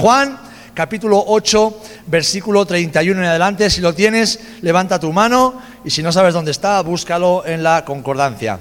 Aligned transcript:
Juan 0.00 0.38
capítulo 0.72 1.22
8, 1.26 1.82
versículo 2.06 2.64
31 2.64 3.20
en 3.20 3.28
adelante. 3.28 3.68
Si 3.68 3.82
lo 3.82 3.94
tienes, 3.94 4.40
levanta 4.62 4.98
tu 4.98 5.12
mano 5.12 5.60
y 5.84 5.90
si 5.90 6.02
no 6.02 6.10
sabes 6.10 6.32
dónde 6.32 6.52
está, 6.52 6.80
búscalo 6.80 7.44
en 7.44 7.62
la 7.62 7.84
concordancia. 7.84 8.58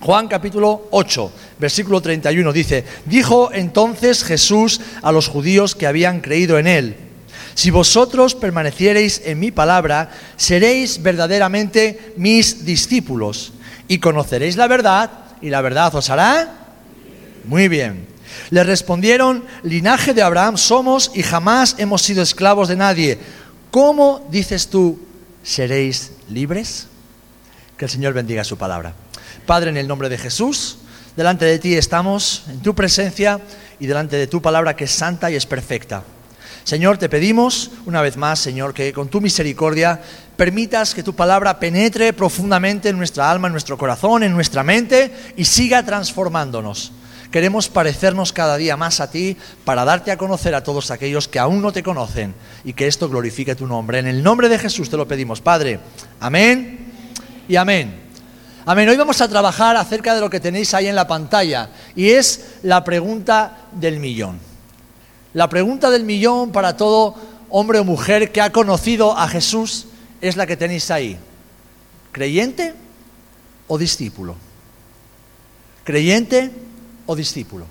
Juan 0.00 0.28
capítulo 0.28 0.88
8, 0.90 1.32
versículo 1.58 2.00
31 2.00 2.50
dice, 2.54 2.86
dijo 3.04 3.50
entonces 3.52 4.24
Jesús 4.24 4.80
a 5.02 5.12
los 5.12 5.28
judíos 5.28 5.74
que 5.74 5.86
habían 5.86 6.22
creído 6.22 6.58
en 6.58 6.66
él, 6.66 6.96
si 7.52 7.70
vosotros 7.70 8.34
permaneciereis 8.34 9.20
en 9.26 9.40
mi 9.40 9.50
palabra, 9.50 10.10
seréis 10.38 11.02
verdaderamente 11.02 12.14
mis 12.16 12.64
discípulos 12.64 13.52
y 13.88 13.98
conoceréis 13.98 14.56
la 14.56 14.68
verdad 14.68 15.10
y 15.42 15.50
la 15.50 15.60
verdad 15.60 15.94
os 15.94 16.08
hará 16.08 16.48
muy 17.44 17.68
bien. 17.68 18.11
Le 18.50 18.64
respondieron, 18.64 19.44
linaje 19.62 20.14
de 20.14 20.22
Abraham 20.22 20.56
somos 20.56 21.10
y 21.14 21.22
jamás 21.22 21.76
hemos 21.78 22.02
sido 22.02 22.22
esclavos 22.22 22.68
de 22.68 22.76
nadie. 22.76 23.18
¿Cómo 23.70 24.26
dices 24.30 24.68
tú, 24.68 25.00
seréis 25.42 26.12
libres? 26.28 26.86
Que 27.76 27.86
el 27.86 27.90
Señor 27.90 28.12
bendiga 28.12 28.44
su 28.44 28.56
palabra. 28.56 28.94
Padre, 29.46 29.70
en 29.70 29.76
el 29.76 29.88
nombre 29.88 30.08
de 30.08 30.18
Jesús, 30.18 30.78
delante 31.16 31.44
de 31.44 31.58
ti 31.58 31.74
estamos, 31.74 32.44
en 32.48 32.60
tu 32.60 32.74
presencia 32.74 33.40
y 33.80 33.86
delante 33.86 34.16
de 34.16 34.26
tu 34.26 34.40
palabra 34.40 34.76
que 34.76 34.84
es 34.84 34.92
santa 34.92 35.30
y 35.30 35.36
es 35.36 35.46
perfecta. 35.46 36.02
Señor, 36.64 36.96
te 36.96 37.08
pedimos 37.08 37.72
una 37.86 38.02
vez 38.02 38.16
más, 38.16 38.38
Señor, 38.38 38.72
que 38.72 38.92
con 38.92 39.08
tu 39.08 39.20
misericordia 39.20 40.00
permitas 40.36 40.94
que 40.94 41.02
tu 41.02 41.14
palabra 41.14 41.58
penetre 41.58 42.12
profundamente 42.12 42.88
en 42.88 42.98
nuestra 42.98 43.30
alma, 43.30 43.48
en 43.48 43.52
nuestro 43.52 43.76
corazón, 43.76 44.22
en 44.22 44.32
nuestra 44.32 44.62
mente 44.62 45.12
y 45.36 45.44
siga 45.44 45.84
transformándonos. 45.84 46.92
Queremos 47.32 47.70
parecernos 47.70 48.30
cada 48.30 48.58
día 48.58 48.76
más 48.76 49.00
a 49.00 49.10
ti 49.10 49.38
para 49.64 49.86
darte 49.86 50.12
a 50.12 50.18
conocer 50.18 50.54
a 50.54 50.62
todos 50.62 50.90
aquellos 50.90 51.28
que 51.28 51.38
aún 51.38 51.62
no 51.62 51.72
te 51.72 51.82
conocen 51.82 52.34
y 52.62 52.74
que 52.74 52.86
esto 52.86 53.08
glorifique 53.08 53.54
tu 53.54 53.66
nombre. 53.66 54.00
En 54.00 54.06
el 54.06 54.22
nombre 54.22 54.50
de 54.50 54.58
Jesús 54.58 54.90
te 54.90 54.98
lo 54.98 55.08
pedimos, 55.08 55.40
Padre. 55.40 55.80
Amén 56.20 56.92
y 57.48 57.56
amén. 57.56 58.02
Amén. 58.66 58.86
Hoy 58.86 58.96
vamos 58.98 59.22
a 59.22 59.28
trabajar 59.28 59.76
acerca 59.76 60.14
de 60.14 60.20
lo 60.20 60.28
que 60.28 60.40
tenéis 60.40 60.74
ahí 60.74 60.88
en 60.88 60.94
la 60.94 61.06
pantalla 61.06 61.70
y 61.96 62.10
es 62.10 62.58
la 62.64 62.84
pregunta 62.84 63.66
del 63.72 63.98
millón. 63.98 64.38
La 65.32 65.48
pregunta 65.48 65.90
del 65.90 66.04
millón 66.04 66.52
para 66.52 66.76
todo 66.76 67.14
hombre 67.48 67.78
o 67.78 67.84
mujer 67.84 68.30
que 68.30 68.42
ha 68.42 68.52
conocido 68.52 69.16
a 69.16 69.26
Jesús 69.26 69.86
es 70.20 70.36
la 70.36 70.46
que 70.46 70.58
tenéis 70.58 70.90
ahí. 70.90 71.16
¿Creyente 72.12 72.74
o 73.68 73.78
discípulo? 73.78 74.36
¿Creyente 75.84 76.50
discípulo? 77.14 77.66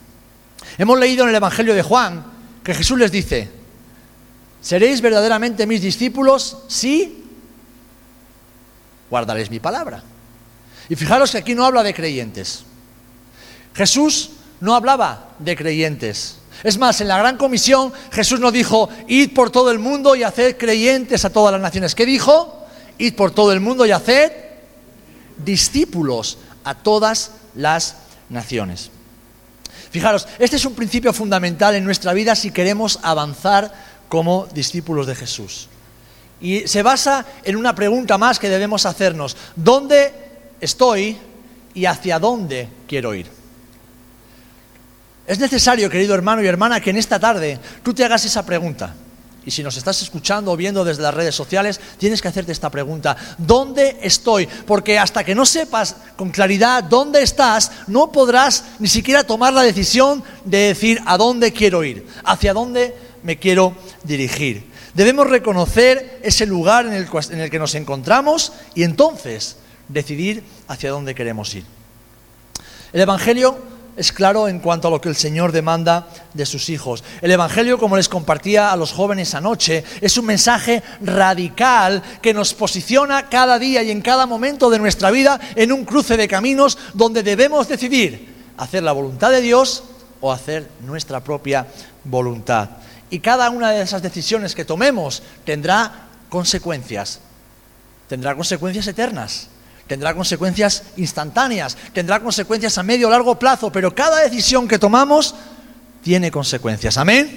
Hemos 0.78 1.00
leído 1.00 1.24
en 1.24 1.30
el 1.30 1.36
Evangelio 1.36 1.74
de 1.74 1.82
Juan 1.82 2.24
que 2.64 2.74
Jesús 2.74 2.98
les 2.98 3.12
dice, 3.12 3.50
¿seréis 4.62 5.02
verdaderamente 5.02 5.66
mis 5.66 5.82
discípulos 5.82 6.58
si 6.68 7.26
guardaréis 9.10 9.50
mi 9.50 9.60
palabra? 9.60 10.04
Y 10.90 10.96
fijaros 10.96 11.32
que 11.32 11.40
aquí 11.40 11.56
no 11.56 11.66
habla 11.66 11.84
de 11.84 11.94
creyentes. 11.94 12.64
Jesús 13.74 14.32
no 14.60 14.76
hablaba 14.76 15.30
de 15.40 15.56
creyentes. 15.56 16.38
Es 16.64 16.78
más, 16.78 17.02
en 17.02 17.08
la 17.08 17.18
gran 17.18 17.38
comisión 17.38 17.92
Jesús 18.12 18.40
no 18.40 18.52
dijo, 18.52 18.90
id 19.08 19.34
por 19.34 19.50
todo 19.50 19.72
el 19.72 19.80
mundo 19.80 20.16
y 20.16 20.24
haced 20.24 20.58
creyentes 20.58 21.26
a 21.26 21.32
todas 21.32 21.52
las 21.52 21.62
naciones. 21.62 21.96
¿Qué 21.96 22.06
dijo? 22.06 22.68
Id 22.98 23.16
por 23.16 23.32
todo 23.32 23.52
el 23.52 23.60
mundo 23.60 23.86
y 23.86 23.92
haced 23.92 24.32
discípulos 25.38 26.38
a 26.64 26.76
todas 26.76 27.32
las 27.56 27.96
naciones. 28.30 28.92
Fijaros, 29.92 30.28
este 30.40 30.56
es 30.56 30.66
un 30.66 30.74
principio 30.74 31.14
fundamental 31.14 31.76
en 31.76 31.84
nuestra 31.84 32.14
vida 32.14 32.36
si 32.36 32.52
queremos 32.52 33.00
avanzar 33.04 33.72
como 34.10 34.48
discípulos 34.54 35.06
de 35.06 35.16
Jesús. 35.16 35.68
Y 36.40 36.68
se 36.68 36.82
basa 36.82 37.26
en 37.44 37.56
una 37.56 37.76
pregunta 37.76 38.18
más 38.18 38.40
que 38.40 38.50
debemos 38.50 38.86
hacernos. 38.86 39.38
¿Dónde 39.56 40.14
estoy 40.62 41.18
y 41.74 41.86
hacia 41.86 42.20
dónde 42.20 42.70
quiero 42.88 43.14
ir. 43.14 43.28
Es 45.28 45.40
necesario, 45.40 45.90
querido 45.90 46.14
hermano 46.16 46.42
y 46.42 46.48
hermana, 46.48 46.80
que 46.80 46.90
en 46.90 46.98
esta 46.98 47.20
tarde 47.20 47.60
tú 47.84 47.94
te 47.94 48.04
hagas 48.06 48.26
esa 48.26 48.46
pregunta. 48.46 48.96
Y 49.44 49.52
si 49.52 49.64
nos 49.64 49.76
estás 49.76 50.02
escuchando 50.02 50.52
o 50.52 50.58
viendo 50.58 50.84
desde 50.84 51.02
las 51.02 51.14
redes 51.14 51.34
sociales, 51.34 51.80
tienes 51.98 52.22
que 52.22 52.28
hacerte 52.28 52.52
esta 52.52 52.70
pregunta. 52.70 53.18
¿Dónde 53.40 53.98
estoy? 54.02 54.46
Porque 54.46 55.00
hasta 55.00 55.24
que 55.24 55.34
no 55.34 55.46
sepas 55.46 55.96
con 56.16 56.30
claridad 56.30 56.84
dónde 56.84 57.24
estás, 57.24 57.72
no 57.88 58.12
podrás 58.12 58.66
ni 58.78 58.88
siquiera 58.88 59.24
tomar 59.24 59.54
la 59.54 59.64
decisión 59.64 60.24
de 60.46 60.58
decir 60.68 61.02
a 61.08 61.18
dónde 61.18 61.54
quiero 61.54 61.84
ir, 61.84 62.06
hacia 62.24 62.54
dónde 62.54 62.96
me 63.24 63.38
quiero 63.38 63.76
dirigir. 64.04 64.70
Debemos 64.94 65.28
reconocer 65.28 66.20
ese 66.22 66.46
lugar 66.46 66.86
en 66.86 66.94
el, 66.94 67.08
en 67.32 67.40
el 67.40 67.50
que 67.50 67.60
nos 67.60 67.74
encontramos 67.74 68.54
y 68.76 68.84
entonces 68.84 69.58
decidir 69.88 70.44
hacia 70.68 70.92
dónde 70.92 71.16
queremos 71.16 71.54
ir. 71.56 71.66
El 72.94 73.02
Evangelio 73.02 73.58
es 73.98 74.12
claro 74.12 74.48
en 74.48 74.60
cuanto 74.60 74.88
a 74.88 74.92
lo 74.92 75.02
que 75.02 75.10
el 75.10 75.16
Señor 75.16 75.52
demanda 75.52 76.08
de 76.34 76.46
sus 76.46 76.70
hijos. 76.70 77.04
El 77.22 77.32
Evangelio, 77.32 77.78
como 77.78 77.98
les 77.98 78.10
compartía 78.10 78.72
a 78.72 78.76
los 78.76 78.92
jóvenes 78.92 79.36
anoche, 79.36 79.84
es 80.00 80.18
un 80.18 80.26
mensaje 80.26 80.82
radical 81.02 82.02
que 82.22 82.34
nos 82.34 82.54
posiciona 82.54 83.30
cada 83.30 83.60
día 83.60 83.84
y 83.84 83.92
en 83.92 84.02
cada 84.02 84.26
momento 84.26 84.70
de 84.70 84.80
nuestra 84.80 85.12
vida 85.12 85.40
en 85.56 85.72
un 85.72 85.86
cruce 85.86 86.18
de 86.18 86.28
caminos 86.28 86.78
donde 86.94 87.24
debemos 87.24 87.68
decidir 87.68 88.34
hacer 88.58 88.84
la 88.84 88.92
voluntad 88.92 89.32
de 89.32 89.42
Dios 89.42 89.84
o 90.22 90.32
hacer 90.32 90.70
nuestra 90.86 91.22
propia 91.22 91.68
voluntad. 92.04 92.70
Y 93.10 93.20
cada 93.20 93.50
una 93.50 93.72
de 93.72 93.82
esas 93.82 94.02
decisiones 94.02 94.56
que 94.56 94.66
tomemos 94.66 95.22
tendrá 95.44 96.08
consecuencias, 96.30 97.20
tendrá 98.08 98.36
consecuencias 98.36 98.88
eternas 98.88 99.50
tendrá 99.92 100.14
consecuencias 100.14 100.84
instantáneas, 100.96 101.76
tendrá 101.92 102.22
consecuencias 102.22 102.78
a 102.78 102.82
medio 102.82 103.10
o 103.10 103.12
largo 103.12 103.36
plazo, 103.36 103.76
pero 103.76 103.92
cada 103.92 104.24
decisión 104.24 104.64
que 104.64 104.80
tomamos 104.80 105.36
tiene 106.02 106.32
consecuencias. 106.32 106.96
Amén. 106.96 107.28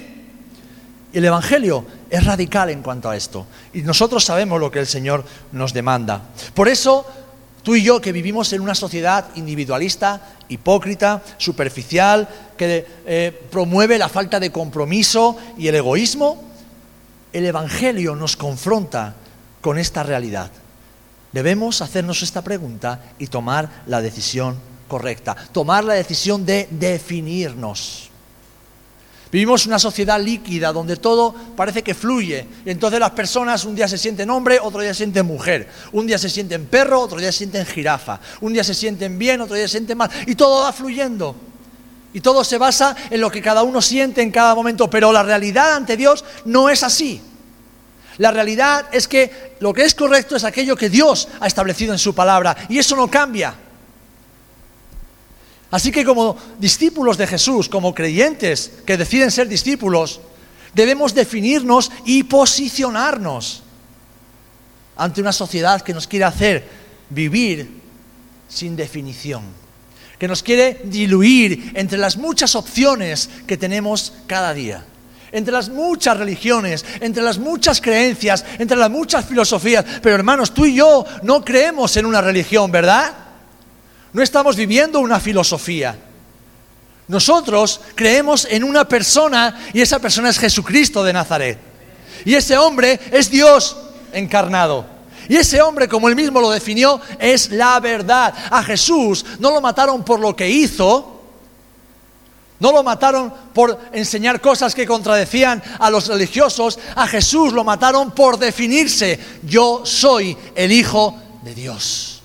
El 1.11 1.25
Evangelio 1.25 1.85
es 2.09 2.23
radical 2.23 2.69
en 2.69 2.81
cuanto 2.81 3.09
a 3.09 3.17
esto 3.17 3.45
y 3.73 3.81
nosotros 3.81 4.23
sabemos 4.23 4.57
lo 4.57 4.71
que 4.71 4.79
el 4.79 4.87
Señor 4.87 5.25
nos 5.51 5.73
demanda. 5.73 6.31
Por 6.53 6.69
eso, 6.69 7.05
tú 7.61 7.75
y 7.75 7.83
yo 7.83 7.99
que 7.99 8.13
vivimos 8.13 8.53
en 8.53 8.61
una 8.61 8.73
sociedad 8.73 9.25
individualista, 9.35 10.21
hipócrita, 10.47 11.23
superficial, 11.37 12.55
que 12.55 12.87
eh, 13.05 13.37
promueve 13.51 13.97
la 13.97 14.07
falta 14.07 14.39
de 14.39 14.49
compromiso 14.49 15.35
y 15.57 15.67
el 15.67 15.75
egoísmo, 15.75 16.41
el 17.33 17.45
Evangelio 17.47 18.15
nos 18.15 18.37
confronta 18.37 19.13
con 19.59 19.77
esta 19.77 20.03
realidad. 20.03 20.51
Debemos 21.35 21.81
hacernos 21.81 22.23
esta 22.23 22.41
pregunta 22.41 23.11
y 23.19 23.27
tomar 23.27 23.83
la 23.87 24.01
decisión 24.01 24.55
correcta, 24.87 25.35
tomar 25.51 25.83
la 25.83 25.95
decisión 25.95 26.45
de 26.45 26.69
definirnos. 26.71 28.09
Vivimos 29.33 29.65
una 29.65 29.77
sociedad 29.77 30.17
líquida 30.17 30.71
donde 30.71 30.95
todo 30.95 31.35
parece 31.57 31.83
que 31.83 31.93
fluye. 31.93 32.47
Y 32.65 32.69
entonces 32.69 33.01
las 33.01 33.11
personas 33.11 33.65
un 33.65 33.75
día 33.75 33.85
se 33.85 33.97
sienten 33.97 34.29
hombre, 34.29 34.59
otro 34.61 34.79
día 34.79 34.93
se 34.93 34.99
sienten 34.99 35.25
mujer. 35.25 35.67
Un 35.91 36.07
día 36.07 36.17
se 36.17 36.29
sienten 36.29 36.67
perro, 36.67 37.01
otro 37.01 37.17
día 37.17 37.33
se 37.33 37.39
sienten 37.39 37.65
jirafa. 37.65 38.21
Un 38.39 38.53
día 38.53 38.63
se 38.63 38.73
sienten 38.73 39.19
bien, 39.19 39.41
otro 39.41 39.57
día 39.57 39.67
se 39.67 39.73
sienten 39.73 39.97
mal. 39.97 40.09
Y 40.27 40.35
todo 40.35 40.63
va 40.63 40.71
fluyendo. 40.71 41.35
Y 42.13 42.21
todo 42.21 42.45
se 42.45 42.57
basa 42.57 42.95
en 43.09 43.19
lo 43.19 43.29
que 43.29 43.41
cada 43.41 43.63
uno 43.63 43.81
siente 43.81 44.21
en 44.21 44.31
cada 44.31 44.55
momento. 44.55 44.89
Pero 44.89 45.11
la 45.11 45.21
realidad 45.21 45.73
ante 45.73 45.97
Dios 45.97 46.23
no 46.45 46.69
es 46.69 46.81
así. 46.81 47.21
La 48.17 48.31
realidad 48.31 48.87
es 48.91 49.07
que 49.07 49.55
lo 49.59 49.73
que 49.73 49.83
es 49.83 49.93
correcto 49.93 50.35
es 50.35 50.43
aquello 50.43 50.75
que 50.75 50.89
Dios 50.89 51.27
ha 51.39 51.47
establecido 51.47 51.91
en 51.91 51.99
su 51.99 52.15
palabra 52.15 52.55
y 52.69 52.77
eso 52.77 52.95
no 52.95 53.09
cambia. 53.09 53.55
Así 55.71 55.91
que 55.91 56.05
como 56.05 56.37
discípulos 56.57 57.17
de 57.17 57.27
Jesús, 57.27 57.67
como 57.67 57.93
creyentes 57.93 58.71
que 58.85 58.97
deciden 58.97 59.31
ser 59.31 59.49
discípulos, 59.49 60.21
debemos 60.73 61.13
definirnos 61.13 61.91
y 62.05 62.23
posicionarnos 62.23 63.63
ante 64.95 65.19
una 65.19 65.33
sociedad 65.33 65.81
que 65.81 65.93
nos 65.93 66.07
quiere 66.07 66.25
hacer 66.25 66.69
vivir 67.09 67.81
sin 68.47 68.77
definición, 68.77 69.43
que 70.17 70.27
nos 70.29 70.41
quiere 70.41 70.81
diluir 70.85 71.73
entre 71.75 71.97
las 71.97 72.15
muchas 72.15 72.55
opciones 72.55 73.29
que 73.45 73.57
tenemos 73.57 74.13
cada 74.27 74.53
día 74.53 74.85
entre 75.31 75.53
las 75.53 75.69
muchas 75.69 76.17
religiones, 76.17 76.85
entre 76.99 77.23
las 77.23 77.37
muchas 77.37 77.81
creencias, 77.81 78.45
entre 78.59 78.77
las 78.77 78.89
muchas 78.89 79.25
filosofías. 79.25 79.85
Pero 80.01 80.15
hermanos, 80.15 80.53
tú 80.53 80.65
y 80.65 80.75
yo 80.75 81.05
no 81.23 81.43
creemos 81.43 81.95
en 81.97 82.05
una 82.05 82.21
religión, 82.21 82.71
¿verdad? 82.71 83.13
No 84.13 84.21
estamos 84.21 84.55
viviendo 84.55 84.99
una 84.99 85.19
filosofía. 85.19 85.95
Nosotros 87.07 87.81
creemos 87.93 88.47
en 88.49 88.63
una 88.63 88.87
persona 88.87 89.67
y 89.73 89.81
esa 89.81 89.99
persona 89.99 90.29
es 90.29 90.39
Jesucristo 90.39 91.03
de 91.03 91.13
Nazaret. 91.13 91.59
Y 92.23 92.33
ese 92.33 92.57
hombre 92.57 92.99
es 93.11 93.29
Dios 93.29 93.77
encarnado. 94.11 94.85
Y 95.27 95.37
ese 95.37 95.61
hombre, 95.61 95.87
como 95.87 96.07
él 96.07 96.15
mismo 96.15 96.39
lo 96.39 96.51
definió, 96.51 96.99
es 97.19 97.51
la 97.51 97.79
verdad. 97.79 98.33
A 98.49 98.63
Jesús 98.63 99.25
no 99.39 99.51
lo 99.51 99.61
mataron 99.61 100.03
por 100.03 100.19
lo 100.19 100.35
que 100.35 100.49
hizo, 100.49 101.14
No 102.59 102.71
lo 102.71 102.83
mataron 102.83 103.33
por 103.53 103.77
enseñar 103.91 104.39
cosas 104.39 104.73
que 104.73 104.87
contradecían 104.87 105.61
a 105.79 105.89
los 105.89 106.07
religiosos, 106.07 106.79
a 106.95 107.05
Jesús 107.07 107.51
lo 107.51 107.63
mataron 107.63 108.11
por 108.11 108.39
definirse, 108.39 109.19
yo 109.43 109.85
soy 109.85 110.37
el 110.55 110.71
Hijo 110.71 111.19
de 111.43 111.53
Dios. 111.53 112.21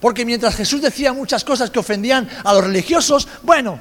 Porque 0.00 0.26
mientras 0.26 0.56
Jesús 0.56 0.82
decía 0.82 1.12
muchas 1.12 1.44
cosas 1.44 1.70
que 1.70 1.78
ofendían 1.78 2.28
a 2.44 2.52
los 2.52 2.64
religiosos, 2.64 3.26
bueno, 3.42 3.78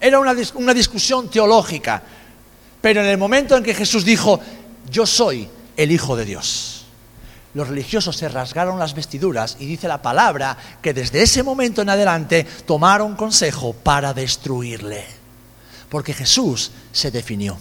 era 0.00 0.18
una, 0.18 0.34
una 0.56 0.74
discusión 0.74 1.30
teológica. 1.30 2.02
Pero 2.82 3.00
en 3.00 3.06
el 3.06 3.16
momento 3.16 3.56
en 3.56 3.62
que 3.62 3.72
Jesús 3.72 4.04
dijo, 4.04 4.40
yo 4.90 5.06
soy 5.06 5.48
el 5.76 5.90
Hijo 5.90 6.16
de 6.16 6.26
Dios, 6.26 6.83
los 7.54 7.68
religiosos 7.68 8.16
se 8.16 8.28
rasgaron 8.28 8.78
las 8.78 8.94
vestiduras 8.94 9.56
y 9.60 9.66
dice 9.66 9.86
la 9.86 10.02
palabra 10.02 10.56
que 10.82 10.92
desde 10.92 11.22
ese 11.22 11.44
momento 11.44 11.82
en 11.82 11.88
adelante 11.88 12.44
tomaron 12.66 13.14
consejo 13.14 13.72
para 13.72 14.12
destruirle. 14.12 15.06
Porque 15.88 16.12
Jesús 16.12 16.72
se 16.92 17.12
definió. 17.12 17.56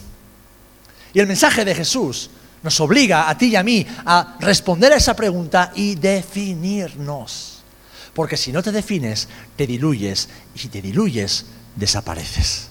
Y 1.13 1.19
el 1.19 1.27
mensaje 1.27 1.63
de 1.63 1.75
Jesús 1.75 2.31
nos 2.63 2.79
obliga 2.79 3.29
a 3.29 3.37
ti 3.37 3.49
y 3.49 3.55
a 3.55 3.61
mí 3.61 3.85
a 4.05 4.35
responder 4.39 4.93
a 4.93 4.97
esa 4.97 5.15
pregunta 5.15 5.71
y 5.75 5.93
definirnos. 5.93 7.61
Porque 8.15 8.37
si 8.37 8.51
no 8.51 8.63
te 8.63 8.71
defines, 8.71 9.27
te 9.55 9.67
diluyes. 9.67 10.27
Y 10.55 10.59
si 10.59 10.69
te 10.69 10.81
diluyes, 10.81 11.45
desapareces. 11.75 12.67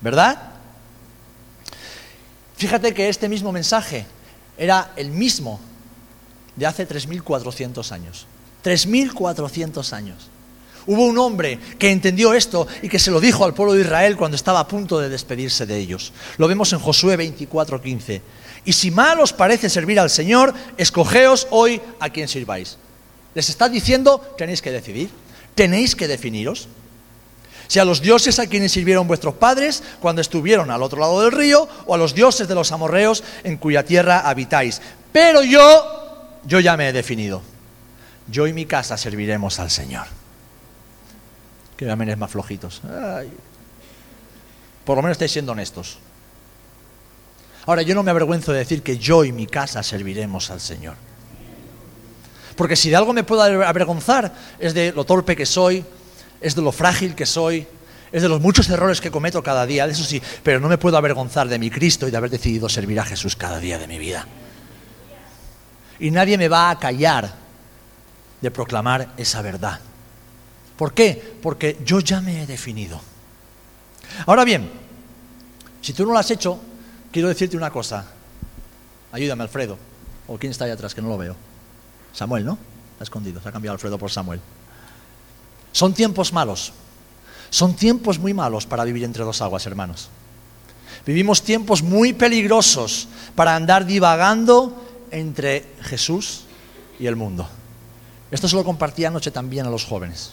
¿Verdad? 0.00 0.36
Fíjate 2.56 2.92
que 2.92 3.08
este 3.08 3.28
mismo 3.28 3.52
mensaje 3.52 4.06
era 4.58 4.92
el 4.96 5.10
mismo 5.10 5.60
de 6.56 6.66
hace 6.66 6.88
3.400 6.88 7.92
años. 7.92 8.26
3.400 8.64 9.92
años. 9.92 10.30
Hubo 10.86 11.04
un 11.04 11.18
hombre 11.18 11.58
que 11.78 11.90
entendió 11.90 12.32
esto 12.32 12.66
y 12.80 12.88
que 12.88 13.00
se 13.00 13.10
lo 13.10 13.20
dijo 13.20 13.44
al 13.44 13.54
pueblo 13.54 13.74
de 13.74 13.80
Israel 13.80 14.16
cuando 14.16 14.36
estaba 14.36 14.60
a 14.60 14.68
punto 14.68 15.00
de 15.00 15.08
despedirse 15.08 15.66
de 15.66 15.76
ellos. 15.76 16.12
Lo 16.38 16.46
vemos 16.46 16.72
en 16.72 16.78
Josué 16.78 17.16
24:15. 17.16 18.22
Y 18.64 18.72
si 18.72 18.90
mal 18.90 19.20
os 19.20 19.32
parece 19.32 19.68
servir 19.68 19.98
al 19.98 20.10
Señor, 20.10 20.54
escogeos 20.76 21.48
hoy 21.50 21.80
a 21.98 22.10
quien 22.10 22.28
sirváis. 22.28 22.78
Les 23.34 23.48
está 23.48 23.68
diciendo, 23.68 24.20
tenéis 24.38 24.62
que 24.62 24.70
decidir, 24.70 25.10
tenéis 25.54 25.94
que 25.94 26.08
definiros. 26.08 26.68
Si 27.68 27.80
a 27.80 27.84
los 27.84 28.00
dioses 28.00 28.38
a 28.38 28.46
quienes 28.46 28.70
sirvieron 28.70 29.08
vuestros 29.08 29.34
padres 29.34 29.82
cuando 30.00 30.20
estuvieron 30.20 30.70
al 30.70 30.82
otro 30.84 31.00
lado 31.00 31.20
del 31.22 31.32
río, 31.32 31.68
o 31.86 31.94
a 31.94 31.98
los 31.98 32.14
dioses 32.14 32.46
de 32.46 32.54
los 32.54 32.70
amorreos 32.70 33.24
en 33.42 33.56
cuya 33.56 33.84
tierra 33.84 34.20
habitáis. 34.20 34.80
Pero 35.12 35.42
yo 35.42 36.05
yo 36.46 36.60
ya 36.60 36.76
me 36.76 36.88
he 36.88 36.92
definido. 36.92 37.42
Yo 38.28 38.46
y 38.46 38.52
mi 38.52 38.66
casa 38.66 38.96
serviremos 38.96 39.58
al 39.60 39.70
Señor. 39.70 40.06
Que 41.76 41.90
es 41.90 42.18
más 42.18 42.30
flojitos. 42.30 42.80
Por 44.84 44.96
lo 44.96 45.02
menos 45.02 45.16
estáis 45.16 45.32
siendo 45.32 45.52
honestos. 45.52 45.98
Ahora, 47.66 47.82
yo 47.82 47.94
no 47.94 48.02
me 48.02 48.12
avergüenzo 48.12 48.52
de 48.52 48.60
decir 48.60 48.82
que 48.82 48.96
yo 48.96 49.24
y 49.24 49.32
mi 49.32 49.46
casa 49.46 49.82
serviremos 49.82 50.50
al 50.50 50.60
Señor. 50.60 50.94
Porque 52.56 52.76
si 52.76 52.90
de 52.90 52.96
algo 52.96 53.12
me 53.12 53.24
puedo 53.24 53.42
avergonzar 53.42 54.32
es 54.58 54.72
de 54.72 54.92
lo 54.92 55.04
torpe 55.04 55.36
que 55.36 55.44
soy, 55.44 55.84
es 56.40 56.54
de 56.54 56.62
lo 56.62 56.72
frágil 56.72 57.14
que 57.14 57.26
soy, 57.26 57.66
es 58.12 58.22
de 58.22 58.28
los 58.28 58.40
muchos 58.40 58.68
errores 58.70 59.00
que 59.00 59.10
cometo 59.10 59.42
cada 59.42 59.66
día, 59.66 59.84
eso 59.86 60.04
sí, 60.04 60.22
pero 60.42 60.60
no 60.60 60.68
me 60.68 60.78
puedo 60.78 60.96
avergonzar 60.96 61.48
de 61.48 61.58
mi 61.58 61.70
Cristo 61.70 62.08
y 62.08 62.10
de 62.10 62.16
haber 62.16 62.30
decidido 62.30 62.68
servir 62.68 62.98
a 63.00 63.04
Jesús 63.04 63.36
cada 63.36 63.58
día 63.58 63.78
de 63.78 63.88
mi 63.88 63.98
vida. 63.98 64.26
Y 65.98 66.10
nadie 66.10 66.36
me 66.38 66.48
va 66.48 66.70
a 66.70 66.78
callar 66.78 67.32
de 68.40 68.50
proclamar 68.50 69.12
esa 69.16 69.42
verdad. 69.42 69.80
¿Por 70.76 70.92
qué? 70.92 71.38
Porque 71.42 71.78
yo 71.84 72.00
ya 72.00 72.20
me 72.20 72.42
he 72.42 72.46
definido. 72.46 73.00
Ahora 74.26 74.44
bien, 74.44 74.70
si 75.80 75.92
tú 75.92 76.04
no 76.04 76.12
lo 76.12 76.18
has 76.18 76.30
hecho, 76.30 76.60
quiero 77.10 77.28
decirte 77.28 77.56
una 77.56 77.70
cosa. 77.70 78.06
Ayúdame, 79.12 79.42
Alfredo. 79.42 79.78
¿O 80.26 80.38
quién 80.38 80.50
está 80.50 80.64
ahí 80.64 80.70
atrás 80.70 80.94
que 80.94 81.00
no 81.00 81.08
lo 81.08 81.16
veo? 81.16 81.36
Samuel, 82.12 82.44
¿no? 82.44 82.58
Está 82.92 83.04
escondido. 83.04 83.40
Se 83.40 83.48
ha 83.48 83.52
cambiado 83.52 83.74
Alfredo 83.74 83.98
por 83.98 84.10
Samuel. 84.10 84.40
Son 85.72 85.94
tiempos 85.94 86.32
malos. 86.32 86.72
Son 87.50 87.74
tiempos 87.74 88.18
muy 88.18 88.34
malos 88.34 88.66
para 88.66 88.84
vivir 88.84 89.04
entre 89.04 89.24
dos 89.24 89.40
aguas, 89.40 89.66
hermanos. 89.66 90.08
Vivimos 91.06 91.42
tiempos 91.42 91.82
muy 91.82 92.12
peligrosos 92.12 93.08
para 93.34 93.54
andar 93.54 93.86
divagando 93.86 94.85
entre 95.10 95.64
Jesús 95.82 96.44
y 96.98 97.06
el 97.06 97.16
mundo. 97.16 97.48
Esto 98.30 98.48
se 98.48 98.56
lo 98.56 98.64
compartí 98.64 99.04
anoche 99.04 99.30
también 99.30 99.66
a 99.66 99.70
los 99.70 99.84
jóvenes. 99.84 100.32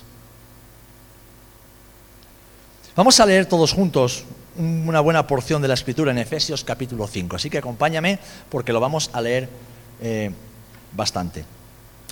Vamos 2.96 3.20
a 3.20 3.26
leer 3.26 3.48
todos 3.48 3.74
juntos 3.74 4.24
una 4.56 5.00
buena 5.00 5.26
porción 5.26 5.62
de 5.62 5.68
la 5.68 5.74
escritura 5.74 6.12
en 6.12 6.20
Efesios 6.20 6.64
capítulo 6.64 7.08
5, 7.08 7.36
así 7.36 7.50
que 7.50 7.58
acompáñame 7.58 8.20
porque 8.50 8.72
lo 8.72 8.80
vamos 8.80 9.10
a 9.14 9.22
leer 9.22 9.50
eh, 10.00 10.32
bastante. 10.96 11.44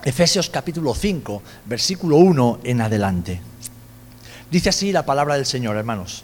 Efesios 0.04 0.50
capítulo 0.50 0.96
5, 0.96 1.44
versículo 1.66 2.18
1 2.18 2.60
en 2.64 2.82
adelante. 2.82 3.40
Dice 4.50 4.70
así 4.70 4.92
la 4.92 5.06
palabra 5.06 5.36
del 5.36 5.46
Señor, 5.46 5.78
hermanos. 5.78 6.24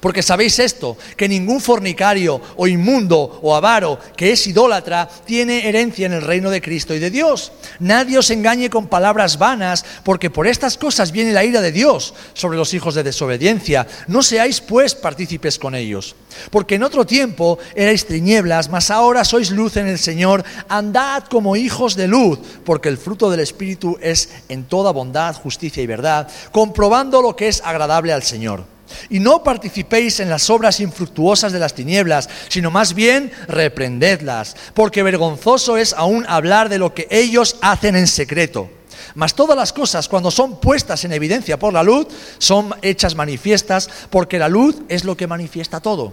porque 0.00 0.22
sabéis 0.22 0.58
esto, 0.58 0.96
que 1.16 1.28
ningún 1.28 1.60
fornicario 1.60 2.40
o 2.56 2.66
inmundo 2.66 3.40
o 3.42 3.54
avaro 3.54 3.98
que 4.16 4.32
es 4.32 4.46
idólatra 4.46 5.08
tiene 5.24 5.68
herencia 5.68 6.06
en 6.06 6.12
el 6.12 6.22
reino 6.22 6.50
de 6.50 6.60
Cristo 6.60 6.94
y 6.94 6.98
de 6.98 7.10
Dios. 7.10 7.52
Nadie 7.78 8.18
os 8.18 8.30
engañe 8.30 8.70
con 8.70 8.86
palabras 8.86 9.38
vanas, 9.38 9.84
porque 10.04 10.30
por 10.30 10.46
estas 10.46 10.76
cosas 10.76 11.12
viene 11.12 11.32
la 11.32 11.44
ira 11.44 11.60
de 11.60 11.72
Dios 11.72 12.14
sobre 12.34 12.58
los 12.58 12.74
hijos 12.74 12.94
de 12.94 13.02
desobediencia. 13.02 13.86
No 14.06 14.22
seáis 14.22 14.60
pues 14.60 14.94
partícipes 14.94 15.58
con 15.58 15.74
ellos. 15.74 16.16
Porque 16.50 16.76
en 16.76 16.82
otro 16.82 17.04
tiempo 17.04 17.58
erais 17.74 18.06
tinieblas, 18.06 18.68
mas 18.68 18.90
ahora 18.90 19.24
sois 19.24 19.50
luz 19.50 19.76
en 19.76 19.88
el 19.88 19.98
Señor. 19.98 20.44
Andad 20.68 21.24
como 21.24 21.56
hijos 21.56 21.96
de 21.96 22.08
luz, 22.08 22.38
porque 22.64 22.88
el 22.88 22.98
fruto 22.98 23.30
del 23.30 23.40
Espíritu 23.40 23.98
es 24.00 24.30
en 24.48 24.64
toda 24.64 24.92
bondad, 24.92 25.34
justicia 25.34 25.82
y 25.82 25.86
verdad, 25.86 26.28
comprobando 26.52 27.22
lo 27.22 27.36
que 27.36 27.48
es 27.48 27.62
agradable 27.64 28.12
al 28.12 28.22
Señor. 28.22 28.77
Y 29.10 29.20
no 29.20 29.42
participéis 29.42 30.20
en 30.20 30.30
las 30.30 30.50
obras 30.50 30.80
infructuosas 30.80 31.52
de 31.52 31.58
las 31.58 31.74
tinieblas, 31.74 32.28
sino 32.48 32.70
más 32.70 32.94
bien 32.94 33.32
reprendedlas, 33.46 34.56
porque 34.74 35.02
vergonzoso 35.02 35.76
es 35.76 35.92
aún 35.92 36.24
hablar 36.28 36.68
de 36.68 36.78
lo 36.78 36.94
que 36.94 37.08
ellos 37.10 37.56
hacen 37.60 37.96
en 37.96 38.06
secreto. 38.06 38.70
Mas 39.14 39.34
todas 39.34 39.56
las 39.56 39.72
cosas, 39.72 40.08
cuando 40.08 40.30
son 40.30 40.60
puestas 40.60 41.04
en 41.04 41.12
evidencia 41.12 41.58
por 41.58 41.72
la 41.72 41.82
luz, 41.82 42.06
son 42.38 42.74
hechas 42.82 43.14
manifiestas, 43.14 43.88
porque 44.10 44.38
la 44.38 44.48
luz 44.48 44.76
es 44.88 45.04
lo 45.04 45.16
que 45.16 45.26
manifiesta 45.26 45.80
todo. 45.80 46.12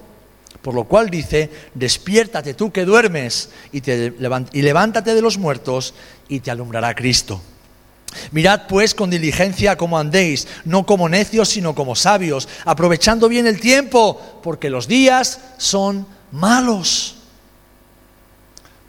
Por 0.61 0.73
lo 0.73 0.85
cual 0.85 1.09
dice, 1.09 1.51
despiértate 1.75 2.55
tú 2.55 2.71
que 2.71 2.85
duermes 2.85 3.49
y, 3.71 3.81
levántate 4.61 5.13
de 5.13 5.21
los 5.21 5.37
muertos 5.37 5.93
y 6.27 6.39
te 6.39 6.49
alumbrará 6.49 6.95
Cristo. 6.95 7.41
Mirad 8.31 8.67
pues 8.67 8.93
con 8.93 9.09
diligencia 9.09 9.77
cómo 9.77 9.97
andéis, 9.97 10.47
no 10.65 10.85
como 10.85 11.09
necios, 11.09 11.49
sino 11.49 11.75
como 11.75 11.95
sabios, 11.95 12.47
aprovechando 12.65 13.27
bien 13.27 13.47
el 13.47 13.59
tiempo, 13.59 14.39
porque 14.43 14.69
los 14.69 14.87
días 14.87 15.39
son 15.57 16.07
malos. 16.31 17.15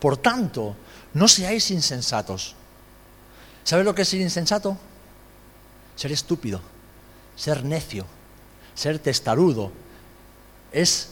Por 0.01 0.17
tanto, 0.17 0.77
no 1.15 1.29
seáis 1.29 1.71
insensatos. 1.71 2.55
¿Sabes 3.65 3.85
lo 3.85 3.95
que 3.95 4.03
es 4.03 4.09
ser 4.09 4.21
insensato? 4.21 4.77
Ser 5.97 6.13
estúpido, 6.13 6.61
ser 7.35 7.65
necio, 7.65 8.07
ser 8.75 8.99
testarudo. 8.99 9.73
Es 10.71 11.09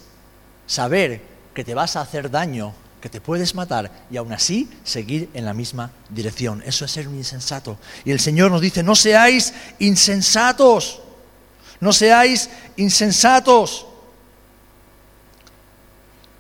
saber 0.67 1.23
que 1.55 1.65
te 1.65 1.75
vas 1.75 1.97
a 1.97 2.03
hacer 2.03 2.31
daño 2.31 2.75
que 3.05 3.11
te 3.11 3.21
puedes 3.21 3.55
matar 3.55 4.07
y 4.11 4.17
aún 4.17 4.33
así 4.33 4.67
seguir 4.83 5.29
en 5.35 5.45
la 5.45 5.53
misma 5.53 5.91
dirección. 6.09 6.63
Eso 6.65 6.87
es 6.87 6.91
ser 6.91 7.07
un 7.07 7.17
insensato. 7.17 7.77
Y 8.03 8.13
el 8.13 8.19
Señor 8.19 8.51
nos 8.51 8.63
dice, 8.63 8.83
no 8.83 8.95
seáis 8.95 9.53
insensatos, 9.79 11.03
no 11.81 11.93
seáis 11.93 12.49
insensatos, 12.79 13.85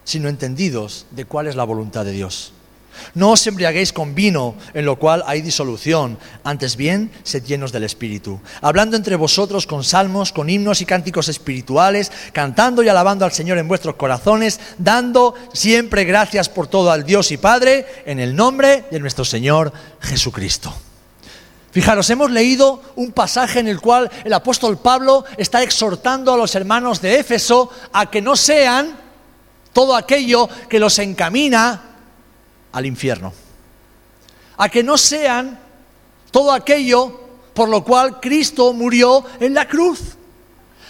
sino 0.04 0.30
entendidos 0.30 1.04
de 1.10 1.26
cuál 1.26 1.48
es 1.48 1.54
la 1.54 1.64
voluntad 1.64 2.02
de 2.06 2.12
Dios. 2.12 2.53
No 3.14 3.32
os 3.32 3.46
embriaguéis 3.46 3.92
con 3.92 4.14
vino, 4.14 4.54
en 4.72 4.84
lo 4.84 4.98
cual 4.98 5.22
hay 5.26 5.42
disolución, 5.42 6.18
antes 6.42 6.76
bien, 6.76 7.10
sed 7.22 7.44
llenos 7.44 7.72
del 7.72 7.84
Espíritu, 7.84 8.40
hablando 8.62 8.96
entre 8.96 9.16
vosotros 9.16 9.66
con 9.66 9.84
salmos, 9.84 10.32
con 10.32 10.48
himnos 10.48 10.80
y 10.80 10.86
cánticos 10.86 11.28
espirituales, 11.28 12.10
cantando 12.32 12.82
y 12.82 12.88
alabando 12.88 13.24
al 13.24 13.32
Señor 13.32 13.58
en 13.58 13.68
vuestros 13.68 13.96
corazones, 13.96 14.60
dando 14.78 15.34
siempre 15.52 16.04
gracias 16.04 16.48
por 16.48 16.66
todo 16.66 16.90
al 16.90 17.04
Dios 17.04 17.30
y 17.30 17.36
Padre, 17.36 17.86
en 18.06 18.20
el 18.20 18.34
nombre 18.34 18.84
de 18.90 19.00
nuestro 19.00 19.24
Señor 19.24 19.72
Jesucristo. 20.00 20.74
Fijaros, 21.74 22.08
hemos 22.10 22.30
leído 22.30 22.80
un 22.94 23.10
pasaje 23.10 23.58
en 23.58 23.66
el 23.66 23.80
cual 23.80 24.08
el 24.22 24.32
apóstol 24.32 24.78
Pablo 24.78 25.24
está 25.36 25.60
exhortando 25.60 26.32
a 26.32 26.36
los 26.36 26.54
hermanos 26.54 27.00
de 27.00 27.18
Éfeso 27.18 27.68
a 27.92 28.08
que 28.08 28.22
no 28.22 28.36
sean 28.36 28.96
todo 29.72 29.96
aquello 29.96 30.48
que 30.68 30.78
los 30.78 31.00
encamina 31.00 31.93
al 32.74 32.86
infierno. 32.86 33.32
A 34.58 34.68
que 34.68 34.82
no 34.82 34.98
sean 34.98 35.58
todo 36.30 36.52
aquello 36.52 37.20
por 37.54 37.68
lo 37.68 37.84
cual 37.84 38.20
Cristo 38.20 38.72
murió 38.72 39.24
en 39.40 39.54
la 39.54 39.66
cruz. 39.66 40.16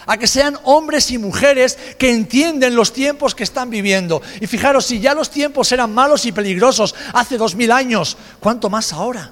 A 0.07 0.17
que 0.17 0.27
sean 0.27 0.57
hombres 0.63 1.09
y 1.11 1.17
mujeres 1.17 1.77
que 1.97 2.11
entienden 2.11 2.75
los 2.75 2.91
tiempos 2.91 3.33
que 3.33 3.43
están 3.43 3.69
viviendo. 3.69 4.21
Y 4.41 4.47
fijaros, 4.47 4.85
si 4.85 4.99
ya 4.99 5.13
los 5.13 5.29
tiempos 5.29 5.71
eran 5.71 5.93
malos 5.93 6.25
y 6.25 6.31
peligrosos 6.31 6.93
hace 7.13 7.37
dos 7.37 7.55
mil 7.55 7.71
años, 7.71 8.17
¿cuánto 8.39 8.69
más 8.69 8.91
ahora? 8.91 9.31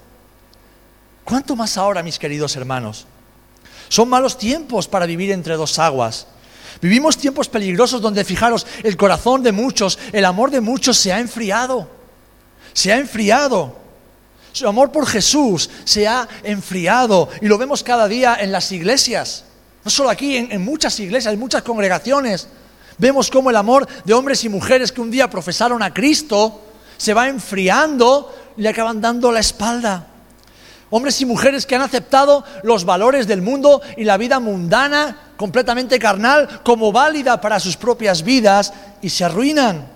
¿Cuánto 1.23 1.55
más 1.55 1.77
ahora, 1.77 2.03
mis 2.03 2.19
queridos 2.19 2.55
hermanos? 2.55 3.07
Son 3.89 4.09
malos 4.09 4.37
tiempos 4.37 4.87
para 4.87 5.05
vivir 5.05 5.31
entre 5.31 5.55
dos 5.55 5.77
aguas. 5.79 6.27
Vivimos 6.81 7.17
tiempos 7.17 7.47
peligrosos 7.49 8.01
donde, 8.01 8.25
fijaros, 8.25 8.65
el 8.83 8.97
corazón 8.97 9.41
de 9.43 9.51
muchos, 9.51 9.97
el 10.11 10.25
amor 10.25 10.51
de 10.51 10.61
muchos 10.61 10.97
se 10.97 11.13
ha 11.13 11.19
enfriado. 11.19 12.02
Se 12.73 12.91
ha 12.91 12.97
enfriado. 12.97 13.75
Su 14.51 14.67
amor 14.67 14.91
por 14.91 15.07
Jesús 15.07 15.69
se 15.83 16.07
ha 16.07 16.27
enfriado 16.43 17.29
y 17.41 17.47
lo 17.47 17.57
vemos 17.57 17.83
cada 17.83 18.07
día 18.07 18.37
en 18.39 18.51
las 18.51 18.71
iglesias. 18.71 19.45
No 19.83 19.91
solo 19.91 20.09
aquí, 20.09 20.37
en, 20.37 20.63
muchas 20.63 20.99
iglesias, 20.99 21.33
en 21.33 21.39
muchas 21.39 21.63
congregaciones. 21.63 22.47
Vemos 22.97 23.31
cómo 23.31 23.49
el 23.49 23.55
amor 23.55 23.87
de 24.05 24.13
hombres 24.13 24.43
y 24.43 24.49
mujeres 24.49 24.91
que 24.91 25.01
un 25.01 25.11
día 25.11 25.29
profesaron 25.29 25.81
a 25.81 25.93
Cristo 25.93 26.61
se 26.97 27.13
va 27.13 27.27
enfriando 27.27 28.33
y 28.55 28.61
le 28.61 28.69
acaban 28.69 29.01
dando 29.01 29.31
la 29.31 29.39
espalda. 29.39 30.07
Hombres 30.91 31.19
y 31.21 31.25
mujeres 31.25 31.65
que 31.65 31.75
han 31.75 31.81
aceptado 31.81 32.45
los 32.61 32.85
valores 32.85 33.25
del 33.27 33.41
mundo 33.41 33.81
y 33.97 34.03
la 34.03 34.17
vida 34.17 34.39
mundana, 34.39 35.33
completamente 35.35 35.97
carnal, 35.97 36.61
como 36.63 36.91
válida 36.91 37.41
para 37.41 37.59
sus 37.59 37.75
propias 37.75 38.21
vidas 38.21 38.71
y 39.01 39.09
se 39.09 39.25
arruinan. 39.25 39.87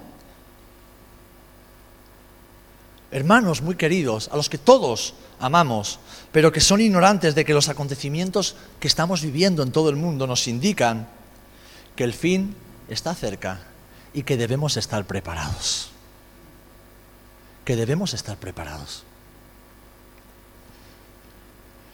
Hermanos 3.11 3.61
muy 3.61 3.75
queridos, 3.75 4.29
a 4.31 4.35
los 4.35 4.49
que 4.49 4.57
todos 4.57 5.13
amamos, 5.39 5.99
pero 6.31 6.51
que 6.51 6.59
son 6.59 6.81
ignorantes 6.81 7.35
de 7.35 7.45
que 7.45 7.53
los 7.53 7.69
acontecimientos 7.69 8.55
que 8.79 8.87
estamos 8.87 9.21
viviendo 9.21 9.63
en 9.63 9.71
todo 9.71 9.89
el 9.89 9.95
mundo 9.95 10.27
nos 10.27 10.47
indican 10.47 11.07
que 11.95 12.03
el 12.03 12.13
fin 12.13 12.55
está 12.89 13.15
cerca 13.15 13.61
y 14.13 14.23
que 14.23 14.35
debemos 14.35 14.75
estar 14.77 15.05
preparados. 15.05 15.89
Que 17.63 17.75
debemos 17.75 18.13
estar 18.13 18.37
preparados. 18.37 19.03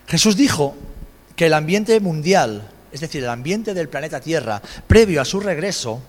Jesús 0.08 0.36
dijo 0.36 0.76
que 1.36 1.46
el 1.46 1.54
ambiente 1.54 2.00
mundial, 2.00 2.70
es 2.92 3.02
decir, 3.02 3.24
el 3.24 3.30
ambiente 3.30 3.74
del 3.74 3.90
planeta 3.90 4.20
Tierra, 4.20 4.62
previo 4.88 5.22
a 5.22 5.26
su 5.26 5.40
regreso, 5.40 6.02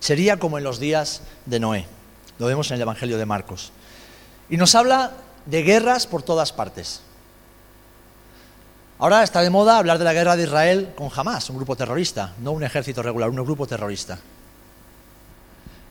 sería 0.00 0.38
como 0.38 0.58
en 0.58 0.64
los 0.64 0.78
días 0.78 1.22
de 1.46 1.60
Noé. 1.60 1.86
Lo 2.38 2.46
vemos 2.46 2.70
en 2.70 2.76
el 2.76 2.82
Evangelio 2.82 3.16
de 3.16 3.26
Marcos. 3.26 3.72
Y 4.50 4.56
nos 4.56 4.74
habla 4.74 5.12
de 5.46 5.62
guerras 5.62 6.06
por 6.06 6.22
todas 6.22 6.52
partes. 6.52 7.00
Ahora 8.98 9.22
está 9.22 9.40
de 9.40 9.50
moda 9.50 9.78
hablar 9.78 9.98
de 9.98 10.04
la 10.04 10.12
guerra 10.12 10.36
de 10.36 10.44
Israel 10.44 10.92
con 10.96 11.10
Hamas, 11.14 11.50
un 11.50 11.56
grupo 11.56 11.76
terrorista, 11.76 12.32
no 12.38 12.52
un 12.52 12.62
ejército 12.62 13.02
regular, 13.02 13.28
un 13.28 13.36
grupo 13.36 13.66
terrorista. 13.66 14.18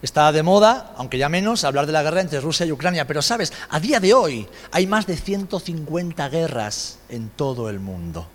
Está 0.02 0.32
de 0.32 0.44
moda, 0.44 0.94
aunque 0.98 1.18
ya 1.18 1.30
menos, 1.30 1.64
hablar 1.64 1.86
de 1.86 1.92
la 1.92 2.04
guerra 2.04 2.22
entre 2.22 2.42
Rusia 2.42 2.66
y 2.66 2.72
Ucrania, 2.72 3.08
pero 3.08 3.22
sabes, 3.22 3.54
a 3.70 3.80
día 3.80 4.00
de 4.00 4.14
hoy 4.14 4.48
hay 4.72 4.88
más 4.88 5.06
de 5.06 5.16
150 5.16 6.28
guerras 6.30 7.00
en 7.10 7.30
todo 7.30 7.70
el 7.70 7.80
mundo. 7.80 8.28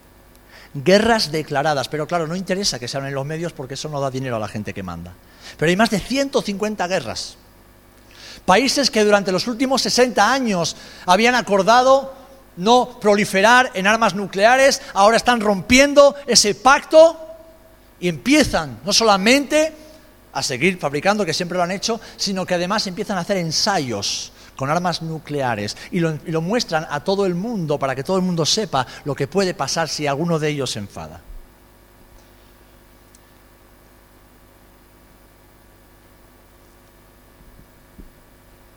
Guerras 0.75 1.33
declaradas, 1.33 1.89
pero 1.89 2.07
claro, 2.07 2.27
no 2.27 2.37
interesa 2.37 2.79
que 2.79 2.89
se 2.89 2.97
hablen 2.97 3.11
en 3.11 3.17
los 3.17 3.27
medios 3.27 3.53
porque 3.53 3.75
eso 3.75 3.89
no 3.89 4.01
da 4.01 4.11
dinero 4.11 4.37
a 4.37 4.39
la 4.39 4.49
gente 4.49 4.73
que 4.73 4.83
manda. 4.83 5.13
Pero 5.57 5.71
hay 5.71 5.77
más 5.77 5.91
de 5.91 6.01
150 6.01 6.87
guerras. 6.87 7.37
Países 8.49 8.91
que 8.91 9.05
durante 9.05 9.31
los 9.31 9.47
últimos 9.47 9.83
60 9.83 10.33
años 10.33 10.75
habían 11.05 11.35
acordado 11.35 12.15
no 12.57 12.99
proliferar 12.99 13.71
en 13.75 13.87
armas 13.87 14.15
nucleares, 14.15 14.81
ahora 14.95 15.19
están 15.19 15.43
rompiendo 15.43 16.15
ese 16.27 16.55
pacto 16.55 17.21
y 18.01 18.09
empiezan 18.09 18.81
no 18.87 18.95
solamente 18.95 19.75
a 20.33 20.43
seguir 20.43 20.79
fabricando, 20.79 21.27
que 21.27 21.35
siempre 21.35 21.59
lo 21.59 21.65
han 21.65 21.73
hecho, 21.73 22.01
sino 22.17 22.47
que 22.47 22.55
además 22.55 22.87
empiezan 22.87 23.19
a 23.19 23.21
hacer 23.21 23.37
ensayos 23.37 24.33
con 24.57 24.71
armas 24.71 25.03
nucleares 25.03 25.77
y 25.91 26.01
lo, 26.01 26.15
y 26.25 26.31
lo, 26.31 26.41
muestran 26.41 26.87
a 26.89 27.05
todo 27.05 27.27
el 27.27 27.35
mundo 27.35 27.79
para 27.79 27.95
que 27.95 28.03
todo 28.03 28.17
el 28.17 28.23
mundo 28.23 28.47
sepa 28.47 28.87
lo 29.05 29.15
que 29.15 29.29
puede 29.29 29.53
pasar 29.53 29.91
si 29.91 30.07
alguno 30.07 30.39
de 30.39 30.49
ellos 30.49 30.71
se 30.71 30.79
enfada. 30.79 31.21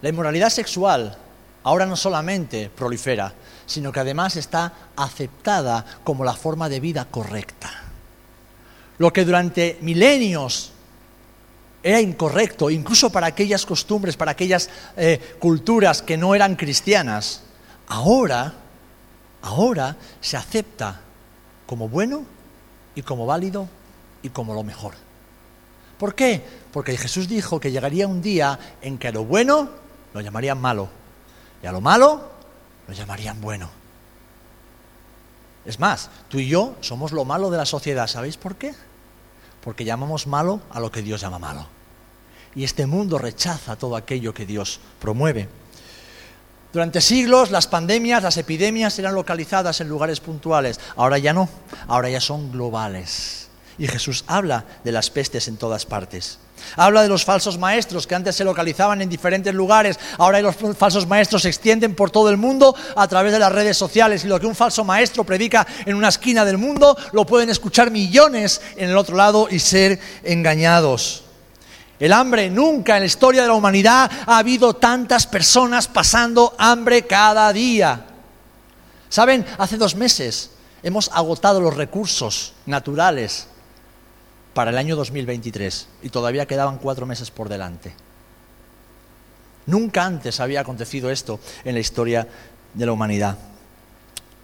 La 0.01 0.09
inmoralidad 0.09 0.49
sexual 0.49 1.17
ahora 1.63 1.85
no 1.85 1.95
solamente 1.95 2.69
prolifera, 2.69 3.33
sino 3.65 3.91
que 3.91 3.99
además 3.99 4.35
está 4.35 4.73
aceptada 4.95 5.85
como 6.03 6.23
la 6.23 6.33
forma 6.33 6.69
de 6.69 6.79
vida 6.79 7.05
correcta. 7.05 7.69
Lo 8.97 9.13
que 9.13 9.25
durante 9.25 9.77
milenios 9.81 10.71
era 11.83 12.01
incorrecto, 12.01 12.69
incluso 12.69 13.11
para 13.11 13.27
aquellas 13.27 13.65
costumbres, 13.65 14.17
para 14.17 14.31
aquellas 14.31 14.69
eh, 14.97 15.35
culturas 15.39 16.01
que 16.01 16.17
no 16.17 16.35
eran 16.35 16.55
cristianas. 16.55 17.43
Ahora, 17.87 18.53
ahora 19.41 19.97
se 20.19 20.37
acepta 20.37 21.01
como 21.65 21.89
bueno 21.89 22.23
y 22.95 23.01
como 23.01 23.25
válido 23.25 23.67
y 24.21 24.29
como 24.29 24.53
lo 24.53 24.63
mejor. 24.63 24.93
¿Por 25.97 26.15
qué? 26.15 26.41
Porque 26.71 26.97
Jesús 26.97 27.27
dijo 27.27 27.59
que 27.59 27.71
llegaría 27.71 28.07
un 28.07 28.21
día 28.21 28.59
en 28.81 28.97
que 28.97 29.11
lo 29.11 29.25
bueno 29.25 29.80
lo 30.13 30.21
llamarían 30.21 30.59
malo 30.59 30.89
y 31.63 31.67
a 31.67 31.71
lo 31.71 31.81
malo 31.81 32.31
lo 32.87 32.93
llamarían 32.93 33.39
bueno. 33.41 33.69
Es 35.65 35.79
más, 35.79 36.09
tú 36.27 36.39
y 36.39 36.47
yo 36.47 36.75
somos 36.81 37.11
lo 37.11 37.23
malo 37.23 37.51
de 37.51 37.57
la 37.57 37.65
sociedad. 37.65 38.07
¿Sabéis 38.07 38.37
por 38.37 38.55
qué? 38.55 38.73
porque 39.63 39.85
llamamos 39.85 40.27
malo 40.27 40.61
a 40.71 40.79
lo 40.79 40.91
que 40.91 41.01
Dios 41.01 41.21
llama 41.21 41.39
malo. 41.39 41.65
Y 42.55 42.63
este 42.63 42.85
mundo 42.85 43.17
rechaza 43.17 43.77
todo 43.77 43.95
aquello 43.95 44.33
que 44.33 44.45
Dios 44.45 44.79
promueve. 44.99 45.47
Durante 46.73 47.01
siglos 47.01 47.51
las 47.51 47.67
pandemias, 47.67 48.23
las 48.23 48.37
epidemias 48.37 48.97
eran 48.99 49.15
localizadas 49.15 49.79
en 49.81 49.89
lugares 49.89 50.19
puntuales. 50.19 50.79
Ahora 50.95 51.17
ya 51.17 51.33
no, 51.33 51.47
ahora 51.87 52.09
ya 52.09 52.19
son 52.19 52.51
globales. 52.51 53.49
Y 53.81 53.87
Jesús 53.87 54.23
habla 54.27 54.63
de 54.83 54.91
las 54.91 55.09
pestes 55.09 55.47
en 55.47 55.57
todas 55.57 55.87
partes. 55.87 56.37
Habla 56.75 57.01
de 57.01 57.07
los 57.07 57.25
falsos 57.25 57.57
maestros 57.57 58.05
que 58.05 58.13
antes 58.13 58.35
se 58.35 58.43
localizaban 58.43 59.01
en 59.01 59.09
diferentes 59.09 59.55
lugares, 59.55 59.99
ahora 60.19 60.39
los 60.39 60.55
falsos 60.77 61.07
maestros 61.07 61.41
se 61.41 61.49
extienden 61.49 61.95
por 61.95 62.11
todo 62.11 62.29
el 62.29 62.37
mundo 62.37 62.75
a 62.95 63.07
través 63.07 63.31
de 63.31 63.39
las 63.39 63.51
redes 63.51 63.75
sociales 63.75 64.23
y 64.23 64.27
lo 64.27 64.39
que 64.39 64.45
un 64.45 64.53
falso 64.53 64.83
maestro 64.83 65.23
predica 65.23 65.65
en 65.83 65.95
una 65.95 66.09
esquina 66.09 66.45
del 66.45 66.59
mundo 66.59 66.95
lo 67.11 67.25
pueden 67.25 67.49
escuchar 67.49 67.89
millones 67.89 68.61
en 68.75 68.91
el 68.91 68.97
otro 68.97 69.17
lado 69.17 69.47
y 69.49 69.57
ser 69.57 69.99
engañados. 70.21 71.23
El 71.99 72.13
hambre, 72.13 72.51
nunca 72.51 72.97
en 72.97 73.01
la 73.01 73.07
historia 73.07 73.41
de 73.41 73.47
la 73.47 73.55
humanidad 73.55 74.11
ha 74.27 74.37
habido 74.37 74.75
tantas 74.75 75.25
personas 75.25 75.87
pasando 75.87 76.53
hambre 76.59 77.07
cada 77.07 77.51
día. 77.51 78.05
Saben, 79.09 79.43
hace 79.57 79.77
dos 79.77 79.95
meses 79.95 80.51
hemos 80.83 81.09
agotado 81.11 81.59
los 81.59 81.75
recursos 81.75 82.53
naturales 82.67 83.47
para 84.53 84.71
el 84.71 84.77
año 84.77 84.95
2023 84.95 85.87
y 86.03 86.09
todavía 86.09 86.45
quedaban 86.45 86.77
cuatro 86.77 87.05
meses 87.05 87.31
por 87.31 87.49
delante. 87.49 87.93
Nunca 89.65 90.05
antes 90.05 90.39
había 90.39 90.61
acontecido 90.61 91.09
esto 91.11 91.39
en 91.63 91.75
la 91.75 91.79
historia 91.79 92.27
de 92.73 92.85
la 92.85 92.91
humanidad. 92.91 93.37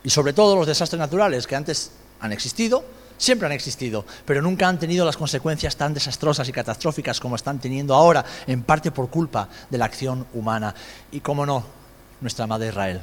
Y 0.04 0.10
sobre 0.10 0.34
todo 0.34 0.56
los 0.56 0.68
desastres 0.68 1.00
naturales 1.00 1.48
que 1.48 1.56
antes 1.56 1.92
han 2.20 2.32
existido, 2.32 2.86
siempre 3.18 3.48
han 3.48 3.52
existido, 3.52 4.06
pero 4.26 4.42
nunca 4.42 4.68
han 4.68 4.80
tenido 4.80 5.06
las 5.06 5.18
consecuencias 5.18 5.76
tan 5.76 5.94
desastrosas 5.94 6.48
y 6.48 6.52
catastróficas 6.52 7.20
como 7.20 7.36
están 7.36 7.60
teniendo 7.60 7.96
ahora, 7.96 8.24
en 8.46 8.64
parte 8.64 8.92
por 8.92 9.10
culpa 9.10 9.50
de 9.70 9.78
la 9.78 9.86
acción 9.86 10.26
humana. 10.34 10.74
Y, 11.12 11.20
cómo 11.20 11.46
no, 11.46 11.66
nuestra 12.22 12.46
amada 12.46 12.68
Israel, 12.68 13.02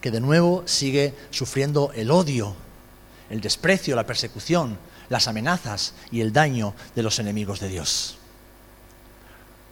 que 0.00 0.10
de 0.10 0.20
nuevo 0.20 0.62
sigue 0.66 1.14
sufriendo 1.30 1.90
el 1.94 2.10
odio, 2.10 2.54
el 3.28 3.40
desprecio, 3.40 3.96
la 3.96 4.06
persecución 4.06 4.78
las 5.08 5.28
amenazas 5.28 5.94
y 6.10 6.20
el 6.20 6.32
daño 6.32 6.74
de 6.94 7.02
los 7.02 7.18
enemigos 7.18 7.60
de 7.60 7.68
Dios. 7.68 8.18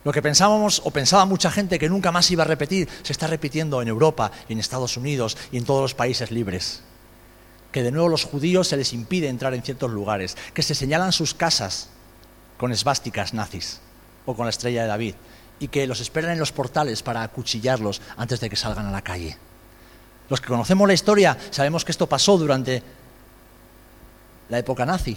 Lo 0.05 0.12
que 0.12 0.23
pensábamos 0.23 0.83
o 0.85 0.91
pensaba 0.91 1.25
mucha 1.25 1.50
gente 1.50 1.79
que 1.79 1.88
nunca 1.88 2.12
más 2.12 2.31
iba 2.31 2.45
a 2.45 2.47
repetir, 2.47 2.88
se 3.03 3.12
está 3.12 3.26
repitiendo 3.26 3.81
en 3.81 3.88
Europa 3.88 4.31
en 4.49 4.61
Estados 4.61 4.99
Unidos 4.99 5.37
y 5.50 5.57
en 5.57 5.64
todos 5.64 5.81
los 5.81 5.95
países 5.95 6.31
libres. 6.31 6.83
Que 7.73 7.83
de 7.83 7.91
nuevo 7.91 8.09
los 8.09 8.25
judíos 8.25 8.69
se 8.69 8.76
les 8.76 8.93
impide 8.93 9.29
entrar 9.29 9.55
en 9.55 9.62
ciertos 9.62 9.91
lugares, 9.91 10.37
que 10.53 10.62
se 10.62 10.75
señalan 10.75 11.12
sus 11.12 11.33
casas 11.33 11.88
con 12.59 12.71
esvásticas 12.71 13.33
nazis 13.33 13.81
o 14.26 14.35
con 14.37 14.47
la 14.47 14.50
estrella 14.50 14.83
de 14.83 14.88
David 14.88 15.14
y 15.59 15.69
que 15.69 15.87
los 15.87 16.00
esperan 16.00 16.33
en 16.33 16.38
los 16.38 16.53
portales 16.53 17.03
para 17.03 17.23
acuchillarlos 17.23 18.03
antes 18.17 18.41
de 18.41 18.50
que 18.50 18.57
salgan 18.57 18.87
a 18.87 18.93
la 18.93 19.03
calle. 19.03 19.38
Los 20.29 20.41
que 20.41 20.49
conocemos 20.49 20.87
la 20.87 20.95
historia 20.95 21.37
sabemos 21.50 21.85
que 21.85 21.93
esto 21.93 22.09
pasó 22.09 22.37
durante 22.37 22.83
la 24.49 24.59
época 24.59 24.85
nazi 24.87 25.17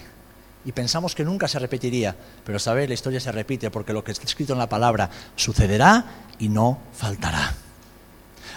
y 0.64 0.72
pensamos 0.72 1.14
que 1.14 1.24
nunca 1.24 1.48
se 1.48 1.58
repetiría, 1.58 2.14
pero 2.44 2.58
sabéis, 2.58 2.88
la 2.88 2.94
historia 2.94 3.20
se 3.20 3.32
repite 3.32 3.70
porque 3.70 3.92
lo 3.92 4.02
que 4.04 4.12
está 4.12 4.24
escrito 4.24 4.52
en 4.52 4.58
la 4.58 4.68
palabra 4.68 5.08
sucederá 5.36 6.04
y 6.38 6.48
no 6.48 6.78
faltará. 6.94 7.54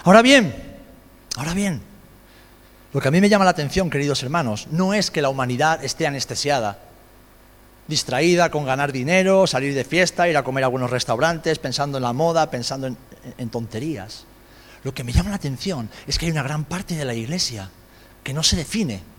Ahora 0.04 0.20
bien, 0.20 0.54
ahora 1.36 1.54
bien, 1.54 1.80
lo 2.92 3.00
que 3.00 3.08
a 3.08 3.10
mí 3.10 3.20
me 3.20 3.28
llama 3.28 3.44
la 3.44 3.52
atención, 3.52 3.88
queridos 3.88 4.22
hermanos, 4.22 4.68
no 4.70 4.94
es 4.94 5.10
que 5.10 5.22
la 5.22 5.28
humanidad 5.28 5.82
esté 5.84 6.06
anestesiada, 6.06 6.80
distraída 7.88 8.50
con 8.50 8.66
ganar 8.66 8.92
dinero, 8.92 9.46
salir 9.46 9.74
de 9.74 9.84
fiesta, 9.84 10.28
ir 10.28 10.36
a 10.36 10.44
comer 10.44 10.64
a 10.64 10.68
buenos 10.68 10.90
restaurantes, 10.90 11.58
pensando 11.58 11.98
en 11.98 12.04
la 12.04 12.12
moda, 12.12 12.50
pensando 12.50 12.88
en, 12.88 12.96
en 13.38 13.48
tonterías. 13.48 14.24
Lo 14.84 14.92
que 14.92 15.04
me 15.04 15.12
llama 15.12 15.30
la 15.30 15.36
atención 15.36 15.88
es 16.06 16.18
que 16.18 16.26
hay 16.26 16.32
una 16.32 16.42
gran 16.42 16.64
parte 16.64 16.96
de 16.96 17.04
la 17.04 17.14
iglesia 17.14 17.70
que 18.22 18.34
no 18.34 18.42
se 18.42 18.56
define 18.56 19.11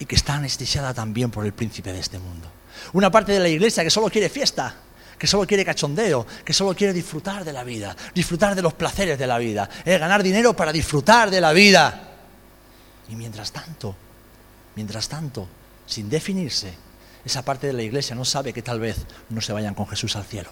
y 0.00 0.06
que 0.06 0.16
está 0.16 0.34
anestesiada 0.34 0.92
también 0.92 1.30
por 1.30 1.46
el 1.46 1.52
príncipe 1.52 1.92
de 1.92 2.00
este 2.00 2.18
mundo. 2.18 2.50
Una 2.94 3.10
parte 3.10 3.32
de 3.32 3.38
la 3.38 3.48
iglesia 3.48 3.84
que 3.84 3.90
solo 3.90 4.08
quiere 4.10 4.28
fiesta, 4.28 4.74
que 5.18 5.26
solo 5.26 5.46
quiere 5.46 5.64
cachondeo, 5.64 6.26
que 6.44 6.54
solo 6.54 6.74
quiere 6.74 6.94
disfrutar 6.94 7.44
de 7.44 7.52
la 7.52 7.62
vida, 7.62 7.94
disfrutar 8.14 8.54
de 8.54 8.62
los 8.62 8.72
placeres 8.72 9.18
de 9.18 9.26
la 9.26 9.38
vida, 9.38 9.68
eh, 9.84 9.98
ganar 9.98 10.22
dinero 10.22 10.56
para 10.56 10.72
disfrutar 10.72 11.30
de 11.30 11.40
la 11.40 11.52
vida. 11.52 12.08
Y 13.10 13.14
mientras 13.14 13.52
tanto, 13.52 13.94
mientras 14.74 15.08
tanto, 15.08 15.46
sin 15.86 16.08
definirse, 16.08 16.72
esa 17.24 17.44
parte 17.44 17.66
de 17.66 17.74
la 17.74 17.82
iglesia 17.82 18.16
no 18.16 18.24
sabe 18.24 18.54
que 18.54 18.62
tal 18.62 18.80
vez 18.80 18.96
no 19.28 19.42
se 19.42 19.52
vayan 19.52 19.74
con 19.74 19.86
Jesús 19.86 20.16
al 20.16 20.24
cielo. 20.24 20.50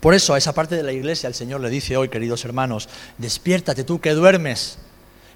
Por 0.00 0.14
eso 0.14 0.34
a 0.34 0.38
esa 0.38 0.52
parte 0.52 0.74
de 0.74 0.82
la 0.82 0.92
iglesia 0.92 1.28
el 1.28 1.34
Señor 1.34 1.60
le 1.60 1.70
dice 1.70 1.96
hoy, 1.96 2.08
queridos 2.08 2.44
hermanos, 2.44 2.88
despiértate 3.18 3.84
tú 3.84 4.00
que 4.00 4.10
duermes. 4.10 4.78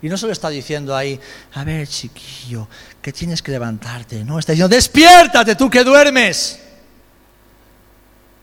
Y 0.03 0.09
no 0.09 0.17
solo 0.17 0.33
está 0.33 0.49
diciendo 0.49 0.95
ahí, 0.95 1.19
a 1.55 1.65
ver 1.65 1.88
chiquillo, 1.88 2.69
que 3.00 3.12
tienes 3.12 3.43
que 3.43 3.53
levantarte. 3.53 4.25
No, 4.25 4.38
está 4.38 4.53
diciendo, 4.53 4.75
despiértate 4.75 5.55
tú 5.55 5.71
que 5.71 5.83
duermes. 5.85 6.61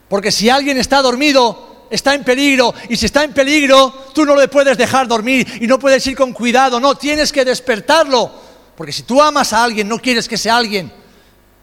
Porque 0.10 0.32
si 0.32 0.50
alguien 0.50 0.78
está 0.78 1.02
dormido, 1.02 1.88
está 1.90 2.14
en 2.14 2.24
peligro. 2.24 2.74
Y 2.90 2.96
si 2.96 3.06
está 3.06 3.24
en 3.24 3.34
peligro, 3.34 3.92
tú 4.14 4.26
no 4.26 4.36
le 4.36 4.48
puedes 4.48 4.78
dejar 4.78 5.08
dormir 5.08 5.60
y 5.62 5.68
no 5.68 5.80
puedes 5.80 6.06
ir 6.08 6.16
con 6.16 6.34
cuidado. 6.34 6.80
No, 6.80 6.96
tienes 6.96 7.32
que 7.32 7.46
despertarlo. 7.46 8.32
Porque 8.76 8.92
si 8.92 9.04
tú 9.04 9.22
amas 9.22 9.54
a 9.54 9.64
alguien, 9.64 9.88
no 9.88 10.00
quieres 10.00 10.28
que 10.28 10.36
ese 10.36 10.50
alguien 10.50 10.92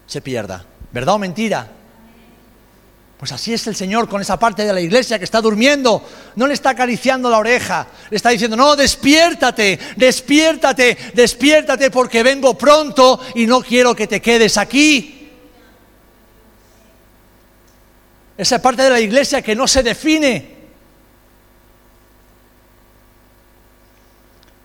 se 0.07 0.21
pierda. 0.21 0.65
¿Verdad 0.91 1.15
o 1.15 1.19
mentira? 1.19 1.80
Pues 3.21 3.31
así 3.33 3.53
es 3.53 3.67
el 3.67 3.75
Señor 3.75 4.09
con 4.09 4.19
esa 4.19 4.39
parte 4.39 4.65
de 4.65 4.73
la 4.73 4.81
iglesia 4.81 5.19
que 5.19 5.25
está 5.25 5.41
durmiendo. 5.41 6.03
No 6.35 6.47
le 6.47 6.55
está 6.55 6.71
acariciando 6.71 7.29
la 7.29 7.37
oreja. 7.37 7.85
Le 8.09 8.17
está 8.17 8.31
diciendo, 8.31 8.57
no, 8.57 8.75
despiértate, 8.75 9.77
despiértate, 9.95 10.97
despiértate 11.13 11.91
porque 11.91 12.23
vengo 12.23 12.57
pronto 12.57 13.19
y 13.35 13.45
no 13.45 13.61
quiero 13.61 13.93
que 13.93 14.07
te 14.07 14.19
quedes 14.19 14.57
aquí. 14.57 15.29
Esa 18.35 18.59
parte 18.59 18.81
de 18.81 18.89
la 18.89 18.99
iglesia 18.99 19.43
que 19.43 19.53
no 19.53 19.67
se 19.67 19.83
define. 19.83 20.55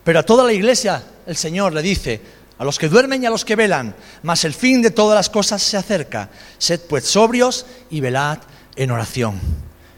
Pero 0.03 0.21
a 0.21 0.23
toda 0.23 0.45
la 0.45 0.55
iglesia 0.55 1.05
el 1.27 1.37
Señor 1.37 1.75
le 1.75 1.83
dice, 1.83 2.23
a 2.59 2.65
los 2.65 2.79
que 2.79 2.89
duermen 2.89 3.23
y 3.23 3.27
a 3.27 3.31
los 3.31 3.45
que 3.45 3.57
velan, 3.57 3.95
mas 4.23 4.45
el 4.45 4.55
fin 4.55 4.83
de 4.83 4.91
todas 4.91 5.17
las 5.17 5.31
cosas 5.31 5.63
se 5.63 5.77
acerca. 5.77 6.31
Sed 6.59 6.81
pues 6.89 7.05
sobrios 7.05 7.67
y 7.91 8.01
velad 8.01 8.39
en 8.77 8.91
oración. 8.91 9.41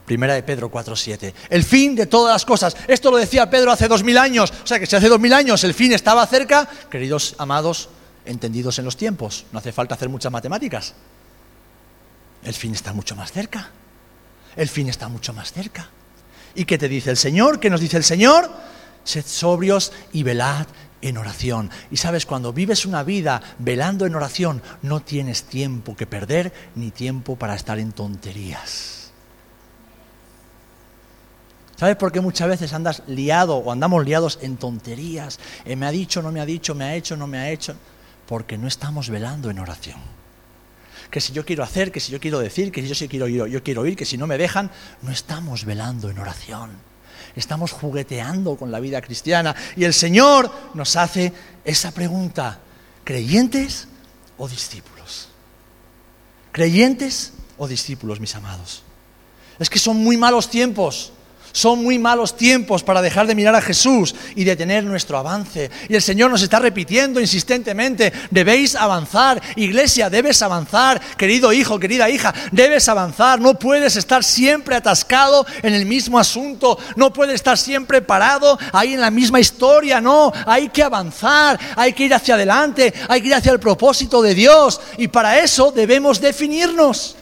Primera 0.05 0.35
de 0.35 0.43
Pedro 0.43 0.71
4.7. 0.71 1.35
El 1.51 1.65
fin 1.65 1.95
de 1.95 2.07
todas 2.07 2.33
las 2.33 2.45
cosas. 2.47 2.75
Esto 2.89 3.11
lo 3.11 3.19
decía 3.19 3.51
Pedro 3.51 3.71
hace 3.71 3.89
dos 3.89 4.03
mil 4.03 4.17
años. 4.17 4.53
O 4.65 4.67
sea 4.67 4.81
que 4.81 4.87
si 4.87 4.97
hace 4.97 5.09
dos 5.09 5.21
mil 5.21 5.33
años 5.35 5.63
el 5.65 5.75
fin 5.75 5.93
estaba 5.93 6.27
cerca, 6.27 6.67
queridos 6.91 7.35
amados, 7.39 7.91
entendidos 8.25 8.79
en 8.79 8.87
los 8.87 8.97
tiempos, 8.97 9.45
no 9.53 9.59
hace 9.59 9.71
falta 9.71 9.95
hacer 9.95 10.09
muchas 10.09 10.33
matemáticas. 10.33 10.95
El 12.43 12.55
fin 12.55 12.73
está 12.73 12.93
mucho 12.93 13.15
más 13.15 13.31
cerca. 13.33 13.71
El 14.57 14.69
fin 14.69 14.89
está 14.89 15.09
mucho 15.09 15.33
más 15.33 15.53
cerca. 15.53 15.91
¿Y 16.55 16.65
qué 16.65 16.79
te 16.79 16.89
dice 16.89 17.11
el 17.11 17.17
Señor? 17.17 17.61
¿Qué 17.61 17.69
nos 17.71 17.81
dice 17.81 17.99
el 17.99 18.05
Señor? 18.05 18.51
Sed 19.05 19.25
sobrios 19.27 19.93
y 20.13 20.23
velad 20.23 20.67
en 21.03 21.17
oración. 21.17 21.71
Y 21.91 21.97
sabes, 21.97 22.27
cuando 22.27 22.53
vives 22.53 22.87
una 22.87 23.03
vida 23.03 23.41
velando 23.59 24.07
en 24.07 24.15
oración, 24.15 24.63
no 24.83 25.01
tienes 25.01 25.45
tiempo 25.45 25.97
que 25.97 26.07
perder 26.07 26.53
ni 26.75 26.91
tiempo 26.91 27.37
para 27.37 27.55
estar 27.55 27.79
en 27.79 27.93
tonterías. 27.93 29.13
¿Sabes 31.77 31.97
por 31.97 32.11
qué 32.11 32.21
muchas 32.21 32.49
veces 32.49 32.73
andas 32.73 33.05
liado 33.07 33.57
o 33.57 33.71
andamos 33.71 34.05
liados 34.05 34.41
en 34.43 34.57
tonterías? 34.57 35.39
Eh, 35.65 35.77
me 35.77 35.87
ha 35.87 35.91
dicho, 35.93 36.21
no 36.23 36.33
me 36.33 36.41
ha 36.41 36.47
dicho, 36.47 36.75
me 36.75 36.85
ha 36.85 36.95
hecho, 36.97 37.17
no 37.17 37.29
me 37.29 37.39
ha 37.39 37.51
hecho. 37.51 37.77
Porque 38.27 38.59
no 38.59 38.67
estamos 38.67 39.09
velando 39.09 39.49
en 39.49 39.61
oración. 39.61 40.01
Que 41.09 41.21
si 41.21 41.33
yo 41.33 41.45
quiero 41.47 41.63
hacer, 41.63 41.93
que 41.93 42.01
si 42.01 42.11
yo 42.11 42.19
quiero 42.19 42.41
decir, 42.41 42.73
que 42.73 42.83
si 42.83 42.89
yo 42.89 42.95
sí 42.95 43.09
quiero 43.09 43.29
yo, 43.29 43.47
yo 43.47 43.63
quiero 43.63 43.83
oír, 43.83 43.97
que 43.97 44.05
si 44.05 44.19
no 44.19 44.27
me 44.27 44.37
dejan, 44.37 44.71
no 45.03 45.13
estamos 45.13 45.65
velando 45.65 46.11
en 46.11 46.19
oración 46.19 46.89
estamos 47.37 47.73
jugueteando 47.73 48.57
con 48.57 48.71
la 48.71 48.81
vida 48.81 49.01
cristiana. 49.01 49.55
Y 49.77 49.85
el 49.85 49.95
Señor 49.95 50.51
nos 50.75 50.97
hace 50.97 51.33
esa 51.65 51.93
pregunta, 51.93 52.61
¿creyentes 53.05 53.89
o 54.37 54.49
discípulos? 54.49 55.29
¿Creyentes 56.53 57.33
o 57.57 57.69
discípulos, 57.69 58.21
mis 58.21 58.35
amados? 58.35 58.83
Es 59.59 59.69
que 59.69 59.79
son 59.79 59.97
muy 59.97 60.17
malos 60.17 60.49
tiempos. 60.51 61.13
Son 61.53 61.83
muy 61.83 61.99
malos 61.99 62.37
tiempos 62.37 62.83
para 62.83 63.03
dejar 63.03 63.27
de 63.27 63.35
mirar 63.35 63.55
a 63.55 63.63
Jesús 63.63 64.15
y 64.35 64.45
detener 64.45 64.85
nuestro 64.85 65.19
avance. 65.19 65.71
Y 65.89 65.95
el 65.95 66.03
Señor 66.03 66.31
nos 66.31 66.43
está 66.43 66.59
repitiendo 66.59 67.21
insistentemente, 67.21 68.13
debéis 68.31 68.75
avanzar, 68.75 69.41
iglesia, 69.57 70.11
debes 70.11 70.43
avanzar, 70.43 71.01
querido 71.17 71.53
hijo, 71.53 71.79
querida 71.79 72.09
hija, 72.11 72.35
debes 72.53 72.89
avanzar, 72.89 73.41
no 73.41 73.59
puedes 73.59 73.97
estar 73.97 74.23
siempre 74.23 74.77
atascado 74.77 75.47
en 75.63 75.75
el 75.75 75.87
mismo 75.87 76.19
asunto, 76.19 76.79
no 76.97 77.13
puedes 77.13 77.37
estar 77.37 77.57
siempre 77.57 78.03
parado 78.03 78.59
ahí 78.73 78.95
en 78.95 79.01
la 79.01 79.11
misma 79.11 79.41
historia, 79.41 80.01
no, 80.01 80.33
hay 80.47 80.69
que 80.69 80.83
avanzar, 80.83 81.59
hay 81.77 81.93
que 81.93 82.05
ir 82.05 82.15
hacia 82.15 82.35
adelante, 82.35 82.93
hay 83.09 83.21
que 83.21 83.29
ir 83.29 83.35
hacia 83.35 83.53
el 83.53 83.61
propósito 83.61 84.23
de 84.23 84.35
Dios 84.35 84.81
y 84.97 85.09
para 85.09 85.39
eso 85.39 85.73
debemos 85.73 86.21
definirnos, 86.21 87.17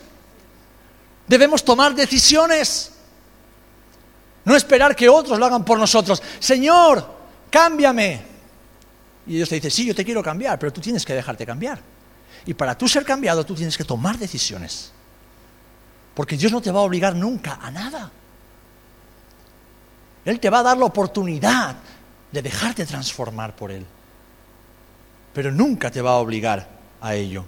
debemos 1.27 1.65
tomar 1.65 1.95
decisiones. 1.95 2.96
No 4.47 4.55
esperar 4.55 4.95
que 4.95 5.09
otros 5.09 5.39
lo 5.39 5.45
hagan 5.45 5.65
por 5.65 5.77
nosotros. 5.77 6.23
Señor, 6.39 7.05
cámbiame. 7.51 8.23
Y 9.27 9.35
Dios 9.35 9.49
te 9.49 9.57
dice, 9.57 9.71
sí, 9.71 9.85
yo 9.85 9.95
te 9.95 10.05
quiero 10.05 10.23
cambiar, 10.23 10.57
pero 10.57 10.73
tú 10.73 10.81
tienes 10.81 11.05
que 11.05 11.15
dejarte 11.15 11.45
cambiar. 11.45 11.81
Y 12.47 12.55
para 12.55 12.79
tú 12.79 12.87
ser 12.87 13.05
cambiado, 13.05 13.45
tú 13.45 13.57
tienes 13.57 13.77
que 13.77 13.83
tomar 13.83 14.17
decisiones. 14.17 14.93
Porque 16.15 16.37
Dios 16.37 16.53
no 16.53 16.61
te 16.61 16.71
va 16.71 16.79
a 16.79 16.85
obligar 16.85 17.17
nunca 17.17 17.59
a 17.61 17.73
nada. 17.73 18.13
Él 20.25 20.39
te 20.39 20.49
va 20.49 20.61
a 20.61 20.63
dar 20.63 20.79
la 20.79 20.85
oportunidad 20.85 21.77
de 22.31 22.41
dejarte 22.41 22.87
transformar 22.87 23.57
por 23.57 23.73
Él. 23.73 23.85
Pero 25.35 25.51
nunca 25.51 25.91
te 25.91 26.01
va 26.01 26.13
a 26.13 26.17
obligar 26.19 26.69
a 27.01 27.17
ello. 27.17 27.45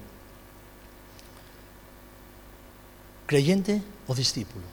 ¿Creyente 3.26 3.82
o 4.08 4.14
discípulo? 4.16 4.66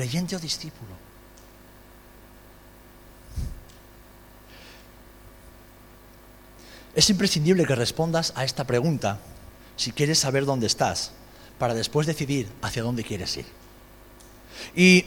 Creyente 0.00 0.32
o 0.32 0.40
discípulo. 0.40 0.96
Es 6.96 7.10
imprescindible 7.10 7.66
que 7.68 7.76
respondas 7.76 8.32
a 8.34 8.44
esta 8.44 8.64
pregunta 8.64 9.20
si 9.76 9.92
quieres 9.92 10.18
saber 10.18 10.46
dónde 10.46 10.66
estás, 10.66 11.12
para 11.58 11.74
después 11.74 12.06
decidir 12.06 12.48
hacia 12.62 12.82
dónde 12.82 13.04
quieres 13.04 13.36
ir. 13.36 13.44
Y, 14.74 15.04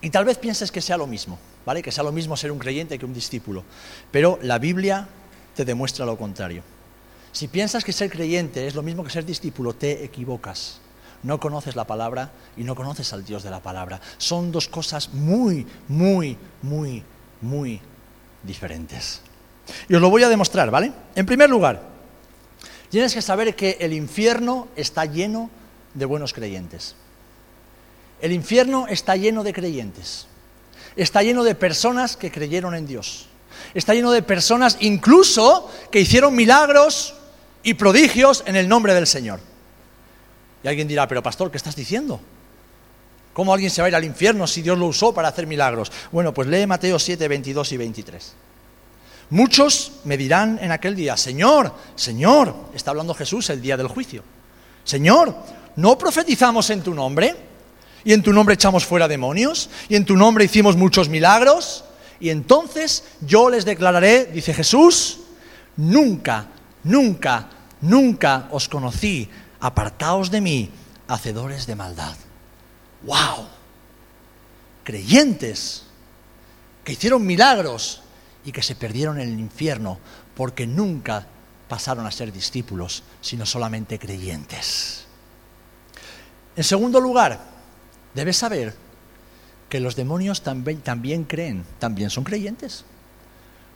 y 0.00 0.10
tal 0.10 0.24
vez 0.24 0.38
pienses 0.38 0.70
que 0.70 0.80
sea 0.80 0.96
lo 0.96 1.08
mismo, 1.08 1.36
¿vale? 1.66 1.82
Que 1.82 1.90
sea 1.90 2.04
lo 2.04 2.12
mismo 2.12 2.36
ser 2.36 2.52
un 2.52 2.60
creyente 2.60 2.96
que 2.96 3.06
un 3.06 3.14
discípulo, 3.14 3.64
pero 4.12 4.38
la 4.42 4.58
Biblia 4.58 5.08
te 5.56 5.64
demuestra 5.64 6.06
lo 6.06 6.16
contrario. 6.16 6.62
Si 7.32 7.48
piensas 7.48 7.82
que 7.82 7.92
ser 7.92 8.08
creyente 8.08 8.68
es 8.68 8.76
lo 8.76 8.82
mismo 8.82 9.02
que 9.02 9.10
ser 9.10 9.26
discípulo, 9.26 9.74
te 9.74 10.04
equivocas 10.04 10.80
no 11.22 11.38
conoces 11.38 11.76
la 11.76 11.86
palabra 11.86 12.30
y 12.56 12.64
no 12.64 12.74
conoces 12.74 13.12
al 13.12 13.24
Dios 13.24 13.42
de 13.42 13.50
la 13.50 13.60
palabra. 13.60 14.00
Son 14.18 14.52
dos 14.52 14.68
cosas 14.68 15.12
muy, 15.12 15.66
muy, 15.88 16.36
muy, 16.62 17.02
muy 17.40 17.80
diferentes. 18.42 19.20
Y 19.88 19.94
os 19.94 20.00
lo 20.00 20.10
voy 20.10 20.22
a 20.22 20.28
demostrar, 20.28 20.70
¿vale? 20.70 20.92
En 21.14 21.26
primer 21.26 21.48
lugar, 21.48 21.90
Tienes 22.90 23.14
que 23.14 23.22
saber 23.22 23.54
que 23.54 23.78
el 23.80 23.92
infierno 23.92 24.68
está 24.74 25.04
lleno 25.04 25.48
de 25.94 26.04
buenos 26.04 26.32
creyentes. 26.32 26.96
El 28.20 28.32
infierno 28.32 28.86
está 28.88 29.14
lleno 29.14 29.44
de 29.44 29.52
creyentes. 29.52 30.26
Está 30.96 31.22
lleno 31.22 31.44
de 31.44 31.54
personas 31.54 32.16
que 32.16 32.32
creyeron 32.32 32.74
en 32.74 32.86
Dios. 32.86 33.28
Está 33.74 33.94
lleno 33.94 34.10
de 34.10 34.22
personas 34.22 34.76
incluso 34.80 35.70
que 35.92 36.00
hicieron 36.00 36.34
milagros 36.34 37.14
y 37.62 37.74
prodigios 37.74 38.42
en 38.46 38.56
el 38.56 38.68
nombre 38.68 38.92
del 38.92 39.06
Señor. 39.06 39.38
Y 40.62 40.68
alguien 40.68 40.88
dirá, 40.88 41.08
pero 41.08 41.22
pastor, 41.22 41.50
¿qué 41.50 41.56
estás 41.56 41.76
diciendo? 41.76 42.20
¿Cómo 43.32 43.54
alguien 43.54 43.70
se 43.70 43.80
va 43.80 43.86
a 43.86 43.88
ir 43.88 43.94
al 43.94 44.04
infierno 44.04 44.46
si 44.46 44.60
Dios 44.60 44.78
lo 44.78 44.86
usó 44.86 45.14
para 45.14 45.28
hacer 45.28 45.46
milagros? 45.46 45.90
Bueno, 46.10 46.34
pues 46.34 46.48
lee 46.48 46.66
Mateo 46.66 46.98
7, 46.98 47.28
22 47.28 47.72
y 47.72 47.76
23. 47.76 48.34
Muchos 49.30 49.92
me 50.04 50.16
dirán 50.16 50.58
en 50.60 50.72
aquel 50.72 50.96
día, 50.96 51.16
Señor, 51.16 51.72
Señor, 51.94 52.54
está 52.74 52.90
hablando 52.90 53.14
Jesús 53.14 53.48
el 53.50 53.62
día 53.62 53.76
del 53.76 53.86
juicio. 53.86 54.24
Señor, 54.82 55.34
¿no 55.76 55.96
profetizamos 55.96 56.68
en 56.70 56.82
tu 56.82 56.92
nombre? 56.92 57.36
¿Y 58.02 58.12
en 58.12 58.22
tu 58.22 58.32
nombre 58.32 58.54
echamos 58.54 58.84
fuera 58.84 59.06
demonios? 59.06 59.70
¿Y 59.88 59.94
en 59.94 60.04
tu 60.04 60.16
nombre 60.16 60.44
hicimos 60.44 60.76
muchos 60.76 61.08
milagros? 61.08 61.84
Y 62.18 62.30
entonces 62.30 63.04
yo 63.20 63.48
les 63.48 63.64
declararé, 63.64 64.26
dice 64.26 64.52
Jesús, 64.52 65.20
nunca, 65.76 66.48
nunca, 66.84 67.48
nunca 67.82 68.48
os 68.50 68.68
conocí, 68.68 69.28
apartaos 69.60 70.30
de 70.30 70.40
mí, 70.40 70.70
hacedores 71.08 71.66
de 71.66 71.76
maldad. 71.76 72.16
¡Wow! 73.02 73.46
Creyentes 74.84 75.84
que 76.84 76.92
hicieron 76.92 77.26
milagros 77.26 78.02
y 78.44 78.52
que 78.52 78.62
se 78.62 78.74
perdieron 78.74 79.20
en 79.20 79.32
el 79.32 79.40
infierno 79.40 79.98
porque 80.34 80.66
nunca 80.66 81.26
pasaron 81.68 82.06
a 82.06 82.10
ser 82.10 82.32
discípulos, 82.32 83.02
sino 83.20 83.46
solamente 83.46 83.98
creyentes. 83.98 85.04
En 86.56 86.64
segundo 86.64 87.00
lugar, 87.00 87.40
debes 88.14 88.36
saber 88.36 88.74
que 89.68 89.80
los 89.80 89.94
demonios 89.94 90.42
también, 90.42 90.80
también, 90.80 91.24
creen, 91.24 91.64
también 91.78 92.10
son 92.10 92.24
creyentes. 92.24 92.84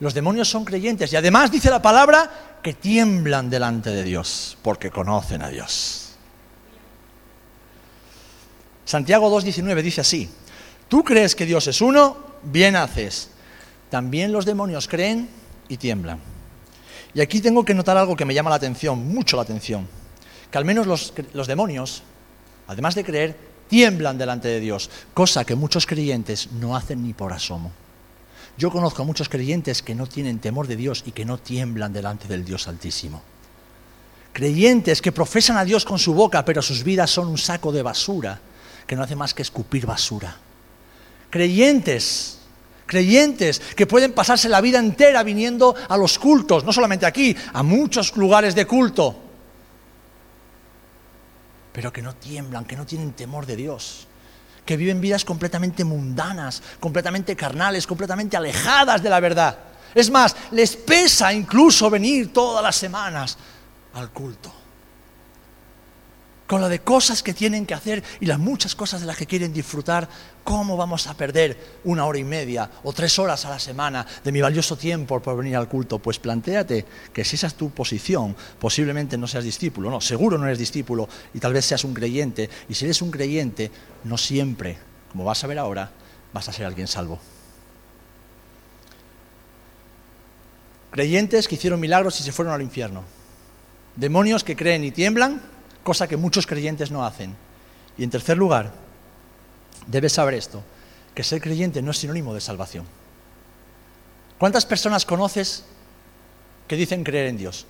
Los 0.01 0.15
demonios 0.15 0.49
son 0.49 0.65
creyentes 0.65 1.13
y 1.13 1.17
además 1.17 1.51
dice 1.51 1.71
la 1.71 1.81
palabra 1.81 2.59
que 2.63 2.75
tiemblan 2.75 3.51
delante 3.51 3.91
de 3.91 4.03
Dios 4.03 4.57
porque 4.63 4.91
conocen 4.91 5.43
a 5.43 5.49
Dios. 5.49 6.13
Santiago 8.85 9.31
2.19 9.31 9.83
dice 9.83 10.01
así, 10.01 10.29
tú 10.89 11.05
crees 11.05 11.35
que 11.35 11.47
Dios 11.47 11.67
es 11.67 11.81
uno, 11.81 12.17
bien 12.43 12.77
haces. 12.77 13.31
También 13.91 14.33
los 14.33 14.45
demonios 14.45 14.89
creen 14.89 15.29
y 15.69 15.77
tiemblan. 15.77 16.19
Y 17.15 17.21
aquí 17.21 17.41
tengo 17.41 17.65
que 17.65 17.75
notar 17.75 17.97
algo 17.97 18.17
que 18.17 18.25
me 18.25 18.35
llama 18.35 18.51
la 18.51 18.57
atención, 18.57 19.07
mucho 19.07 19.37
la 19.37 19.43
atención, 19.43 19.87
que 20.51 20.59
al 20.59 20.65
menos 20.65 20.87
los, 20.87 21.15
los 21.33 21.47
demonios, 21.47 22.03
además 22.67 22.95
de 22.97 23.05
creer, 23.05 23.37
tiemblan 23.69 24.19
delante 24.19 24.49
de 24.49 24.61
Dios, 24.61 24.91
cosa 25.15 25.45
que 25.45 25.55
muchos 25.55 25.87
creyentes 25.87 26.51
no 26.53 26.77
hacen 26.77 27.03
ni 27.03 27.13
por 27.13 27.33
asomo. 27.33 27.73
Yo 28.57 28.71
conozco 28.71 29.03
a 29.03 29.05
muchos 29.05 29.29
creyentes 29.29 29.83
que 29.83 29.95
no 29.95 30.07
tienen 30.07 30.39
temor 30.39 30.67
de 30.67 30.77
Dios 30.77 31.03
y 31.07 31.13
que 31.13 31.25
no 31.25 31.39
tiemblan 31.39 31.93
delante 31.93 32.29
del 32.29 32.45
Dios 32.45 32.69
Altísimo. 32.69 33.23
Creyentes 34.33 35.03
que 35.03 35.13
profesan 35.13 35.57
a 35.57 35.65
Dios 35.65 35.85
con 35.85 35.99
su 35.99 36.15
boca, 36.15 36.45
pero 36.45 36.63
sus 36.63 36.83
vidas 36.85 37.11
son 37.11 37.29
un 37.29 37.39
saco 37.39 37.73
de 37.73 37.83
basura 37.83 38.41
que 38.87 38.97
no 38.97 39.03
hace 39.03 39.17
más 39.17 39.35
que 39.35 39.43
escupir 39.43 39.87
basura. 39.87 40.37
Creyentes, 41.31 42.39
creyentes 42.87 43.61
que 43.61 43.87
pueden 43.87 44.13
pasarse 44.13 44.49
la 44.49 44.61
vida 44.61 44.79
entera 44.79 45.23
viniendo 45.23 45.75
a 45.89 45.97
los 45.97 46.19
cultos, 46.19 46.65
no 46.65 46.73
solamente 46.73 47.07
aquí, 47.07 47.37
a 47.53 47.63
muchos 47.63 48.17
lugares 48.17 48.55
de 48.55 48.67
culto, 48.67 49.17
pero 51.73 51.93
que 51.93 52.03
no 52.03 52.15
tiemblan, 52.15 52.65
que 52.65 52.77
no 52.77 52.87
tienen 52.87 53.13
temor 53.13 53.47
de 53.47 53.57
Dios, 53.57 54.07
que 54.65 54.77
viven 54.77 55.01
vidas 55.01 55.25
completamente 55.25 55.85
mundanas, 55.85 56.63
completamente 56.81 57.37
carnales, 57.37 57.87
completamente 57.87 58.37
alejadas 58.37 59.03
de 59.03 59.11
la 59.11 59.21
verdad. 59.21 59.59
Es 59.95 60.11
más, 60.11 60.35
les 60.51 60.77
pesa 60.77 61.33
incluso 61.33 61.89
venir 61.91 62.33
todas 62.33 62.63
las 62.63 62.77
semanas 62.77 63.37
al 63.95 64.11
culto 64.11 64.64
con 66.47 66.61
lo 66.61 66.69
de 66.69 66.81
cosas 66.81 67.23
que 67.23 67.33
tienen 67.33 67.65
que 67.65 67.75
hacer 67.75 68.03
y 68.21 68.27
las 68.27 68.39
muchas 68.39 68.75
cosas 68.75 69.01
de 69.01 69.07
las 69.07 69.17
que 69.17 69.27
quieren 69.27 69.53
disfrutar, 69.53 70.09
¿cómo 70.43 70.77
vamos 70.77 71.07
a 71.07 71.17
perder 71.17 71.79
una 71.85 72.05
hora 72.05 72.19
y 72.19 72.25
media 72.25 72.71
o 72.83 72.93
tres 72.93 73.19
horas 73.19 73.45
a 73.47 73.51
la 73.51 73.59
semana 73.59 74.07
de 74.23 74.33
mi 74.33 74.41
valioso 74.41 74.77
tiempo 74.77 75.21
por 75.21 75.37
venir 75.37 75.57
al 75.57 75.69
culto? 75.69 75.99
Pues 75.99 76.19
planteate 76.19 76.85
que 77.13 77.25
si 77.25 77.37
esa 77.37 77.47
es 77.47 77.55
tu 77.55 77.71
posición, 77.71 78.37
posiblemente 78.59 79.17
no 79.17 79.27
seas 79.27 79.45
discípulo, 79.45 79.91
no, 79.91 80.01
seguro 80.01 80.37
no 80.37 80.47
eres 80.47 80.59
discípulo 80.59 81.09
y 81.33 81.39
tal 81.39 81.55
vez 81.55 81.65
seas 81.65 81.85
un 81.85 81.95
creyente. 81.95 82.51
Y 82.69 82.75
si 82.75 82.85
eres 82.85 83.01
un 83.01 83.11
creyente, 83.11 83.71
no 84.05 84.19
siempre, 84.19 84.77
como 85.11 85.25
vas 85.25 85.43
a 85.45 85.47
ver 85.47 85.59
ahora, 85.59 85.91
vas 86.33 86.49
a 86.49 86.53
ser 86.53 86.67
alguien 86.67 86.89
salvo. 86.89 87.19
Creyentes 90.91 91.49
que 91.49 91.57
hicieron 91.57 91.81
milagros 91.81 92.21
y 92.21 92.23
se 92.23 92.33
fueron 92.33 92.55
al 92.55 92.63
infierno. 92.63 93.03
Demonios 93.97 94.45
que 94.45 94.55
creen 94.55 94.85
y 94.85 94.91
tiemblan 94.91 95.54
cosa 95.85 96.09
que 96.09 96.17
muchos 96.17 96.47
creyentes 96.47 96.91
no 96.91 97.05
hacen. 97.05 97.37
Y 97.97 98.03
en 98.03 98.11
tercer 98.11 98.37
lugar, 98.37 98.73
debes 99.87 100.15
saber 100.15 100.35
esto, 100.35 100.63
que 101.15 101.23
ser 101.23 101.41
creyente 101.41 101.83
no 101.83 101.93
es 101.93 101.99
sinónimo 101.99 102.35
de 102.35 102.41
salvación. 102.41 102.87
¿Cuántas 104.39 104.67
personas 104.67 105.05
conoces 105.05 105.65
que 106.67 106.77
dicen 106.77 107.05
creer 107.05 107.27
en 107.29 107.37
Dios? 107.37 107.67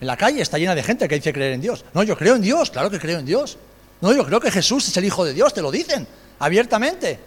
En 0.00 0.06
la 0.06 0.16
calle 0.16 0.40
está 0.40 0.58
llena 0.58 0.74
de 0.74 0.82
gente 0.82 1.08
que 1.08 1.16
dice 1.16 1.32
creer 1.32 1.52
en 1.52 1.60
Dios. 1.60 1.84
No, 1.92 2.02
yo 2.02 2.16
creo 2.16 2.36
en 2.36 2.42
Dios, 2.42 2.70
claro 2.70 2.90
que 2.90 2.98
creo 2.98 3.18
en 3.18 3.26
Dios. 3.26 3.58
No, 4.00 4.12
yo 4.12 4.24
creo 4.24 4.40
que 4.40 4.50
Jesús 4.50 4.88
es 4.88 4.96
el 4.96 5.04
Hijo 5.04 5.24
de 5.24 5.34
Dios, 5.34 5.52
te 5.52 5.62
lo 5.62 5.70
dicen 5.70 6.06
abiertamente. 6.38 7.18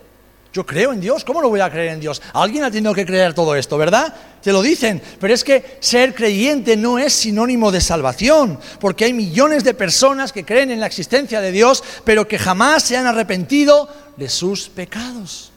Yo 0.51 0.65
creo 0.65 0.93
en 0.93 0.99
Dios, 0.99 1.23
¿cómo 1.23 1.41
no 1.41 1.49
voy 1.49 1.59
a 1.59 1.69
creer 1.69 1.93
en 1.93 1.99
Dios? 1.99 2.21
Alguien 2.33 2.63
ha 2.63 2.71
tenido 2.71 2.93
que 2.93 3.05
creer 3.05 3.35
todo 3.35 3.55
esto, 3.55 3.77
¿verdad? 3.77 4.15
Te 4.41 4.51
lo 4.51 4.63
dicen, 4.63 4.99
pero 5.19 5.31
es 5.31 5.43
que 5.43 5.77
ser 5.79 6.15
creyente 6.15 6.75
no 6.75 6.97
es 6.97 7.13
sinónimo 7.13 7.71
de 7.71 7.81
salvación, 7.81 8.59
porque 8.79 9.05
hay 9.05 9.13
millones 9.13 9.63
de 9.63 9.75
personas 9.75 10.31
que 10.31 10.45
creen 10.45 10.71
en 10.71 10.79
la 10.79 10.87
existencia 10.87 11.39
de 11.39 11.51
Dios, 11.51 11.83
pero 12.03 12.27
que 12.27 12.39
jamás 12.39 12.83
se 12.83 12.97
han 12.97 13.05
arrepentido 13.05 13.89
de 14.17 14.27
sus 14.27 14.69
pecados. 14.69 15.51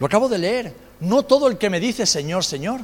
Lo 0.00 0.06
acabo 0.06 0.28
de 0.28 0.38
leer, 0.38 0.74
no 0.98 1.22
todo 1.22 1.46
el 1.46 1.58
que 1.58 1.70
me 1.70 1.78
dice 1.78 2.06
Señor, 2.06 2.44
Señor, 2.44 2.80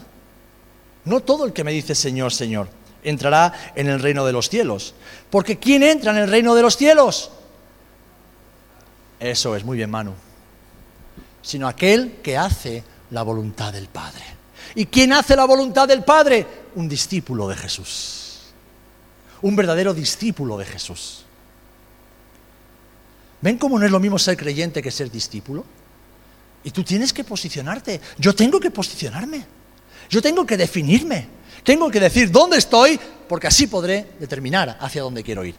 no 1.05 1.19
todo 1.19 1.47
el 1.47 1.53
que 1.53 1.65
me 1.65 1.73
dice 1.73 1.97
Señor, 1.97 2.33
Señor, 2.33 2.69
entrará 3.03 3.53
en 3.75 3.89
el 3.89 4.01
reino 4.01 4.25
de 4.25 4.33
los 4.33 4.49
cielos, 4.49 4.95
porque 5.31 5.59
¿quién 5.59 5.83
entra 5.83 6.13
en 6.13 6.19
el 6.19 6.31
reino 6.31 6.55
de 6.55 6.63
los 6.63 6.77
cielos? 6.77 7.33
Eso 9.23 9.55
es, 9.55 9.65
muy 9.65 9.77
bien, 9.77 9.89
Manu. 9.89 10.15
Sino 11.41 11.69
aquel 11.69 12.17
que 12.23 12.37
hace 12.37 12.83
la 13.13 13.23
voluntad 13.23 13.73
del 13.73 13.87
Padre. 13.87 14.25
¿Y 14.75 14.87
quién 14.87 15.13
hace 15.13 15.37
la 15.37 15.45
voluntad 15.45 15.87
del 15.87 16.03
Padre? 16.03 16.45
Un 16.75 16.89
discípulo 16.89 17.47
de 17.47 17.55
Jesús. 17.55 18.53
Un 19.43 19.55
verdadero 19.55 19.95
discípulo 19.95 20.59
de 20.59 20.65
Jesús. 20.65 21.25
¿Ven 23.41 23.59
cómo 23.59 23.79
no 23.79 23.87
es 23.87 23.93
lo 23.93 24.01
mismo 24.01 24.19
ser 24.19 24.37
creyente 24.37 24.83
que 24.83 24.91
ser 24.91 25.09
discípulo? 25.09 25.65
Y 26.65 26.73
tú 26.73 26.83
tienes 26.83 27.13
que 27.13 27.23
posicionarte. 27.23 28.01
Yo 28.19 28.35
tengo 28.35 28.59
que 28.59 28.73
posicionarme. 28.73 29.47
Yo 30.11 30.21
tengo 30.21 30.45
que 30.45 30.57
definirme. 30.57 31.29
Tengo 31.63 31.89
que 31.93 32.01
decir 32.01 32.29
dónde 32.33 32.59
estoy, 32.59 32.99
porque 33.29 33.47
así 33.47 33.69
podré 33.69 34.15
determinar 34.19 34.77
hacia 34.81 35.03
dónde 35.03 35.23
quiero 35.23 35.45
ir. 35.45 35.55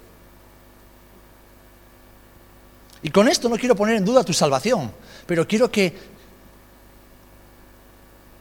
Y 3.03 3.09
con 3.09 3.27
esto 3.27 3.49
no 3.49 3.57
quiero 3.57 3.75
poner 3.75 3.97
en 3.97 4.05
duda 4.05 4.23
tu 4.23 4.33
salvación, 4.33 4.91
pero 5.27 5.45
quiero 5.45 5.69
que 5.69 5.93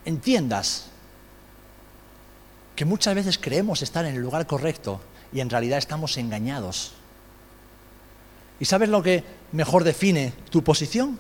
entiendas 0.05 0.87
que 2.77 2.85
muchas 2.85 3.15
veces 3.15 3.39
creemos 3.39 3.83
estar 3.83 4.07
en 4.07 4.15
el 4.15 4.23
lugar 4.23 4.47
correcto 4.47 5.01
y 5.33 5.41
en 5.41 5.51
realidad 5.51 5.79
estamos 5.79 6.17
engañados. 6.17 6.93
¿Y 8.61 8.65
sabes 8.65 8.89
lo 8.89 9.03
que 9.03 9.25
mejor 9.51 9.83
define 9.83 10.33
tu 10.49 10.63
posición? 10.63 11.19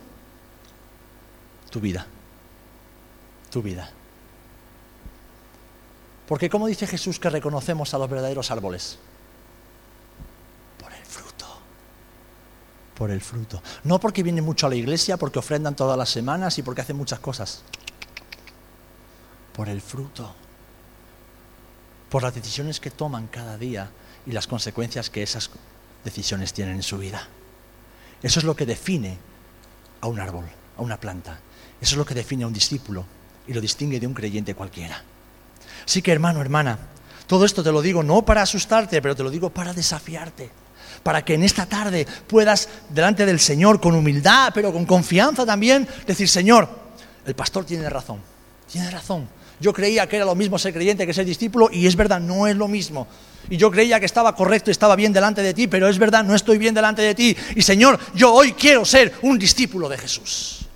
Tu 1.70 1.81
vida. 1.81 2.07
Tu 3.50 3.61
vida. 3.61 3.90
Porque 6.28 6.48
como 6.48 6.68
dice 6.68 6.87
Jesús 6.87 7.18
que 7.18 7.28
reconocemos 7.28 7.92
a 7.92 7.98
los 7.98 8.09
verdaderos 8.09 8.50
árboles? 8.52 8.98
Por 13.03 13.11
el 13.11 13.21
fruto. 13.21 13.61
No 13.83 13.99
porque 13.99 14.23
vienen 14.23 14.45
mucho 14.45 14.69
a 14.69 14.71
la 14.71 14.77
iglesia, 14.77 15.17
porque 15.17 15.41
ofrendan 15.41 15.75
todas 15.75 15.99
las 15.99 16.09
semanas 16.09 16.57
y 16.59 16.62
porque 16.62 16.83
hacen 16.83 16.97
muchas 16.97 17.19
cosas. 17.19 17.65
Por 19.53 19.69
el 19.69 19.81
fruto. 19.81 20.33
Por 22.09 22.23
las 22.23 22.33
decisiones 22.33 22.79
que 22.79 22.93
toman 22.93 23.27
cada 23.27 23.59
día 23.59 23.91
y 24.25 24.31
las 24.31 24.47
consecuencias 24.47 25.11
que 25.11 25.25
esas 25.25 25.51
decisiones 26.05 26.53
tienen 26.53 26.77
en 26.77 26.85
su 26.85 26.97
vida. 26.97 27.27
Eso 28.23 28.38
es 28.38 28.45
lo 28.45 28.55
que 28.55 28.67
define 28.67 29.19
a 30.01 30.07
un 30.07 30.21
árbol, 30.21 30.45
a 30.79 30.83
una 30.83 31.01
planta. 31.01 31.41
Eso 31.81 31.95
es 31.95 31.99
lo 31.99 32.05
que 32.05 32.15
define 32.15 32.45
a 32.45 32.47
un 32.47 32.53
discípulo 32.53 33.05
y 33.49 33.53
lo 33.53 33.61
distingue 33.61 33.99
de 33.99 34.07
un 34.07 34.15
creyente 34.15 34.55
cualquiera. 34.55 35.03
Así 35.85 36.03
que 36.03 36.12
hermano, 36.12 36.41
hermana, 36.41 36.79
todo 37.27 37.47
esto 37.47 37.65
te 37.65 37.73
lo 37.73 37.83
digo 37.83 38.05
no 38.05 38.25
para 38.25 38.43
asustarte, 38.43 39.03
pero 39.03 39.17
te 39.17 39.25
lo 39.25 39.31
digo 39.31 39.51
para 39.51 39.73
desafiarte. 39.73 40.62
Para 41.03 41.25
que 41.25 41.35
en 41.35 41.43
esta 41.43 41.67
tarde 41.67 42.07
puedas, 42.27 42.69
delante 42.88 43.27
del 43.27 43.41
Señor, 43.41 43.81
con 43.81 43.95
humildad, 43.95 44.53
pero 44.55 44.73
con 44.73 44.87
confianza 44.87 45.45
también, 45.45 45.88
decir, 46.07 46.29
Señor, 46.29 46.69
el 47.27 47.35
pastor 47.35 47.65
tiene 47.65 47.88
razón, 47.88 48.21
tiene 48.71 48.91
razón. 48.91 49.29
Yo 49.61 49.73
creía 49.73 50.09
que 50.09 50.17
era 50.17 50.25
lo 50.25 50.35
mismo 50.35 50.59
ser 50.59 50.73
creyente 50.73 51.07
que 51.07 51.15
ser 51.15 51.25
discípulo 51.25 51.69
y 51.73 51.87
es 51.87 51.95
verdad, 51.95 52.21
no 52.21 52.49
es 52.49 52.57
lo 52.57 52.67
mismo. 52.67 53.07
Y 53.49 53.57
yo 53.57 53.71
creía 53.71 54.01
que 54.01 54.07
estaba 54.07 54.35
correcto 54.35 54.71
y 54.71 54.73
estaba 54.73 54.97
bien 54.97 55.12
delante 55.12 55.43
de 55.43 55.55
ti, 55.55 55.69
pero 55.69 55.88
es 55.88 55.99
verdad, 55.99 56.25
no 56.25 56.35
estoy 56.35 56.59
bien 56.59 56.75
delante 56.75 57.03
de 57.03 57.15
ti. 57.15 57.37
Y 57.55 57.62
Señor, 57.62 57.99
yo 58.15 58.33
hoy 58.33 58.53
quiero 58.53 58.85
ser 58.85 59.12
un 59.23 59.38
discípulo 59.38 59.88
de 59.88 59.99
Jesús. 59.99 60.67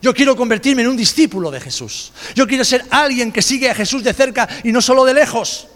Yo 0.00 0.12
quiero 0.12 0.36
convertirme 0.36 0.82
en 0.82 0.88
un 0.88 0.96
discípulo 0.96 1.50
de 1.50 1.60
Jesús. 1.60 2.12
Yo 2.34 2.46
quiero 2.46 2.64
ser 2.64 2.84
alguien 2.90 3.30
que 3.30 3.42
sigue 3.42 3.70
a 3.70 3.74
Jesús 3.74 4.02
de 4.02 4.12
cerca 4.12 4.48
y 4.64 4.72
no 4.72 4.80
solo 4.80 5.04
de 5.04 5.14
lejos. 5.14 5.68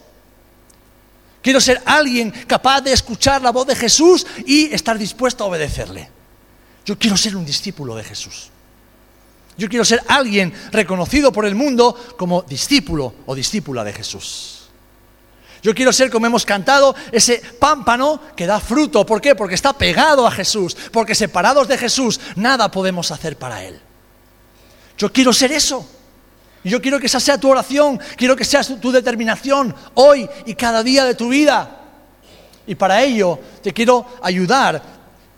Quiero 1.47 1.61
ser 1.61 1.81
alguien 1.87 2.33
capaz 2.49 2.81
de 2.81 2.93
escuchar 2.93 3.41
la 3.41 3.53
voz 3.53 3.69
de 3.69 3.77
Jesús 3.77 4.27
y 4.47 4.65
estar 4.75 4.99
dispuesto 4.99 5.45
a 5.45 5.47
obedecerle. 5.47 6.11
Yo 6.85 6.99
quiero 6.99 7.17
ser 7.17 7.37
un 7.37 7.47
discípulo 7.47 7.95
de 7.95 8.03
Jesús. 8.03 8.51
Yo 9.57 9.69
quiero 9.69 9.85
ser 9.85 10.03
alguien 10.09 10.53
reconocido 10.73 11.31
por 11.31 11.47
el 11.47 11.55
mundo 11.55 11.97
como 12.19 12.43
discípulo 12.43 13.15
o 13.27 13.35
discípula 13.37 13.85
de 13.85 13.93
Jesús. 13.93 14.71
Yo 15.63 15.73
quiero 15.73 15.93
ser, 15.93 16.11
como 16.11 16.27
hemos 16.27 16.45
cantado, 16.45 16.97
ese 17.13 17.41
pámpano 17.61 18.21
que 18.35 18.45
da 18.45 18.59
fruto. 18.59 19.07
¿Por 19.07 19.21
qué? 19.21 19.37
Porque 19.37 19.55
está 19.55 19.73
pegado 19.73 20.27
a 20.27 20.33
Jesús. 20.33 20.77
Porque 20.91 21.15
separados 21.15 21.69
de 21.69 21.79
Jesús, 21.79 22.19
nada 22.35 22.73
podemos 22.73 23.13
hacer 23.13 23.39
para 23.39 23.63
Él. 23.63 23.79
Yo 24.99 25.13
quiero 25.13 25.33
ser 25.33 25.53
eso. 25.53 25.89
Y 26.67 26.71
yo 26.71 26.83
quiero 26.83 26.99
que 26.99 27.07
esa 27.07 27.21
sea 27.21 27.39
tu 27.39 27.49
oración. 27.49 28.01
Quiero 28.17 28.35
que 28.35 28.45
sea 28.45 28.65
tu 28.65 28.91
determinación 28.91 29.73
hoy 29.95 30.29
y 30.47 30.55
cada 30.57 30.83
día 30.83 31.05
de 31.05 31.15
tu 31.15 31.29
vida. 31.29 31.81
Y 32.67 32.75
para 32.75 33.05
ello 33.05 33.39
te 33.63 33.73
quiero 33.73 34.05
ayudar 34.21 34.83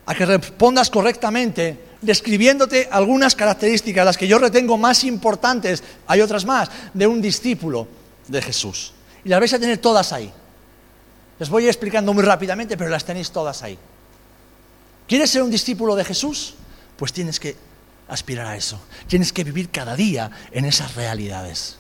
a 0.06 0.14
que 0.14 0.24
respondas 0.24 0.88
correctamente 0.88 1.84
describiéndote 2.00 2.88
algunas 2.90 3.34
características, 3.34 4.06
las 4.06 4.16
que 4.16 4.26
yo 4.26 4.38
retengo 4.38 4.78
más 4.78 5.04
importantes, 5.04 5.84
hay 6.06 6.22
otras 6.22 6.46
más, 6.46 6.70
de 6.94 7.06
un 7.06 7.20
discípulo 7.20 7.86
de 8.26 8.40
Jesús. 8.40 8.94
Y 9.22 9.28
las 9.28 9.38
vais 9.38 9.52
a 9.52 9.58
tener 9.58 9.76
todas 9.76 10.14
ahí. 10.14 10.32
Les 11.38 11.50
voy 11.50 11.66
explicando 11.66 12.14
muy 12.14 12.24
rápidamente, 12.24 12.78
pero 12.78 12.88
las 12.88 13.04
tenéis 13.04 13.30
todas 13.30 13.62
ahí. 13.62 13.78
¿Quieres 15.06 15.28
ser 15.28 15.42
un 15.42 15.50
discípulo 15.50 15.94
de 15.94 16.06
Jesús? 16.06 16.54
Pues 16.96 17.12
tienes 17.12 17.38
que 17.38 17.67
aspirar 18.08 18.46
a 18.46 18.56
eso. 18.56 18.80
Tienes 19.06 19.32
que 19.32 19.44
vivir 19.44 19.70
cada 19.70 19.94
día 19.94 20.30
en 20.52 20.64
esas 20.64 20.94
realidades. 20.94 21.76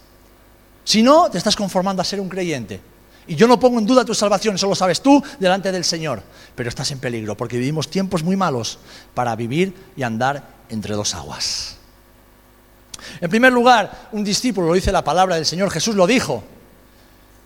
Si 0.84 1.02
no, 1.02 1.30
te 1.30 1.38
estás 1.38 1.56
conformando 1.56 2.02
a 2.02 2.04
ser 2.04 2.20
un 2.20 2.28
creyente. 2.28 2.80
Y 3.26 3.34
yo 3.34 3.46
no 3.46 3.60
pongo 3.60 3.78
en 3.78 3.84
duda 3.84 4.06
tu 4.06 4.14
salvación, 4.14 4.54
eso 4.54 4.66
lo 4.66 4.74
sabes 4.74 5.02
tú 5.02 5.22
delante 5.38 5.70
del 5.70 5.84
Señor. 5.84 6.22
Pero 6.54 6.68
estás 6.68 6.90
en 6.90 6.98
peligro 6.98 7.36
porque 7.36 7.58
vivimos 7.58 7.90
tiempos 7.90 8.22
muy 8.22 8.36
malos 8.36 8.78
para 9.12 9.36
vivir 9.36 9.74
y 9.96 10.02
andar 10.02 10.48
entre 10.70 10.94
dos 10.94 11.14
aguas. 11.14 11.76
En 13.20 13.30
primer 13.30 13.52
lugar, 13.52 14.08
un 14.12 14.24
discípulo, 14.24 14.68
lo 14.68 14.74
dice 14.74 14.92
la 14.92 15.04
palabra 15.04 15.36
del 15.36 15.46
Señor, 15.46 15.70
Jesús 15.70 15.94
lo 15.94 16.06
dijo, 16.06 16.42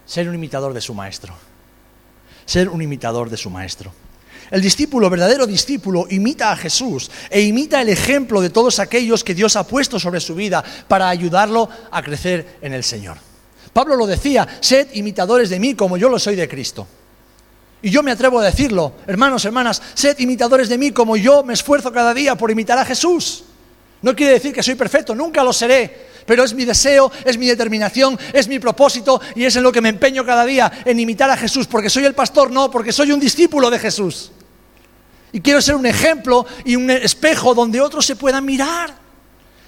ser 0.07 0.29
un 0.29 0.35
imitador 0.35 0.73
de 0.73 0.81
su 0.81 0.95
maestro. 0.95 1.35
Ser 2.45 2.68
un 2.68 2.83
imitador 2.83 3.31
de 3.31 3.37
su 3.37 3.51
maestro. 3.51 3.92
El 4.53 4.61
discípulo, 4.61 5.09
verdadero 5.09 5.47
discípulo, 5.47 6.07
imita 6.11 6.53
a 6.53 6.57
Jesús 6.59 7.11
e 7.31 7.41
imita 7.41 7.81
el 7.81 7.88
ejemplo 7.88 8.43
de 8.43 8.51
todos 8.51 8.81
aquellos 8.81 9.25
que 9.25 9.35
Dios 9.35 9.57
ha 9.57 9.67
puesto 9.67 9.99
sobre 9.99 10.21
su 10.21 10.35
vida 10.35 10.62
para 10.87 11.09
ayudarlo 11.09 11.71
a 11.91 12.03
crecer 12.03 12.59
en 12.61 12.75
el 12.75 12.85
Señor. 12.85 13.17
Pablo 13.73 13.97
lo 13.97 14.07
decía, 14.07 14.47
sed 14.61 14.88
imitadores 14.93 15.49
de 15.49 15.59
mí 15.59 15.75
como 15.75 15.97
yo 15.97 16.11
lo 16.11 16.19
soy 16.19 16.37
de 16.37 16.51
Cristo. 16.51 16.87
Y 17.81 17.88
yo 17.88 18.03
me 18.03 18.11
atrevo 18.11 18.41
a 18.41 18.45
decirlo, 18.45 18.93
hermanos, 19.07 19.43
hermanas, 19.47 19.81
sed 19.95 20.19
imitadores 20.19 20.69
de 20.69 20.77
mí 20.77 20.91
como 20.91 21.17
yo 21.17 21.43
me 21.43 21.55
esfuerzo 21.55 21.91
cada 21.91 22.12
día 22.12 22.35
por 22.35 22.51
imitar 22.51 22.77
a 22.77 22.85
Jesús. 22.85 23.45
No 24.03 24.15
quiere 24.15 24.35
decir 24.35 24.53
que 24.53 24.62
soy 24.62 24.75
perfecto, 24.75 25.15
nunca 25.15 25.43
lo 25.43 25.55
seré, 25.55 26.09
pero 26.27 26.45
es 26.45 26.53
mi 26.53 26.67
deseo, 26.67 27.11
es 27.25 27.38
mi 27.38 27.47
determinación, 27.47 28.19
es 28.35 28.49
mi 28.49 28.59
propósito 28.59 29.19
y 29.35 29.45
es 29.45 29.57
en 29.57 29.62
lo 29.62 29.73
que 29.73 29.81
me 29.81 29.88
empeño 29.88 30.27
cada 30.27 30.45
día, 30.45 30.71
en 30.85 31.01
imitar 31.01 31.31
a 31.31 31.38
Jesús, 31.38 31.67
porque 31.67 31.88
soy 31.88 32.05
el 32.05 32.12
pastor, 32.12 32.51
no, 32.51 32.71
porque 32.71 32.93
soy 32.93 33.12
un 33.12 33.21
discípulo 33.21 33.71
de 33.71 33.79
Jesús. 33.79 34.31
Y 35.33 35.40
quiero 35.40 35.62
ser 35.62 35.75
un 35.75 35.87
ejemplo 35.87 36.47
y 36.64 36.77
un 36.77 36.90
espejo 36.90 37.55
donde 37.55 37.81
otros 37.81 38.05
se 38.05 38.16
puedan 38.16 38.45
mirar 38.45 38.95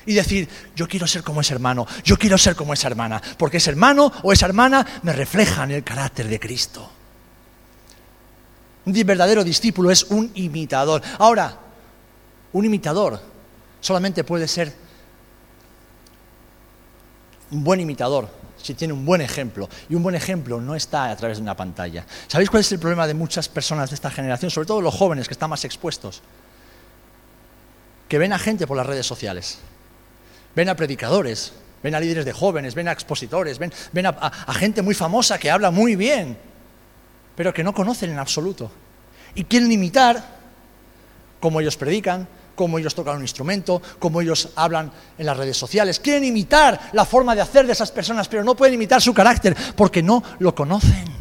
y 0.07 0.15
decir, 0.15 0.49
yo 0.77 0.87
quiero 0.87 1.07
ser 1.07 1.23
como 1.23 1.41
ese 1.41 1.55
hermano, 1.55 1.87
yo 2.05 2.19
quiero 2.19 2.37
ser 2.37 2.55
como 2.55 2.75
esa 2.75 2.89
hermana, 2.89 3.23
porque 3.39 3.57
ese 3.57 3.71
hermano 3.71 4.13
o 4.23 4.33
esa 4.33 4.47
hermana 4.47 4.87
me 5.03 5.13
reflejan 5.13 5.71
el 5.71 5.83
carácter 5.83 6.29
de 6.29 6.39
Cristo. 6.39 6.91
Un 8.85 8.93
verdadero 9.07 9.43
discípulo 9.43 9.91
es 9.91 10.05
un 10.05 10.31
imitador. 10.35 11.01
Ahora, 11.19 11.59
un 12.53 12.65
imitador 12.67 13.21
solamente 13.81 14.25
puede 14.25 14.47
ser 14.47 14.75
un 17.51 17.65
buen 17.65 17.81
imitador 17.81 18.44
si 18.65 18.73
tiene 18.73 18.95
un 18.95 19.05
buen 19.05 19.21
ejemplo. 19.21 19.69
Y 19.91 19.95
un 19.95 20.03
buen 20.03 20.15
ejemplo 20.15 20.59
no 20.61 20.75
está 20.75 21.11
a 21.11 21.17
través 21.17 21.37
de 21.37 21.43
una 21.43 21.55
pantalla. 21.55 22.07
¿Sabéis 22.27 22.49
cuál 22.49 22.63
es 22.63 22.73
el 22.73 22.79
problema 22.79 23.07
de 23.07 23.13
muchas 23.13 23.49
personas 23.49 23.91
de 23.91 23.95
esta 23.95 24.11
generación, 24.11 24.51
sobre 24.51 24.67
todo 24.67 24.81
los 24.81 24.95
jóvenes 24.95 25.29
que 25.29 25.35
están 25.35 25.51
más 25.51 25.67
expuestos? 25.67 26.23
Que 28.09 28.17
ven 28.17 28.33
a 28.33 28.39
gente 28.39 28.67
por 28.67 28.77
las 28.77 28.87
redes 28.87 29.07
sociales, 29.07 29.59
ven 30.57 30.71
a 30.71 30.77
predicadores, 30.77 31.53
ven 31.83 31.95
a 31.95 32.01
líderes 32.01 32.25
de 32.25 32.33
jóvenes, 32.33 32.75
ven 32.75 32.89
a 32.89 32.93
expositores, 32.93 33.59
ven, 33.59 34.07
a, 34.07 34.09
a 34.09 34.55
gente 34.55 34.81
muy 34.81 34.95
famosa 34.95 35.39
que 35.39 35.51
habla 35.51 35.71
muy 35.71 35.95
bien, 35.95 36.39
pero 37.37 37.53
que 37.53 37.63
no 37.63 37.75
conocen 37.75 38.11
en 38.11 38.19
absoluto. 38.19 38.71
Y 39.35 39.45
quieren 39.45 39.71
imitar 39.71 40.25
cómo 41.39 41.61
ellos 41.61 41.77
predican, 41.77 42.27
cómo 42.55 42.79
ellos 42.79 42.95
tocan 42.95 43.17
un 43.17 43.23
instrumento, 43.23 43.81
cómo 43.99 44.21
ellos 44.21 44.51
hablan 44.57 44.91
en 45.19 45.27
las 45.27 45.37
redes 45.37 45.57
sociales. 45.57 46.01
Quieren 46.01 46.25
imitar 46.25 46.91
la 46.93 47.05
forma 47.05 47.35
de 47.35 47.41
hacer 47.41 47.67
de 47.67 47.73
esas 47.73 47.91
personas, 47.91 48.29
pero 48.29 48.45
no 48.45 48.55
pueden 48.55 48.75
imitar 48.75 49.01
su 49.01 49.13
carácter 49.15 49.57
porque 49.77 50.03
no 50.03 50.23
lo 50.39 50.55
conocen. 50.55 51.13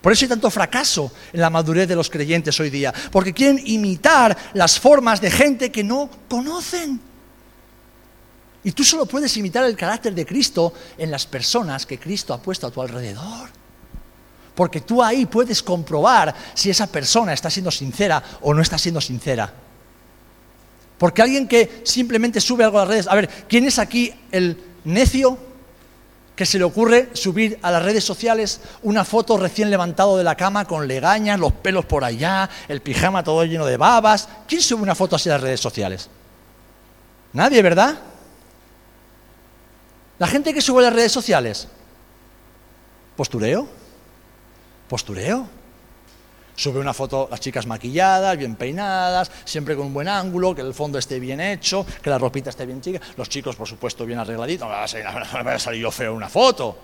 Por 0.00 0.12
eso 0.12 0.24
hay 0.24 0.28
tanto 0.28 0.50
fracaso 0.50 1.10
en 1.32 1.40
la 1.40 1.50
madurez 1.50 1.88
de 1.88 1.96
los 1.96 2.10
creyentes 2.10 2.58
hoy 2.60 2.70
día, 2.70 2.94
porque 3.10 3.32
quieren 3.32 3.60
imitar 3.64 4.36
las 4.54 4.78
formas 4.78 5.20
de 5.20 5.30
gente 5.30 5.72
que 5.72 5.82
no 5.82 6.08
conocen. 6.28 7.00
Y 8.62 8.72
tú 8.72 8.84
solo 8.84 9.06
puedes 9.06 9.36
imitar 9.36 9.64
el 9.64 9.76
carácter 9.76 10.14
de 10.14 10.24
Cristo 10.24 10.72
en 10.96 11.10
las 11.10 11.26
personas 11.26 11.86
que 11.86 11.98
Cristo 11.98 12.32
ha 12.34 12.40
puesto 12.40 12.66
a 12.66 12.70
tu 12.70 12.80
alrededor 12.80 13.65
porque 14.56 14.80
tú 14.80 15.02
ahí 15.02 15.26
puedes 15.26 15.62
comprobar 15.62 16.34
si 16.54 16.70
esa 16.70 16.86
persona 16.86 17.34
está 17.34 17.50
siendo 17.50 17.70
sincera 17.70 18.22
o 18.40 18.54
no 18.54 18.62
está 18.62 18.78
siendo 18.78 19.00
sincera. 19.02 19.52
Porque 20.98 21.20
alguien 21.20 21.46
que 21.46 21.82
simplemente 21.84 22.40
sube 22.40 22.64
algo 22.64 22.78
a 22.78 22.82
las 22.82 22.88
redes, 22.88 23.06
a 23.06 23.14
ver, 23.14 23.28
¿quién 23.46 23.66
es 23.66 23.78
aquí 23.78 24.12
el 24.32 24.58
necio 24.84 25.38
que 26.34 26.46
se 26.46 26.58
le 26.58 26.64
ocurre 26.64 27.10
subir 27.12 27.58
a 27.60 27.70
las 27.70 27.82
redes 27.82 28.02
sociales 28.02 28.60
una 28.82 29.04
foto 29.04 29.36
recién 29.36 29.70
levantado 29.70 30.16
de 30.16 30.24
la 30.24 30.36
cama 30.36 30.64
con 30.64 30.88
legañas, 30.88 31.38
los 31.38 31.52
pelos 31.52 31.84
por 31.84 32.02
allá, 32.02 32.48
el 32.66 32.80
pijama 32.80 33.22
todo 33.22 33.44
lleno 33.44 33.66
de 33.66 33.76
babas? 33.76 34.26
¿Quién 34.48 34.62
sube 34.62 34.82
una 34.82 34.94
foto 34.94 35.16
así 35.16 35.28
a 35.28 35.32
las 35.32 35.42
redes 35.42 35.60
sociales? 35.60 36.08
Nadie, 37.34 37.60
¿verdad? 37.60 37.98
La 40.18 40.26
gente 40.26 40.54
que 40.54 40.62
sube 40.62 40.80
a 40.80 40.84
las 40.84 40.94
redes 40.94 41.12
sociales, 41.12 41.68
postureo 43.16 43.85
postureo. 44.88 45.48
Sube 46.54 46.80
una 46.80 46.94
foto, 46.94 47.28
las 47.30 47.40
chicas 47.40 47.66
maquilladas, 47.66 48.38
bien 48.38 48.56
peinadas, 48.56 49.30
siempre 49.44 49.76
con 49.76 49.86
un 49.86 49.94
buen 49.94 50.08
ángulo, 50.08 50.54
que 50.54 50.62
el 50.62 50.72
fondo 50.72 50.98
esté 50.98 51.20
bien 51.20 51.38
hecho, 51.38 51.84
que 52.02 52.08
la 52.08 52.16
ropita 52.16 52.48
esté 52.48 52.64
bien 52.64 52.80
chica, 52.80 52.98
los 53.16 53.28
chicos, 53.28 53.56
por 53.56 53.68
supuesto, 53.68 54.06
bien 54.06 54.18
arregladitos, 54.18 54.66
no 54.66 54.74
me 54.74 55.42
va 55.44 55.54
a 55.54 55.58
salir 55.58 55.82
yo 55.82 55.90
feo 55.90 56.14
una 56.14 56.30
foto. 56.30 56.78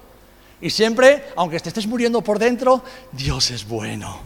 Y 0.61 0.69
siempre, 0.69 1.33
aunque 1.37 1.59
te 1.59 1.71
estés 1.71 1.87
muriendo 1.87 2.23
por 2.23 2.39
dentro, 2.39 2.85
Dios 3.13 3.51
es 3.51 3.67
bueno. 3.67 4.21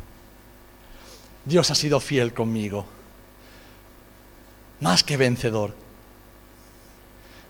Dios 1.45 1.71
ha 1.71 1.75
sido 1.77 2.01
fiel 2.01 2.35
conmigo. 2.35 2.85
Más 4.81 5.05
que 5.05 5.17
vencedor. 5.17 5.86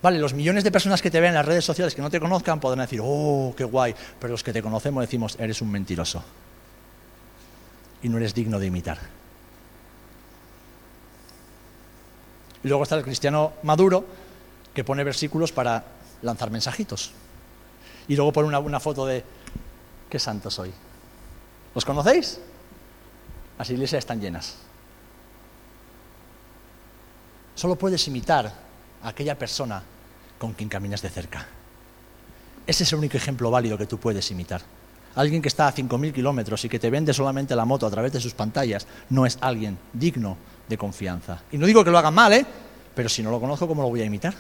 Vale, 0.02 0.18
los 0.18 0.35
millones 0.35 0.62
de 0.62 0.70
personas 0.70 1.00
que 1.00 1.11
te 1.11 1.20
ven 1.20 1.30
en 1.30 1.35
las 1.35 1.46
redes 1.46 1.64
sociales 1.64 1.94
que 1.94 2.02
no 2.02 2.11
te 2.11 2.20
conozcan 2.20 2.61
podrán 2.61 2.85
decir, 2.85 3.00
oh, 3.02 3.54
qué 3.56 3.64
guay, 3.64 3.94
pero 4.20 4.32
los 4.32 4.42
que 4.42 4.52
te 4.52 4.62
conocemos 4.62 5.02
decimos, 5.02 5.37
eres 5.38 5.61
un 5.62 5.70
mentiroso 5.70 6.22
y 8.02 8.09
no 8.09 8.18
eres 8.18 8.35
digno 8.35 8.59
de 8.59 8.66
imitar. 8.66 8.98
Y 12.62 12.68
luego 12.68 12.82
está 12.82 12.96
el 12.96 13.04
cristiano 13.04 13.54
maduro 13.62 14.04
que 14.74 14.85
pone 14.85 15.02
versículos 15.02 15.52
para 15.52 15.82
lanzar 16.22 16.50
mensajitos. 16.50 17.12
Y 18.09 18.16
luego 18.16 18.32
pone 18.32 18.48
una, 18.48 18.59
una 18.59 18.80
foto 18.80 19.06
de, 19.06 19.24
qué 20.11 20.18
santo 20.18 20.50
soy. 20.50 20.72
¿Los 21.74 21.85
conocéis? 21.85 22.40
Las 23.59 23.70
iglesias 23.70 24.00
están 24.00 24.20
llenas. 24.20 24.56
Solo 27.54 27.76
puedes 27.76 28.06
imitar 28.09 28.65
aquella 29.07 29.38
persona 29.38 29.83
con 30.38 30.53
quien 30.53 30.69
caminas 30.69 31.01
de 31.01 31.09
cerca. 31.09 31.47
Ese 32.66 32.83
es 32.83 32.92
el 32.92 32.99
único 32.99 33.16
ejemplo 33.16 33.51
válido 33.51 33.79
que 33.79 33.87
tú 33.87 33.99
puedes 33.99 34.31
imitar. 34.31 34.61
Alguien 35.14 35.40
que 35.40 35.49
está 35.49 35.69
a 35.69 35.75
5.000 35.75 36.12
kilómetros 36.12 36.64
y 36.64 36.69
que 36.69 36.79
te 36.79 36.90
vende 36.90 37.14
solamente 37.14 37.57
la 37.57 37.64
moto 37.64 37.87
a 37.87 37.90
través 37.90 38.12
de 38.12 38.21
sus 38.21 38.35
pantallas 38.35 38.87
no 39.09 39.25
es 39.25 39.38
alguien 39.40 39.79
digno 39.92 40.37
de 40.69 40.77
confianza. 40.77 41.42
Y 41.53 41.59
no 41.59 41.66
digo 41.66 41.85
que 41.85 41.90
lo 41.90 41.99
hagan 41.99 42.12
mal, 42.12 42.33
¿eh? 42.33 42.45
Pero 42.95 43.09
si 43.09 43.23
no 43.23 43.31
lo 43.31 43.40
conozco, 43.40 43.69
¿cómo 43.69 43.83
lo 43.83 43.88
voy 43.88 44.03
a 44.03 44.05
imitar? 44.05 44.35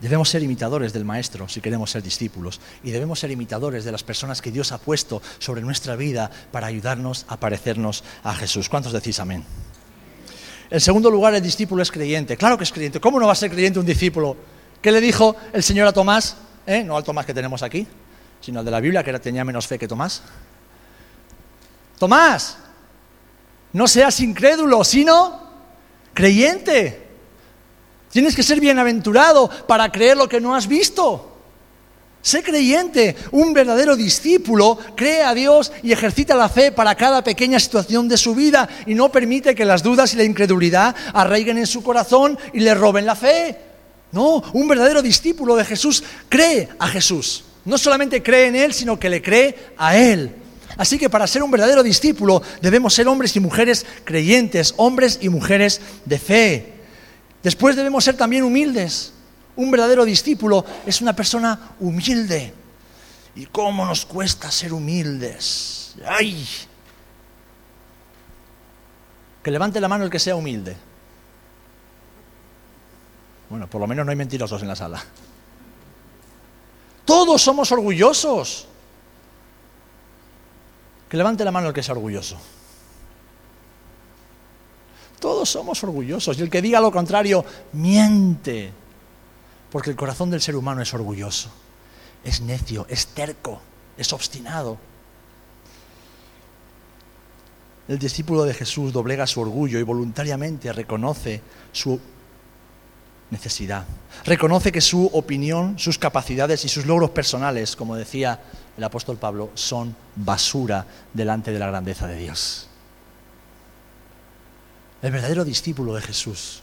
Debemos 0.00 0.30
ser 0.30 0.42
imitadores 0.42 0.94
del 0.94 1.04
Maestro 1.04 1.46
si 1.46 1.60
queremos 1.60 1.90
ser 1.90 2.02
discípulos 2.02 2.58
y 2.82 2.90
debemos 2.90 3.20
ser 3.20 3.30
imitadores 3.30 3.84
de 3.84 3.92
las 3.92 4.02
personas 4.02 4.40
que 4.40 4.50
Dios 4.50 4.72
ha 4.72 4.78
puesto 4.78 5.20
sobre 5.38 5.60
nuestra 5.60 5.94
vida 5.94 6.30
para 6.50 6.68
ayudarnos 6.68 7.26
a 7.28 7.36
parecernos 7.36 8.02
a 8.24 8.34
Jesús. 8.34 8.70
¿Cuántos 8.70 8.92
decís 8.92 9.20
amén? 9.20 9.44
En 10.70 10.80
segundo 10.80 11.10
lugar, 11.10 11.34
el 11.34 11.42
discípulo 11.42 11.82
es 11.82 11.90
creyente. 11.90 12.36
Claro 12.36 12.56
que 12.56 12.64
es 12.64 12.72
creyente. 12.72 13.00
¿Cómo 13.00 13.18
no 13.18 13.26
va 13.26 13.32
a 13.32 13.36
ser 13.36 13.50
creyente 13.50 13.80
un 13.80 13.86
discípulo? 13.86 14.36
¿Qué 14.80 14.92
le 14.92 15.00
dijo 15.00 15.36
el 15.52 15.62
Señor 15.62 15.88
a 15.88 15.92
Tomás? 15.92 16.36
¿Eh? 16.66 16.84
No 16.84 16.96
al 16.96 17.04
Tomás 17.04 17.26
que 17.26 17.34
tenemos 17.34 17.62
aquí, 17.62 17.86
sino 18.40 18.60
al 18.60 18.64
de 18.64 18.70
la 18.70 18.80
Biblia, 18.80 19.02
que 19.02 19.18
tenía 19.18 19.44
menos 19.44 19.66
fe 19.66 19.78
que 19.78 19.88
Tomás. 19.88 20.22
Tomás, 21.98 22.56
no 23.72 23.88
seas 23.88 24.20
incrédulo, 24.20 24.84
sino 24.84 25.40
creyente. 26.14 27.08
Tienes 28.10 28.34
que 28.34 28.42
ser 28.42 28.60
bienaventurado 28.60 29.50
para 29.66 29.90
creer 29.90 30.16
lo 30.16 30.28
que 30.28 30.40
no 30.40 30.54
has 30.54 30.66
visto. 30.66 31.29
Sé 32.22 32.42
creyente, 32.42 33.16
un 33.30 33.54
verdadero 33.54 33.96
discípulo 33.96 34.78
cree 34.94 35.22
a 35.22 35.32
Dios 35.32 35.72
y 35.82 35.92
ejercita 35.92 36.34
la 36.34 36.50
fe 36.50 36.70
para 36.70 36.94
cada 36.94 37.24
pequeña 37.24 37.58
situación 37.58 38.08
de 38.08 38.18
su 38.18 38.34
vida 38.34 38.68
y 38.86 38.94
no 38.94 39.10
permite 39.10 39.54
que 39.54 39.64
las 39.64 39.82
dudas 39.82 40.12
y 40.12 40.18
la 40.18 40.24
incredulidad 40.24 40.94
arraiguen 41.14 41.56
en 41.56 41.66
su 41.66 41.82
corazón 41.82 42.38
y 42.52 42.60
le 42.60 42.74
roben 42.74 43.06
la 43.06 43.16
fe. 43.16 43.56
No, 44.12 44.42
un 44.52 44.68
verdadero 44.68 45.00
discípulo 45.00 45.56
de 45.56 45.64
Jesús 45.64 46.02
cree 46.28 46.68
a 46.78 46.88
Jesús. 46.88 47.44
No 47.64 47.78
solamente 47.78 48.22
cree 48.22 48.48
en 48.48 48.56
Él, 48.56 48.74
sino 48.74 48.98
que 48.98 49.08
le 49.08 49.22
cree 49.22 49.72
a 49.78 49.96
Él. 49.96 50.34
Así 50.76 50.98
que 50.98 51.08
para 51.10 51.26
ser 51.26 51.42
un 51.42 51.50
verdadero 51.50 51.82
discípulo 51.82 52.42
debemos 52.60 52.94
ser 52.94 53.08
hombres 53.08 53.34
y 53.36 53.40
mujeres 53.40 53.86
creyentes, 54.04 54.74
hombres 54.76 55.18
y 55.22 55.30
mujeres 55.30 55.80
de 56.04 56.18
fe. 56.18 56.72
Después 57.42 57.76
debemos 57.76 58.04
ser 58.04 58.16
también 58.16 58.44
humildes. 58.44 59.12
Un 59.60 59.70
verdadero 59.70 60.06
discípulo 60.06 60.64
es 60.86 61.02
una 61.02 61.14
persona 61.14 61.72
humilde. 61.80 62.54
¿Y 63.36 63.44
cómo 63.44 63.84
nos 63.84 64.06
cuesta 64.06 64.50
ser 64.50 64.72
humildes? 64.72 65.96
¡Ay! 66.06 66.46
Que 69.42 69.50
levante 69.50 69.78
la 69.78 69.86
mano 69.86 70.04
el 70.04 70.10
que 70.10 70.18
sea 70.18 70.34
humilde. 70.34 70.74
Bueno, 73.50 73.66
por 73.68 73.82
lo 73.82 73.86
menos 73.86 74.06
no 74.06 74.10
hay 74.10 74.16
mentirosos 74.16 74.62
en 74.62 74.68
la 74.68 74.76
sala. 74.76 75.04
Todos 77.04 77.42
somos 77.42 77.70
orgullosos. 77.70 78.66
Que 81.10 81.18
levante 81.18 81.44
la 81.44 81.52
mano 81.52 81.68
el 81.68 81.74
que 81.74 81.82
sea 81.82 81.94
orgulloso. 81.94 82.38
Todos 85.18 85.50
somos 85.50 85.84
orgullosos 85.84 86.38
y 86.38 86.40
el 86.40 86.48
que 86.48 86.62
diga 86.62 86.80
lo 86.80 86.90
contrario 86.90 87.44
miente, 87.74 88.72
porque 89.70 89.90
el 89.90 89.96
corazón 89.96 90.30
del 90.30 90.40
ser 90.40 90.56
humano 90.56 90.82
es 90.82 90.92
orgulloso, 90.94 91.50
es 92.24 92.40
necio, 92.40 92.86
es 92.88 93.08
terco, 93.08 93.60
es 93.96 94.12
obstinado. 94.12 94.78
El 97.88 97.98
discípulo 97.98 98.44
de 98.44 98.54
Jesús 98.54 98.92
doblega 98.92 99.26
su 99.26 99.40
orgullo 99.40 99.78
y 99.78 99.82
voluntariamente 99.82 100.72
reconoce 100.72 101.42
su 101.72 102.00
necesidad. 103.30 103.84
Reconoce 104.24 104.72
que 104.72 104.80
su 104.80 105.06
opinión, 105.06 105.78
sus 105.78 105.98
capacidades 105.98 106.64
y 106.64 106.68
sus 106.68 106.86
logros 106.86 107.10
personales, 107.10 107.76
como 107.76 107.96
decía 107.96 108.40
el 108.76 108.84
apóstol 108.84 109.16
Pablo, 109.16 109.50
son 109.54 109.94
basura 110.16 110.86
delante 111.12 111.52
de 111.52 111.58
la 111.58 111.66
grandeza 111.68 112.06
de 112.06 112.16
Dios. 112.16 112.68
El 115.02 115.12
verdadero 115.12 115.44
discípulo 115.44 115.94
de 115.94 116.02
Jesús 116.02 116.60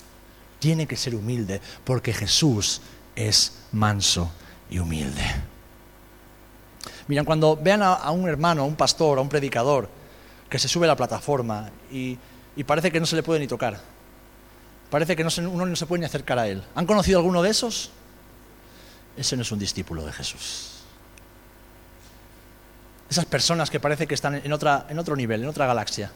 tiene 0.60 0.88
que 0.88 0.96
ser 0.96 1.16
humilde 1.16 1.62
porque 1.84 2.14
Jesús 2.14 2.82
es 3.18 3.64
manso 3.72 4.32
y 4.70 4.80
humilde. 4.80 5.24
Miren, 7.08 7.26
cuando 7.26 7.58
vean 7.58 7.82
a, 7.82 8.12
un 8.12 8.30
hermano, 8.30 8.62
a 8.62 8.66
un 8.66 8.76
pastor, 8.76 9.18
a 9.18 9.22
un 9.22 9.30
predicador 9.30 9.90
que 10.50 10.60
se 10.60 10.68
sube 10.68 10.86
a 10.86 10.88
la 10.88 10.96
plataforma 10.96 11.70
y, 11.92 12.18
parece 12.66 12.92
que 12.92 13.00
no 13.00 13.06
se 13.06 13.16
le 13.16 13.24
puede 13.24 13.40
ni 13.40 13.48
tocar, 13.48 13.80
parece 14.90 15.16
que 15.16 15.24
uno 15.24 15.66
no 15.66 15.76
se 15.76 15.86
puede 15.86 16.02
ni 16.02 16.06
acercar 16.06 16.38
a 16.40 16.48
él. 16.48 16.64
¿Han 16.76 16.86
conocido 16.86 17.20
alguno 17.20 17.42
de 17.42 17.50
esos? 17.50 17.92
Ese 19.18 19.36
no 19.36 19.42
es 19.42 19.52
un 19.52 19.60
discípulo 19.60 20.06
de 20.06 20.14
Jesús. 20.14 20.74
Esas 23.10 23.26
personas 23.26 23.70
que 23.70 23.80
parece 23.80 24.06
que 24.06 24.14
están 24.14 24.36
en, 24.36 24.54
otra, 24.54 24.86
en 24.90 25.00
otro 25.00 25.16
nivel, 25.16 25.44
en 25.44 25.50
otra 25.50 25.66
galaxia 25.66 26.12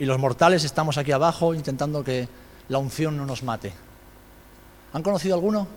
y 0.00 0.06
los 0.06 0.18
mortales 0.18 0.64
estamos 0.64 0.96
aquí 0.96 1.12
abajo 1.12 1.54
intentando 1.54 2.02
que 2.02 2.26
la 2.68 2.78
unción 2.78 3.18
no 3.18 3.26
nos 3.26 3.42
mate. 3.42 3.72
¿Han 4.94 5.02
conocido 5.02 5.34
alguno? 5.34 5.68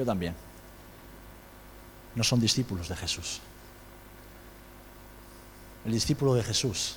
Yo 0.00 0.06
también. 0.06 0.34
No 2.14 2.24
son 2.24 2.40
discípulos 2.40 2.88
de 2.88 2.96
Jesús. 2.96 3.42
El 5.84 5.92
discípulo 5.92 6.32
de 6.32 6.42
Jesús 6.42 6.96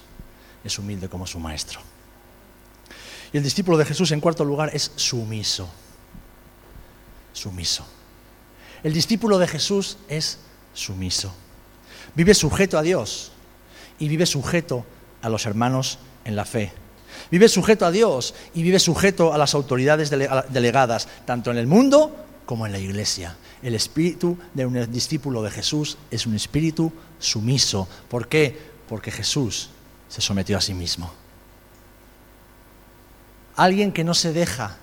es 0.63 0.79
humilde 0.79 1.09
como 1.09 1.27
su 1.27 1.37
maestro. 1.37 1.81
Y 3.33 3.37
el 3.37 3.43
discípulo 3.43 3.77
de 3.77 3.83
Jesús, 3.83 4.13
en 4.13 4.21
cuarto 4.21 4.45
lugar, 4.45 4.69
es 4.73 4.93
sumiso. 4.95 5.69
Sumiso. 7.33 7.85
El 8.83 8.93
discípulo 8.93 9.37
de 9.37 9.49
Jesús 9.49 9.97
es 10.07 10.39
sumiso. 10.73 11.33
Vive 12.15 12.33
sujeto 12.33 12.77
a 12.77 12.83
Dios 12.83 13.33
y 13.99 14.07
vive 14.07 14.25
sujeto 14.25 14.85
a 15.21 15.27
los 15.27 15.45
hermanos 15.45 15.99
en 16.23 16.37
la 16.37 16.45
fe. 16.45 16.71
Vive 17.31 17.49
sujeto 17.49 17.85
a 17.85 17.91
Dios 17.91 18.33
y 18.53 18.63
vive 18.63 18.79
sujeto 18.79 19.33
a 19.33 19.37
las 19.37 19.55
autoridades 19.55 20.09
delegadas, 20.09 21.09
tanto 21.25 21.51
en 21.51 21.57
el 21.57 21.67
mundo 21.67 22.23
como 22.45 22.65
en 22.65 22.71
la 22.71 22.79
iglesia. 22.79 23.35
El 23.61 23.75
espíritu 23.75 24.37
de 24.53 24.65
un 24.65 24.91
discípulo 24.91 25.41
de 25.41 25.51
Jesús 25.51 25.97
es 26.11 26.25
un 26.25 26.35
espíritu 26.35 26.91
sumiso. 27.19 27.87
¿Por 28.09 28.27
qué? 28.27 28.57
Porque 28.87 29.11
Jesús 29.11 29.69
se 30.09 30.21
sometió 30.21 30.57
a 30.57 30.61
sí 30.61 30.73
mismo. 30.73 31.11
Alguien 33.55 33.91
que 33.91 34.03
no 34.03 34.13
se 34.13 34.33
deja 34.33 34.77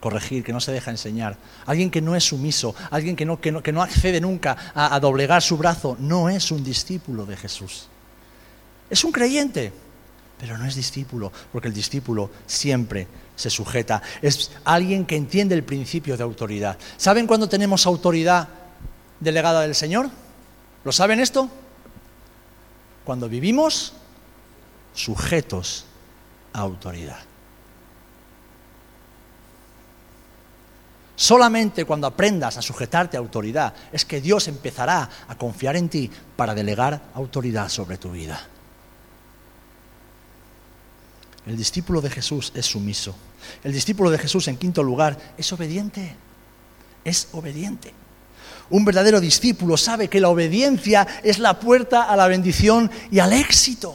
corregir, 0.00 0.44
que 0.44 0.52
no 0.52 0.60
se 0.60 0.72
deja 0.72 0.90
enseñar, 0.90 1.38
alguien 1.64 1.90
que 1.90 2.02
no 2.02 2.14
es 2.14 2.24
sumiso, 2.24 2.74
alguien 2.90 3.16
que 3.16 3.24
no, 3.24 3.40
que 3.40 3.72
no, 3.72 3.82
accede 3.82 4.20
nunca 4.20 4.72
a 4.74 5.00
doblegar 5.00 5.42
su 5.42 5.56
brazo, 5.56 5.96
no 5.98 6.28
es 6.28 6.50
un 6.50 6.62
discípulo 6.62 7.24
de 7.24 7.36
Jesús. 7.36 7.88
Es 8.90 9.02
un 9.02 9.12
creyente, 9.12 9.72
pero 10.38 10.58
no 10.58 10.66
es 10.66 10.74
discípulo, 10.74 11.32
porque 11.52 11.68
el 11.68 11.74
discípulo 11.74 12.30
siempre 12.46 13.06
se 13.36 13.50
sujeta. 13.50 14.02
Es 14.22 14.50
alguien 14.64 15.06
que 15.06 15.16
entiende 15.16 15.54
el 15.54 15.64
principio 15.64 16.16
de 16.16 16.22
autoridad. 16.22 16.78
¿Saben 16.96 17.26
cuándo 17.26 17.48
tenemos 17.48 17.86
autoridad 17.86 18.48
delegada 19.20 19.62
del 19.62 19.74
Señor? 19.74 20.10
¿Lo 20.84 20.92
saben 20.92 21.20
esto? 21.20 21.48
Cuando 23.04 23.28
vivimos 23.28 23.92
sujetos 24.94 25.84
a 26.52 26.60
autoridad. 26.60 27.18
Solamente 31.16 31.84
cuando 31.84 32.08
aprendas 32.08 32.56
a 32.56 32.62
sujetarte 32.62 33.16
a 33.16 33.20
autoridad 33.20 33.72
es 33.92 34.04
que 34.04 34.20
Dios 34.20 34.48
empezará 34.48 35.08
a 35.28 35.38
confiar 35.38 35.76
en 35.76 35.88
ti 35.88 36.10
para 36.36 36.54
delegar 36.54 37.00
autoridad 37.14 37.68
sobre 37.68 37.98
tu 37.98 38.10
vida. 38.10 38.48
El 41.46 41.56
discípulo 41.56 42.00
de 42.00 42.10
Jesús 42.10 42.52
es 42.54 42.66
sumiso. 42.66 43.14
El 43.62 43.72
discípulo 43.72 44.10
de 44.10 44.18
Jesús, 44.18 44.48
en 44.48 44.56
quinto 44.56 44.82
lugar, 44.82 45.34
es 45.36 45.52
obediente. 45.52 46.16
Es 47.04 47.28
obediente. 47.32 47.92
Un 48.70 48.84
verdadero 48.84 49.20
discípulo 49.20 49.76
sabe 49.76 50.08
que 50.08 50.20
la 50.20 50.30
obediencia 50.30 51.06
es 51.22 51.38
la 51.38 51.60
puerta 51.60 52.04
a 52.04 52.16
la 52.16 52.28
bendición 52.28 52.90
y 53.10 53.18
al 53.18 53.32
éxito. 53.32 53.94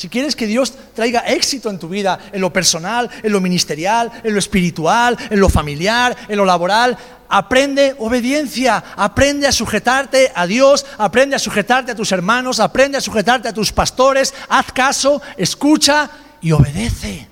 Si 0.00 0.08
quieres 0.08 0.34
que 0.34 0.46
Dios 0.46 0.72
traiga 0.94 1.20
éxito 1.26 1.68
en 1.68 1.78
tu 1.78 1.86
vida, 1.86 2.18
en 2.32 2.40
lo 2.40 2.50
personal, 2.50 3.10
en 3.22 3.30
lo 3.30 3.38
ministerial, 3.38 4.10
en 4.24 4.32
lo 4.32 4.38
espiritual, 4.38 5.14
en 5.28 5.38
lo 5.38 5.50
familiar, 5.50 6.16
en 6.26 6.38
lo 6.38 6.46
laboral, 6.46 6.96
aprende 7.28 7.94
obediencia, 7.98 8.82
aprende 8.96 9.46
a 9.46 9.52
sujetarte 9.52 10.32
a 10.34 10.46
Dios, 10.46 10.86
aprende 10.96 11.36
a 11.36 11.38
sujetarte 11.38 11.92
a 11.92 11.94
tus 11.94 12.12
hermanos, 12.12 12.60
aprende 12.60 12.96
a 12.96 13.02
sujetarte 13.02 13.48
a 13.48 13.52
tus 13.52 13.74
pastores, 13.74 14.32
haz 14.48 14.72
caso, 14.72 15.20
escucha 15.36 16.08
y 16.40 16.52
obedece, 16.52 17.28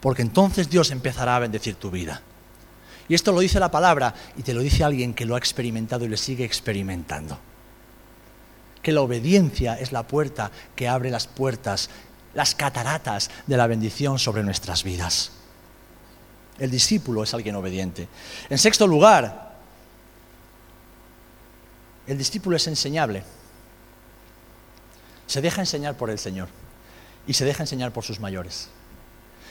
porque 0.00 0.22
entonces 0.22 0.70
Dios 0.70 0.92
empezará 0.92 1.36
a 1.36 1.40
bendecir 1.40 1.74
tu 1.74 1.90
vida. 1.90 2.22
Y 3.10 3.14
esto 3.14 3.30
lo 3.30 3.40
dice 3.40 3.60
la 3.60 3.70
palabra 3.70 4.14
y 4.38 4.42
te 4.42 4.54
lo 4.54 4.62
dice 4.62 4.84
alguien 4.84 5.12
que 5.12 5.26
lo 5.26 5.34
ha 5.34 5.38
experimentado 5.38 6.06
y 6.06 6.08
le 6.08 6.16
sigue 6.16 6.46
experimentando 6.46 7.49
que 8.82 8.92
la 8.92 9.02
obediencia 9.02 9.78
es 9.78 9.92
la 9.92 10.06
puerta 10.06 10.50
que 10.74 10.88
abre 10.88 11.10
las 11.10 11.26
puertas 11.26 11.90
las 12.34 12.54
cataratas 12.54 13.30
de 13.46 13.56
la 13.56 13.66
bendición 13.66 14.18
sobre 14.18 14.42
nuestras 14.42 14.84
vidas. 14.84 15.32
El 16.58 16.70
discípulo 16.70 17.22
es 17.22 17.34
alguien 17.34 17.56
obediente. 17.56 18.08
En 18.48 18.58
sexto 18.58 18.86
lugar, 18.86 19.56
el 22.06 22.18
discípulo 22.18 22.56
es 22.56 22.66
enseñable. 22.66 23.24
Se 25.26 25.40
deja 25.40 25.62
enseñar 25.62 25.96
por 25.96 26.10
el 26.10 26.18
Señor 26.18 26.48
y 27.26 27.32
se 27.32 27.44
deja 27.44 27.62
enseñar 27.62 27.92
por 27.92 28.04
sus 28.04 28.20
mayores. 28.20 28.68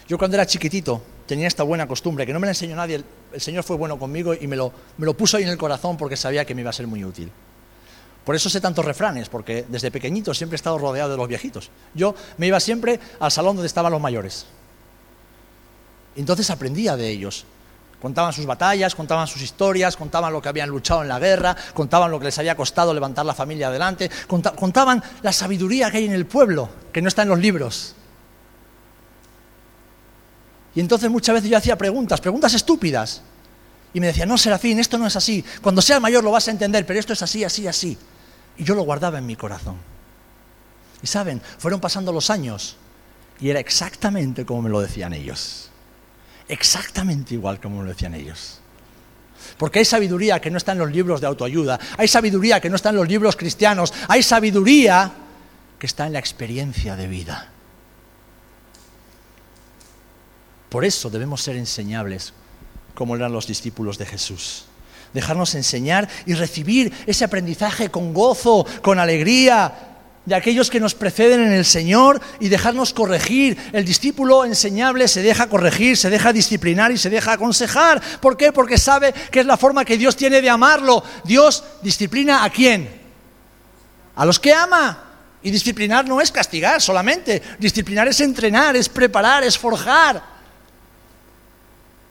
Yo 0.08 0.18
cuando 0.18 0.38
era 0.38 0.46
chiquitito 0.46 1.02
tenía 1.26 1.48
esta 1.48 1.64
buena 1.64 1.88
costumbre, 1.88 2.26
que 2.26 2.34
no 2.34 2.40
me 2.40 2.48
la 2.48 2.52
enseñó 2.52 2.76
nadie, 2.76 3.04
el, 3.32 3.42
Señor 3.42 3.64
fue 3.64 3.78
bueno 3.78 3.98
conmigo 4.00 4.34
y 4.34 4.48
me 4.48 4.56
lo, 4.56 4.74
me 4.98 5.06
lo 5.06 5.16
puso 5.16 5.38
ahí 5.38 5.44
en 5.44 5.50
el 5.50 5.58
corazón 5.58 5.98
porque 5.98 6.18
sabía 6.18 6.46
que 6.46 6.56
me 6.56 6.62
iba 6.62 6.70
a 6.70 6.74
ser 6.74 6.88
muy 6.88 7.04
útil. 7.04 7.32
Por 8.30 8.36
eso 8.36 8.48
sé 8.48 8.62
tantos 8.62 8.86
refranes, 8.86 9.28
porque 9.28 9.66
desde 9.68 9.90
pequeñito 9.90 10.36
siempre 10.36 10.54
he 10.54 10.58
estado 10.62 10.78
rodeado 10.78 11.10
de 11.10 11.18
los 11.18 11.28
viejitos. 11.28 11.72
Yo 11.96 12.14
me 12.38 12.46
iba 12.46 12.60
siempre 12.60 13.00
al 13.20 13.32
salón 13.32 13.56
donde 13.56 13.66
estaban 13.66 13.92
los 13.92 14.00
mayores. 14.00 14.46
Entonces 16.16 16.48
aprendía 16.52 16.96
de 16.96 17.10
ellos. 17.10 17.46
Contaban 18.00 18.32
sus 18.32 18.46
batallas, 18.46 18.94
contaban 18.94 19.26
sus 19.26 19.42
historias, 19.42 19.98
contaban 19.98 20.32
lo 20.32 20.44
que 20.44 20.50
habían 20.50 20.70
luchado 20.70 21.02
en 21.02 21.08
la 21.08 21.18
guerra, 21.18 21.58
contaban 21.74 22.12
lo 22.12 22.20
que 22.20 22.26
les 22.26 22.38
había 22.38 22.56
costado 22.56 22.94
levantar 22.94 23.26
la 23.26 23.34
familia 23.34 23.70
adelante, 23.70 24.12
contaban 24.28 25.02
la 25.24 25.34
sabiduría 25.34 25.90
que 25.90 25.98
hay 25.98 26.06
en 26.06 26.14
el 26.14 26.28
pueblo, 26.28 26.70
que 26.94 27.02
no 27.02 27.08
está 27.08 27.24
en 27.24 27.30
los 27.30 27.40
libros. 27.40 27.96
Y 30.76 30.82
entonces 30.82 31.10
muchas 31.10 31.34
veces 31.34 31.50
yo 31.50 31.58
hacía 31.58 31.80
preguntas, 31.80 32.22
preguntas 32.22 32.54
estúpidas. 32.54 33.24
Y 33.92 34.00
me 34.00 34.06
decía, 34.06 34.28
no, 34.28 34.38
Serafín, 34.38 34.78
esto 34.78 35.00
no 35.00 35.08
es 35.08 35.16
así. 35.16 35.44
Cuando 35.64 35.82
seas 35.82 36.00
mayor 36.00 36.24
lo 36.24 36.30
vas 36.30 36.48
a 36.48 36.52
entender, 36.52 36.86
pero 36.86 37.00
esto 37.00 37.14
es 37.14 37.24
así, 37.24 37.44
así, 37.44 37.68
así. 37.68 37.98
Y 38.60 38.66
yo 38.66 38.76
lo 38.76 38.84
guardaba 38.84 39.18
en 39.18 39.26
mi 39.26 39.36
corazón. 39.36 39.78
Y 41.02 41.08
saben, 41.08 41.42
fueron 41.58 41.80
pasando 41.80 42.12
los 42.12 42.30
años 42.30 42.76
y 43.40 43.50
era 43.50 43.60
exactamente 43.60 44.46
como 44.46 44.64
me 44.64 44.70
lo 44.70 44.82
decían 44.82 45.14
ellos. 45.14 45.70
Exactamente 46.48 47.34
igual 47.34 47.60
como 47.62 47.78
me 47.78 47.84
lo 47.84 47.90
decían 47.90 48.14
ellos. 48.14 48.60
Porque 49.58 49.80
hay 49.80 49.86
sabiduría 49.86 50.42
que 50.42 50.52
no 50.52 50.58
está 50.58 50.74
en 50.74 50.80
los 50.80 50.92
libros 50.92 51.22
de 51.22 51.28
autoayuda, 51.28 51.80
hay 51.98 52.10
sabiduría 52.10 52.60
que 52.60 52.70
no 52.70 52.76
está 52.76 52.90
en 52.90 52.98
los 52.98 53.08
libros 53.08 53.38
cristianos, 53.38 53.94
hay 54.10 54.22
sabiduría 54.22 55.12
que 55.80 55.88
está 55.88 56.08
en 56.08 56.14
la 56.14 56.20
experiencia 56.20 56.98
de 56.98 57.08
vida. 57.08 57.50
Por 60.68 60.84
eso 60.84 61.10
debemos 61.10 61.42
ser 61.42 61.56
enseñables 61.56 62.34
como 62.94 63.16
eran 63.16 63.32
los 63.32 63.48
discípulos 63.48 63.98
de 63.98 64.06
Jesús. 64.06 64.66
Dejarnos 65.14 65.56
enseñar 65.56 66.08
y 66.26 66.34
recibir 66.34 66.94
ese 67.08 67.26
aprendizaje 67.26 67.90
con 67.90 68.14
gozo, 68.14 68.66
con 68.82 69.00
alegría, 69.00 69.90
de 70.30 70.36
aquellos 70.36 70.70
que 70.70 70.80
nos 70.80 70.94
preceden 70.94 71.42
en 71.42 71.52
el 71.52 71.66
Señor 71.66 72.22
y 72.40 72.50
dejarnos 72.50 72.94
corregir. 72.94 73.58
El 73.74 73.84
discípulo 73.84 74.46
enseñable 74.46 75.08
se 75.08 75.24
deja 75.24 75.48
corregir, 75.48 75.98
se 75.98 76.10
deja 76.10 76.32
disciplinar 76.32 76.92
y 76.92 76.98
se 76.98 77.10
deja 77.10 77.34
aconsejar. 77.34 78.02
¿Por 78.22 78.38
qué? 78.38 78.52
Porque 78.52 78.78
sabe 78.78 79.14
que 79.32 79.40
es 79.40 79.46
la 79.46 79.58
forma 79.58 79.84
que 79.84 79.98
Dios 79.98 80.16
tiene 80.16 80.42
de 80.42 80.50
amarlo. 80.50 81.04
Dios 81.24 81.64
disciplina 81.82 82.44
a 82.44 82.50
quién? 82.52 82.88
A 84.16 84.26
los 84.26 84.40
que 84.40 84.54
ama. 84.54 85.06
Y 85.42 85.52
disciplinar 85.52 86.08
no 86.08 86.22
es 86.22 86.32
castigar 86.32 86.80
solamente. 86.80 87.42
Disciplinar 87.58 88.08
es 88.08 88.22
entrenar, 88.22 88.76
es 88.76 88.88
preparar, 88.88 89.44
es 89.44 89.58
forjar. 89.58 90.39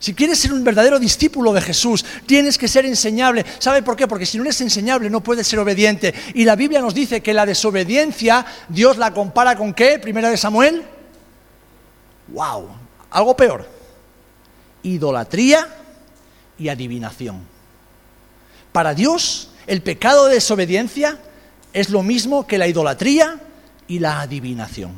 Si 0.01 0.15
quieres 0.15 0.39
ser 0.39 0.53
un 0.53 0.63
verdadero 0.63 0.99
discípulo 0.99 1.53
de 1.53 1.61
Jesús, 1.61 2.05
tienes 2.25 2.57
que 2.57 2.69
ser 2.69 2.87
enseñable. 2.87 3.45
¿Sabe 3.59 3.83
por 3.83 3.97
qué? 3.97 4.07
Porque 4.07 4.27
si 4.27 4.37
no 4.37 4.45
eres 4.45 4.61
enseñable 4.61 5.11
no 5.11 5.23
puedes 5.23 5.47
ser 5.47 5.59
obediente. 5.59 6.15
Y 6.35 6.45
la 6.45 6.55
Biblia 6.55 6.81
nos 6.81 6.95
dice 6.95 7.21
que 7.21 7.35
la 7.35 7.45
desobediencia, 7.45 8.47
Dios 8.69 8.97
la 8.97 9.13
compara 9.13 9.57
con 9.57 9.75
qué? 9.75 9.99
Primera 9.99 10.31
de 10.31 10.37
Samuel. 10.37 10.85
¡Wow! 12.29 12.69
Algo 13.11 13.37
peor. 13.37 13.67
Idolatría 14.85 15.67
y 16.59 16.69
adivinación. 16.69 17.41
Para 18.71 18.95
Dios, 18.95 19.51
el 19.67 19.83
pecado 19.83 20.27
de 20.27 20.35
desobediencia 20.35 21.19
es 21.73 21.91
lo 21.91 22.05
mismo 22.05 22.47
que 22.47 22.59
la 22.59 22.69
idolatría 22.69 23.41
y 23.89 23.99
la 23.99 24.21
adivinación. 24.21 24.93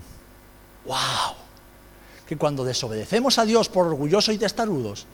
¡Wow! 0.85 1.41
Que 2.31 2.37
cuando 2.37 2.63
desobedecemos 2.63 3.41
a 3.41 3.45
Dios 3.45 3.69
por 3.69 3.89
orgullosos 3.89 4.33
y 4.33 4.39
testarudos, 4.39 5.05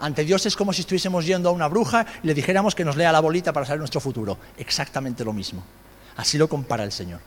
ante 0.00 0.24
Dios 0.24 0.44
es 0.46 0.56
como 0.56 0.72
si 0.72 0.80
estuviésemos 0.80 1.24
yendo 1.24 1.48
a 1.48 1.52
una 1.52 1.68
bruja 1.68 2.04
y 2.24 2.26
le 2.26 2.34
dijéramos 2.34 2.74
que 2.74 2.84
nos 2.84 2.96
lea 2.96 3.12
la 3.12 3.20
bolita 3.20 3.52
para 3.52 3.64
saber 3.64 3.78
nuestro 3.78 4.00
futuro. 4.00 4.36
Exactamente 4.58 5.24
lo 5.24 5.32
mismo. 5.32 5.62
Así 6.16 6.36
lo 6.36 6.48
compara 6.48 6.82
el 6.82 6.90
Señor. 6.90 7.20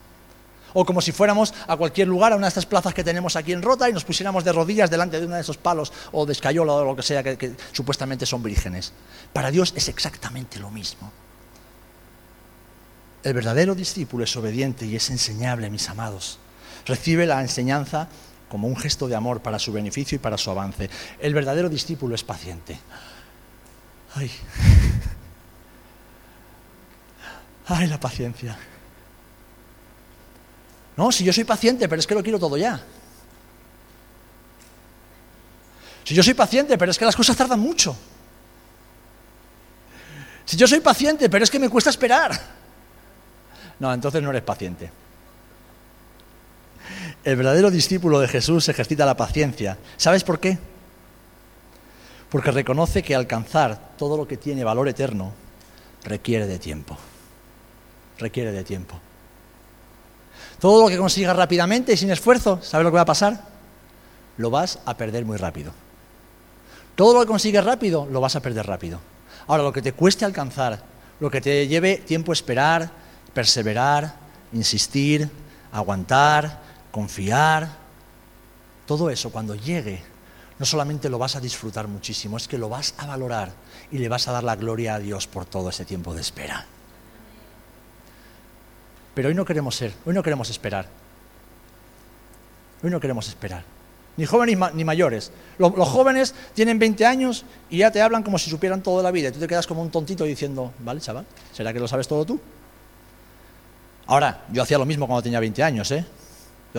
O 0.74 0.84
como 0.84 1.00
si 1.00 1.14
fuéramos 1.14 1.54
a 1.70 1.78
cualquier 1.78 2.10
lugar, 2.10 2.34
a 2.34 2.36
una 2.36 2.48
de 2.48 2.50
estas 2.50 2.66
plazas 2.66 2.94
que 2.94 3.02
tenemos 3.02 3.38
aquí 3.38 3.54
en 3.54 3.62
Rota, 3.62 3.90
y 3.90 3.94
nos 3.94 4.04
pusiéramos 4.04 4.44
de 4.44 4.52
rodillas 4.52 4.90
delante 4.90 5.22
de 5.22 5.26
uno 5.26 5.36
de 5.36 5.42
esos 5.42 5.56
palos, 5.56 5.94
o 6.12 6.26
de 6.26 6.34
escayola, 6.34 6.74
o 6.74 6.84
lo 6.84 6.94
que 6.94 7.04
sea, 7.04 7.24
que, 7.24 7.56
supuestamente 7.72 8.26
son 8.26 8.44
vírgenes. 8.44 8.92
Para 9.32 9.52
Dios 9.52 9.72
es 9.74 9.88
exactamente 9.88 10.60
lo 10.60 10.70
mismo. 10.70 11.14
El 13.24 13.34
verdadero 13.34 13.74
discípulo 13.74 14.26
es 14.26 14.36
obediente 14.36 14.86
y 14.86 14.98
es 14.98 15.10
enseñable, 15.10 15.70
mis 15.70 15.88
amados. 15.88 16.40
Recibe 16.86 17.26
la 17.26 17.40
enseñanza 17.40 18.10
como 18.50 18.68
un 18.68 18.76
gesto 18.78 19.08
de 19.08 19.16
amor 19.16 19.42
para 19.42 19.60
su 19.60 19.72
beneficio 19.72 20.16
y 20.16 20.20
para 20.20 20.38
su 20.38 20.50
avance. 20.50 20.90
El 21.20 21.34
verdadero 21.34 21.70
discípulo 21.70 22.16
es 22.16 22.24
paciente. 22.24 22.80
Ay. 24.16 24.32
Ay, 27.68 27.88
la 27.88 28.00
paciencia. 28.00 28.58
No, 30.96 31.12
si 31.12 31.24
yo 31.24 31.34
soy 31.34 31.44
paciente, 31.44 31.88
pero 31.90 32.00
es 32.00 32.08
que 32.08 32.16
lo 32.16 32.24
quiero 32.24 32.40
todo 32.40 32.58
ya. 32.58 32.82
Si 36.04 36.16
yo 36.16 36.24
soy 36.24 36.34
paciente, 36.34 36.78
pero 36.78 36.90
es 36.90 36.98
que 36.98 37.06
las 37.06 37.16
cosas 37.16 37.36
tardan 37.36 37.60
mucho. 37.60 37.96
Si 40.46 40.56
yo 40.56 40.66
soy 40.66 40.80
paciente, 40.80 41.30
pero 41.30 41.44
es 41.44 41.52
que 41.52 41.60
me 41.60 41.70
cuesta 41.70 41.90
esperar. 41.90 42.32
No, 43.80 43.94
entonces 43.94 44.24
no 44.24 44.30
eres 44.30 44.44
paciente. 44.44 44.90
El 47.28 47.36
verdadero 47.36 47.70
discípulo 47.70 48.22
de 48.22 48.30
Jesús 48.30 48.70
ejercita 48.70 49.06
la 49.06 49.18
paciencia. 49.18 49.78
¿Sabes 49.98 50.24
por 50.24 50.40
qué? 50.40 50.58
Porque 52.30 52.52
reconoce 52.52 53.04
que 53.04 53.16
alcanzar 53.16 53.98
todo 53.98 54.16
lo 54.16 54.26
que 54.26 54.38
tiene 54.38 54.64
valor 54.64 54.88
eterno 54.88 55.34
requiere 56.06 56.48
de 56.48 56.58
tiempo. 56.58 56.98
Requiere 58.18 58.54
de 58.54 58.64
tiempo. 58.64 58.98
Todo 60.62 60.84
lo 60.84 60.88
que 60.88 60.98
consigas 60.98 61.36
rápidamente 61.36 61.92
y 61.92 61.98
sin 61.98 62.12
esfuerzo, 62.12 62.62
¿sabes 62.62 62.86
lo 62.86 62.92
que 62.92 62.96
va 62.96 63.02
a 63.02 63.06
pasar? 63.06 63.44
Lo 64.38 64.50
vas 64.50 64.80
a 64.86 64.96
perder 64.96 65.26
muy 65.26 65.36
rápido. 65.36 65.74
Todo 66.96 67.14
lo 67.14 67.20
que 67.20 67.28
consigues 67.28 67.66
rápido, 67.66 68.08
lo 68.10 68.22
vas 68.22 68.38
a 68.38 68.42
perder 68.42 68.66
rápido. 68.66 69.02
Ahora, 69.48 69.64
lo 69.64 69.74
que 69.74 69.82
te 69.82 69.92
cueste 69.92 70.24
alcanzar, 70.24 70.82
lo 71.20 71.30
que 71.30 71.42
te 71.42 71.68
lleve 71.68 71.98
tiempo 71.98 72.32
esperar, 72.32 72.90
perseverar, 73.34 74.16
insistir, 74.54 75.30
aguantar, 75.74 76.67
confiar, 76.98 77.70
todo 78.88 79.12
eso 79.12 79.30
cuando 79.32 79.54
llegue, 79.54 80.02
no 80.58 80.66
solamente 80.66 81.10
lo 81.10 81.20
vas 81.20 81.36
a 81.36 81.40
disfrutar 81.40 81.88
muchísimo, 81.88 82.38
es 82.38 82.48
que 82.48 82.58
lo 82.58 82.70
vas 82.70 82.96
a 82.98 83.06
valorar 83.06 83.52
y 83.92 84.00
le 84.00 84.10
vas 84.10 84.28
a 84.28 84.32
dar 84.32 84.44
la 84.44 84.56
gloria 84.56 84.96
a 84.96 85.00
Dios 85.00 85.28
por 85.28 85.46
todo 85.46 85.70
ese 85.70 85.86
tiempo 85.86 86.16
de 86.16 86.22
espera. 86.22 86.66
Pero 89.14 89.30
hoy 89.30 89.36
no 89.36 89.46
queremos 89.46 89.76
ser, 89.76 89.94
hoy 90.08 90.16
no 90.16 90.24
queremos 90.24 90.50
esperar. 90.50 90.88
Hoy 92.82 92.90
no 92.90 93.00
queremos 93.00 93.28
esperar. 93.28 93.64
Ni 94.18 94.26
jóvenes 94.26 94.58
ni, 94.74 94.84
mayores. 94.84 95.32
Los, 95.60 95.74
jóvenes 95.88 96.34
tienen 96.56 96.80
20 96.80 97.06
años 97.06 97.46
y 97.70 97.78
ya 97.78 97.92
te 97.92 98.02
hablan 98.02 98.24
como 98.24 98.40
si 98.40 98.50
supieran 98.50 98.82
todo 98.82 98.98
de 98.98 99.04
la 99.04 99.12
vida. 99.12 99.30
Y 99.30 99.34
tú 99.34 99.40
te 99.40 99.48
quedas 99.48 99.68
como 99.68 99.84
un 99.84 99.92
tontito 99.92 100.24
diciendo, 100.24 100.74
vale, 100.80 101.00
chaval, 101.00 101.28
¿será 101.54 101.72
que 101.74 101.80
lo 101.80 101.88
sabes 101.88 102.08
todo 102.08 102.26
tú? 102.26 102.40
Ahora, 104.08 104.46
yo 104.52 104.64
hacía 104.64 104.80
lo 104.80 104.86
mismo 104.88 105.06
cuando 105.06 105.22
tenía 105.22 105.40
20 105.40 105.62
años, 105.62 105.92
¿eh? 105.92 106.04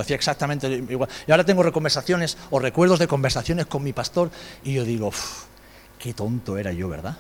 Hacía 0.01 0.16
exactamente 0.16 0.68
igual. 0.68 1.09
Y 1.26 1.30
ahora 1.30 1.44
tengo 1.44 1.70
conversaciones 1.72 2.36
o 2.51 2.59
recuerdos 2.59 2.99
de 2.99 3.07
conversaciones 3.07 3.66
con 3.66 3.82
mi 3.82 3.92
pastor 3.92 4.30
y 4.64 4.74
yo 4.74 4.84
digo, 4.84 5.11
qué 5.99 6.14
tonto 6.14 6.57
era 6.59 6.72
yo, 6.72 6.88
¿verdad? 6.88 7.16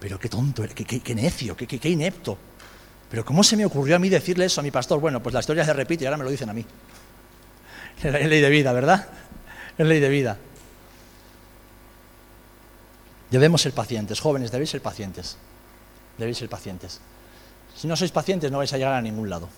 Pero 0.00 0.18
qué 0.18 0.28
tonto, 0.28 0.62
qué, 0.74 0.84
qué, 0.84 1.14
necio, 1.14 1.56
qué, 1.56 1.66
qué, 1.66 1.88
inepto. 1.88 2.38
Pero 3.10 3.24
¿cómo 3.24 3.42
se 3.42 3.56
me 3.56 3.64
ocurrió 3.64 3.96
a 3.96 3.98
mí 3.98 4.08
decirle 4.08 4.44
eso 4.44 4.60
a 4.60 4.64
mi 4.64 4.70
pastor? 4.70 5.00
Bueno, 5.00 5.22
pues 5.22 5.32
la 5.32 5.40
historia 5.40 5.64
se 5.64 5.72
repite 5.72 6.04
y 6.04 6.06
ahora 6.06 6.18
me 6.18 6.24
lo 6.24 6.30
dicen 6.30 6.50
a 6.50 6.52
mí. 6.52 6.64
Es 8.02 8.12
ley 8.12 8.40
de 8.40 8.48
vida, 8.48 8.72
¿verdad? 8.72 9.08
Es 9.76 9.86
ley 9.86 9.98
de 9.98 10.08
vida. 10.08 10.36
Debemos 13.30 13.60
ser 13.60 13.72
pacientes, 13.72 14.20
jóvenes, 14.20 14.50
debéis 14.50 14.70
ser 14.70 14.80
pacientes. 14.80 15.36
Debéis 16.16 16.38
ser 16.38 16.48
pacientes. 16.48 17.00
Si 17.76 17.86
no 17.86 17.96
sois 17.96 18.10
pacientes 18.10 18.50
no 18.50 18.58
vais 18.58 18.72
a 18.72 18.78
llegar 18.78 18.94
a 18.94 19.02
ningún 19.02 19.30
lado. 19.30 19.48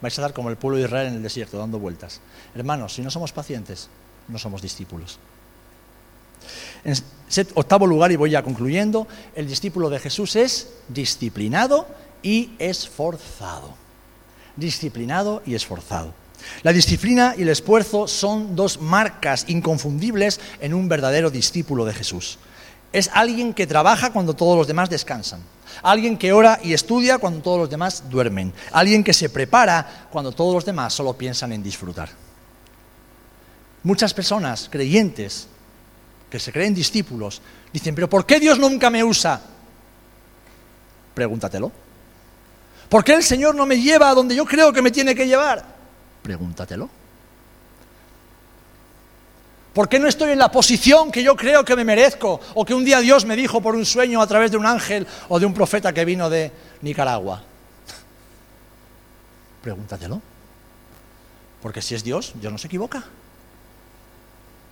Vais 0.00 0.18
a 0.18 0.22
dar 0.22 0.32
como 0.32 0.50
el 0.50 0.56
pueblo 0.56 0.78
de 0.78 0.84
Israel 0.84 1.08
en 1.08 1.14
el 1.14 1.22
desierto, 1.22 1.58
dando 1.58 1.78
vueltas. 1.78 2.20
Hermanos, 2.54 2.94
si 2.94 3.02
no 3.02 3.10
somos 3.10 3.32
pacientes, 3.32 3.88
no 4.28 4.38
somos 4.38 4.62
discípulos. 4.62 5.18
En 6.84 6.94
octavo 7.54 7.86
lugar, 7.86 8.12
y 8.12 8.16
voy 8.16 8.30
ya 8.30 8.42
concluyendo, 8.42 9.08
el 9.34 9.48
discípulo 9.48 9.90
de 9.90 9.98
Jesús 9.98 10.36
es 10.36 10.74
disciplinado 10.88 11.86
y 12.22 12.52
esforzado. 12.58 13.74
Disciplinado 14.56 15.42
y 15.44 15.54
esforzado. 15.54 16.14
La 16.62 16.72
disciplina 16.72 17.34
y 17.36 17.42
el 17.42 17.48
esfuerzo 17.48 18.06
son 18.06 18.54
dos 18.54 18.80
marcas 18.80 19.46
inconfundibles 19.48 20.40
en 20.60 20.74
un 20.74 20.88
verdadero 20.88 21.30
discípulo 21.30 21.84
de 21.84 21.94
Jesús. 21.94 22.38
Es 22.96 23.10
alguien 23.12 23.52
que 23.52 23.66
trabaja 23.66 24.10
cuando 24.10 24.32
todos 24.32 24.56
los 24.56 24.66
demás 24.66 24.88
descansan. 24.88 25.42
Alguien 25.82 26.16
que 26.16 26.32
ora 26.32 26.58
y 26.62 26.72
estudia 26.72 27.18
cuando 27.18 27.42
todos 27.42 27.58
los 27.58 27.68
demás 27.68 28.04
duermen. 28.08 28.54
Alguien 28.72 29.04
que 29.04 29.12
se 29.12 29.28
prepara 29.28 30.08
cuando 30.10 30.32
todos 30.32 30.54
los 30.54 30.64
demás 30.64 30.94
solo 30.94 31.12
piensan 31.12 31.52
en 31.52 31.62
disfrutar. 31.62 32.08
Muchas 33.82 34.14
personas 34.14 34.70
creyentes 34.72 35.46
que 36.30 36.38
se 36.38 36.50
creen 36.50 36.74
discípulos 36.74 37.42
dicen, 37.70 37.94
pero 37.94 38.08
¿por 38.08 38.24
qué 38.24 38.40
Dios 38.40 38.58
nunca 38.58 38.88
me 38.88 39.04
usa? 39.04 39.42
Pregúntatelo. 41.12 41.70
¿Por 42.88 43.04
qué 43.04 43.12
el 43.12 43.22
Señor 43.22 43.54
no 43.54 43.66
me 43.66 43.78
lleva 43.78 44.08
a 44.08 44.14
donde 44.14 44.34
yo 44.34 44.46
creo 44.46 44.72
que 44.72 44.80
me 44.80 44.90
tiene 44.90 45.14
que 45.14 45.26
llevar? 45.26 45.62
Pregúntatelo. 46.22 46.88
¿Por 49.76 49.90
qué 49.90 49.98
no 49.98 50.08
estoy 50.08 50.30
en 50.30 50.38
la 50.38 50.50
posición 50.50 51.12
que 51.12 51.22
yo 51.22 51.36
creo 51.36 51.62
que 51.62 51.76
me 51.76 51.84
merezco? 51.84 52.40
O 52.54 52.64
que 52.64 52.72
un 52.72 52.82
día 52.82 52.98
Dios 53.00 53.26
me 53.26 53.36
dijo 53.36 53.60
por 53.60 53.76
un 53.76 53.84
sueño 53.84 54.22
a 54.22 54.26
través 54.26 54.50
de 54.50 54.56
un 54.56 54.64
ángel 54.64 55.06
o 55.28 55.38
de 55.38 55.44
un 55.44 55.52
profeta 55.52 55.92
que 55.92 56.02
vino 56.06 56.30
de 56.30 56.50
Nicaragua. 56.80 57.42
Pregúntatelo. 59.60 60.22
Porque 61.60 61.82
si 61.82 61.94
es 61.94 62.02
Dios, 62.02 62.32
Dios 62.36 62.50
no 62.50 62.56
se 62.56 62.68
equivoca. 62.68 63.04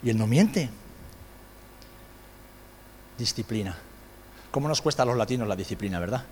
Y 0.02 0.09
Él 0.09 0.16
no 0.16 0.26
miente. 0.26 0.70
Disciplina. 3.18 3.76
¿Cómo 4.50 4.68
nos 4.68 4.80
cuesta 4.80 5.02
a 5.02 5.07
los 5.07 5.18
latinos 5.18 5.46
la 5.46 5.55
disciplina, 5.55 5.98
verdad? 5.98 6.24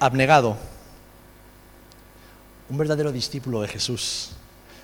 Abnegado. 0.00 0.56
Un 2.70 2.78
verdadero 2.78 3.12
discípulo 3.12 3.60
de 3.60 3.68
Jesús 3.68 4.37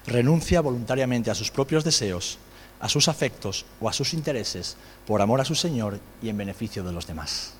renuncia 0.06 0.60
voluntariamente 0.60 1.30
a 1.30 1.34
sus 1.34 1.50
propios 1.50 1.84
deseos, 1.84 2.38
a 2.80 2.88
sus 2.88 3.08
afectos 3.08 3.64
o 3.80 3.88
a 3.88 3.92
sus 3.92 4.14
intereses 4.14 4.76
por 5.06 5.22
amor 5.22 5.40
a 5.40 5.44
su 5.44 5.54
Señor 5.54 5.98
y 6.22 6.28
en 6.28 6.36
beneficio 6.36 6.84
de 6.84 6.92
los 6.92 7.06
demás. 7.06 7.54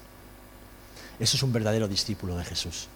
Eso 1.19 1.37
es 1.37 1.43
un 1.43 1.53
verdadero 1.53 1.89
discípulo 1.89 2.37
de 2.37 2.45
Jesús. 2.45 2.89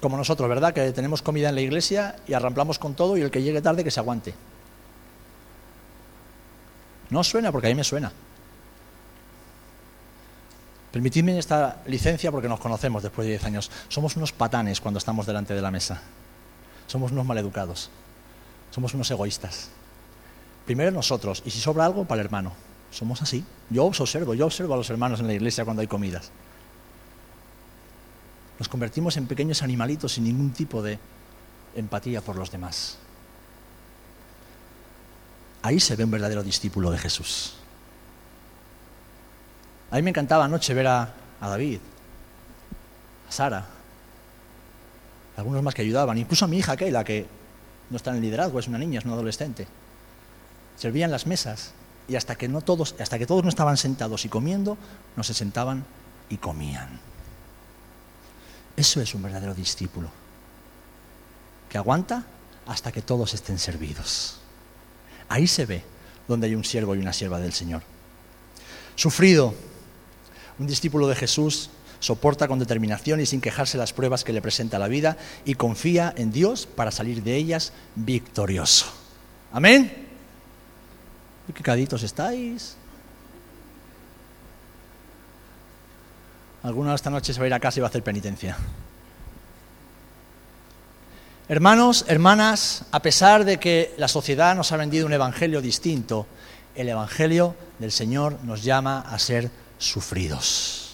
Como 0.00 0.16
nosotros, 0.16 0.48
¿verdad? 0.48 0.72
Que 0.72 0.92
tenemos 0.92 1.22
comida 1.22 1.48
en 1.48 1.54
la 1.54 1.60
iglesia 1.60 2.16
y 2.26 2.32
arramplamos 2.32 2.78
con 2.78 2.94
todo 2.94 3.16
y 3.16 3.22
el 3.22 3.30
que 3.30 3.42
llegue 3.42 3.60
tarde 3.60 3.82
que 3.82 3.90
se 3.90 4.00
aguante. 4.00 4.34
No 7.10 7.24
suena 7.24 7.50
porque 7.50 7.68
a 7.68 7.70
mí 7.70 7.74
me 7.74 7.84
suena. 7.84 8.12
Permitidme 10.92 11.38
esta 11.38 11.82
licencia 11.86 12.32
porque 12.32 12.48
nos 12.48 12.60
conocemos 12.60 13.02
después 13.02 13.26
de 13.26 13.32
10 13.32 13.44
años. 13.44 13.70
Somos 13.88 14.16
unos 14.16 14.32
patanes 14.32 14.80
cuando 14.80 14.98
estamos 14.98 15.26
delante 15.26 15.54
de 15.54 15.60
la 15.60 15.70
mesa. 15.70 16.00
Somos 16.86 17.12
unos 17.12 17.26
maleducados. 17.26 17.90
Somos 18.70 18.94
unos 18.94 19.10
egoístas. 19.10 19.68
Primero 20.64 20.90
nosotros, 20.90 21.42
y 21.44 21.50
si 21.50 21.60
sobra 21.60 21.84
algo, 21.84 22.04
para 22.04 22.20
el 22.20 22.26
hermano. 22.26 22.52
Somos 22.90 23.20
así. 23.20 23.44
Yo 23.68 23.86
os 23.86 24.00
observo, 24.00 24.34
yo 24.34 24.46
observo 24.46 24.74
a 24.74 24.76
los 24.78 24.88
hermanos 24.88 25.20
en 25.20 25.26
la 25.26 25.34
iglesia 25.34 25.64
cuando 25.64 25.82
hay 25.82 25.88
comidas. 25.88 26.30
Nos 28.58 28.68
convertimos 28.68 29.16
en 29.16 29.26
pequeños 29.26 29.62
animalitos 29.62 30.12
sin 30.12 30.24
ningún 30.24 30.52
tipo 30.52 30.82
de 30.82 30.98
empatía 31.76 32.22
por 32.22 32.36
los 32.36 32.50
demás. 32.50 32.98
Ahí 35.62 35.80
se 35.80 35.96
ve 35.96 36.04
un 36.04 36.10
verdadero 36.10 36.42
discípulo 36.42 36.90
de 36.90 36.98
Jesús. 36.98 37.57
A 39.90 39.96
mí 39.96 40.02
me 40.02 40.10
encantaba 40.10 40.44
anoche 40.44 40.74
ver 40.74 40.86
a, 40.86 41.14
David, 41.40 41.80
a 43.28 43.32
Sara, 43.32 43.66
algunos 45.36 45.62
más 45.62 45.74
que 45.74 45.82
ayudaban, 45.82 46.18
incluso 46.18 46.44
a 46.44 46.48
mi 46.48 46.58
hija 46.58 46.76
Keila, 46.76 47.04
que 47.04 47.26
no 47.90 47.96
está 47.96 48.10
en 48.10 48.16
el 48.16 48.22
liderazgo, 48.22 48.58
es 48.58 48.68
una 48.68 48.78
niña, 48.78 48.98
es 48.98 49.04
una 49.04 49.14
adolescente. 49.14 49.66
Servían 50.76 51.10
las 51.10 51.26
mesas 51.26 51.72
y 52.06 52.16
hasta 52.16 52.34
que, 52.34 52.48
no 52.48 52.60
todos, 52.60 52.94
hasta 52.98 53.18
que 53.18 53.26
todos 53.26 53.42
no 53.42 53.48
estaban 53.48 53.76
sentados 53.76 54.24
y 54.24 54.28
comiendo, 54.28 54.76
no 55.16 55.22
se 55.22 55.32
sentaban 55.32 55.84
y 56.28 56.36
comían. 56.36 57.00
Eso 58.76 59.00
es 59.00 59.14
un 59.14 59.22
verdadero 59.22 59.54
discípulo, 59.54 60.10
que 61.68 61.78
aguanta 61.78 62.24
hasta 62.66 62.92
que 62.92 63.02
todos 63.02 63.32
estén 63.34 63.58
servidos. 63.58 64.38
Ahí 65.28 65.46
se 65.46 65.66
ve 65.66 65.82
donde 66.26 66.46
hay 66.46 66.54
un 66.54 66.64
siervo 66.64 66.94
y 66.94 66.98
una 66.98 67.12
sierva 67.12 67.40
del 67.40 67.52
Señor. 67.52 67.82
Sufrido, 68.94 69.54
un 70.58 70.66
discípulo 70.66 71.06
de 71.08 71.14
Jesús 71.14 71.70
soporta 72.00 72.48
con 72.48 72.58
determinación 72.58 73.20
y 73.20 73.26
sin 73.26 73.40
quejarse 73.40 73.78
las 73.78 73.92
pruebas 73.92 74.24
que 74.24 74.32
le 74.32 74.42
presenta 74.42 74.78
la 74.78 74.88
vida 74.88 75.16
y 75.44 75.54
confía 75.54 76.12
en 76.16 76.32
Dios 76.32 76.66
para 76.66 76.90
salir 76.90 77.22
de 77.22 77.36
ellas 77.36 77.72
victorioso. 77.94 78.86
Amén. 79.52 80.06
qué 81.54 81.62
caditos 81.62 82.02
estáis? 82.02 82.76
Alguno 86.62 86.94
esta 86.94 87.10
noche 87.10 87.32
se 87.32 87.40
va 87.40 87.44
a 87.44 87.46
ir 87.46 87.54
a 87.54 87.60
casa 87.60 87.78
y 87.78 87.82
va 87.82 87.86
a 87.86 87.90
hacer 87.90 88.02
penitencia. 88.02 88.56
Hermanos, 91.48 92.04
hermanas, 92.08 92.84
a 92.92 93.00
pesar 93.00 93.44
de 93.44 93.58
que 93.58 93.94
la 93.96 94.08
sociedad 94.08 94.54
nos 94.54 94.70
ha 94.70 94.76
vendido 94.76 95.06
un 95.06 95.12
evangelio 95.14 95.62
distinto, 95.62 96.26
el 96.74 96.90
evangelio 96.90 97.54
del 97.78 97.90
Señor 97.90 98.38
nos 98.44 98.62
llama 98.62 99.00
a 99.00 99.18
ser 99.18 99.50
sufridos. 99.78 100.88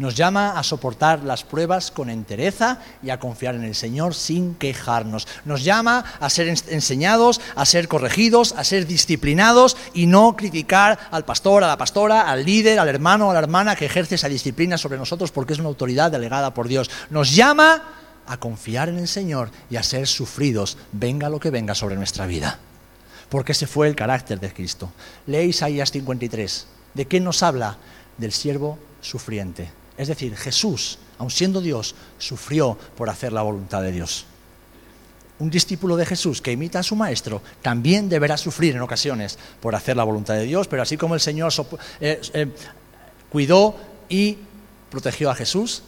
Nos 0.00 0.14
llama 0.14 0.58
a 0.58 0.62
soportar 0.62 1.24
las 1.24 1.44
pruebas 1.44 1.90
con 1.90 2.08
entereza 2.08 2.78
y 3.02 3.10
a 3.10 3.20
confiar 3.20 3.54
en 3.54 3.64
el 3.64 3.74
Señor 3.74 4.14
sin 4.14 4.54
quejarnos. 4.54 5.28
Nos 5.44 5.62
llama 5.62 6.06
a 6.20 6.30
ser 6.30 6.48
enseñados, 6.48 7.38
a 7.54 7.66
ser 7.66 7.86
corregidos, 7.86 8.54
a 8.56 8.64
ser 8.64 8.86
disciplinados 8.86 9.76
y 9.92 10.06
no 10.06 10.36
criticar 10.36 10.98
al 11.10 11.26
pastor, 11.26 11.64
a 11.64 11.66
la 11.66 11.76
pastora, 11.76 12.22
al 12.22 12.46
líder, 12.46 12.78
al 12.78 12.88
hermano, 12.88 13.30
a 13.30 13.34
la 13.34 13.40
hermana 13.40 13.76
que 13.76 13.84
ejerce 13.84 14.14
esa 14.14 14.30
disciplina 14.30 14.78
sobre 14.78 14.96
nosotros 14.96 15.32
porque 15.32 15.52
es 15.52 15.58
una 15.58 15.68
autoridad 15.68 16.10
delegada 16.10 16.54
por 16.54 16.66
Dios. 16.66 16.90
Nos 17.10 17.36
llama 17.36 17.82
a 18.26 18.38
confiar 18.38 18.88
en 18.88 18.96
el 18.96 19.08
Señor 19.08 19.50
y 19.68 19.76
a 19.76 19.82
ser 19.82 20.06
sufridos, 20.06 20.78
venga 20.92 21.28
lo 21.28 21.40
que 21.40 21.50
venga 21.50 21.74
sobre 21.74 21.96
nuestra 21.96 22.24
vida. 22.24 22.58
Porque 23.28 23.52
ese 23.52 23.66
fue 23.66 23.86
el 23.86 23.96
carácter 23.96 24.40
de 24.40 24.50
Cristo. 24.50 24.90
Lee 25.26 25.48
Isaías 25.48 25.90
53. 25.90 26.66
¿De 26.94 27.04
qué 27.06 27.20
nos 27.20 27.42
habla? 27.42 27.76
Del 28.20 28.32
siervo 28.32 28.78
sufriente. 29.00 29.70
Es 29.96 30.08
decir, 30.08 30.36
Jesús, 30.36 30.98
aun 31.18 31.30
siendo 31.30 31.60
Dios, 31.60 31.94
sufrió 32.18 32.78
por 32.96 33.10
hacer 33.10 33.32
la 33.32 33.42
voluntad 33.42 33.82
de 33.82 33.92
Dios. 33.92 34.26
Un 35.40 35.50
discípulo 35.50 35.96
de 35.96 36.04
Jesús 36.04 36.42
que 36.42 36.52
imita 36.52 36.80
a 36.80 36.82
su 36.82 36.94
maestro 36.94 37.42
también 37.62 38.10
deberá 38.10 38.36
sufrir 38.36 38.76
en 38.76 38.82
ocasiones 38.82 39.38
por 39.60 39.74
hacer 39.74 39.96
la 39.96 40.04
voluntad 40.04 40.34
de 40.34 40.44
Dios, 40.44 40.68
pero 40.68 40.82
así 40.82 40.98
como 40.98 41.14
el 41.14 41.20
Señor 41.20 41.50
eh, 42.00 42.20
eh, 42.34 42.46
cuidó 43.30 43.74
y 44.08 44.36
protegió 44.90 45.30
a 45.30 45.34
Jesús, 45.34 45.82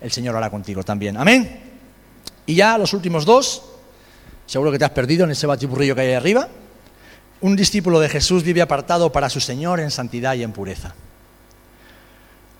el 0.00 0.12
Señor 0.12 0.36
hará 0.36 0.50
contigo 0.50 0.84
también. 0.84 1.16
Amén. 1.16 1.60
Y 2.46 2.54
ya 2.54 2.78
los 2.78 2.92
últimos 2.92 3.24
dos, 3.24 3.62
seguro 4.46 4.70
que 4.70 4.78
te 4.78 4.84
has 4.84 4.90
perdido 4.90 5.24
en 5.24 5.32
ese 5.32 5.48
batiburrillo 5.48 5.96
que 5.96 6.02
hay 6.02 6.08
ahí 6.08 6.14
arriba. 6.14 6.48
Un 7.40 7.56
discípulo 7.56 7.98
de 7.98 8.08
Jesús 8.08 8.44
vive 8.44 8.62
apartado 8.62 9.10
para 9.10 9.28
su 9.28 9.40
Señor 9.40 9.80
en 9.80 9.90
santidad 9.90 10.34
y 10.34 10.44
en 10.44 10.52
pureza. 10.52 10.94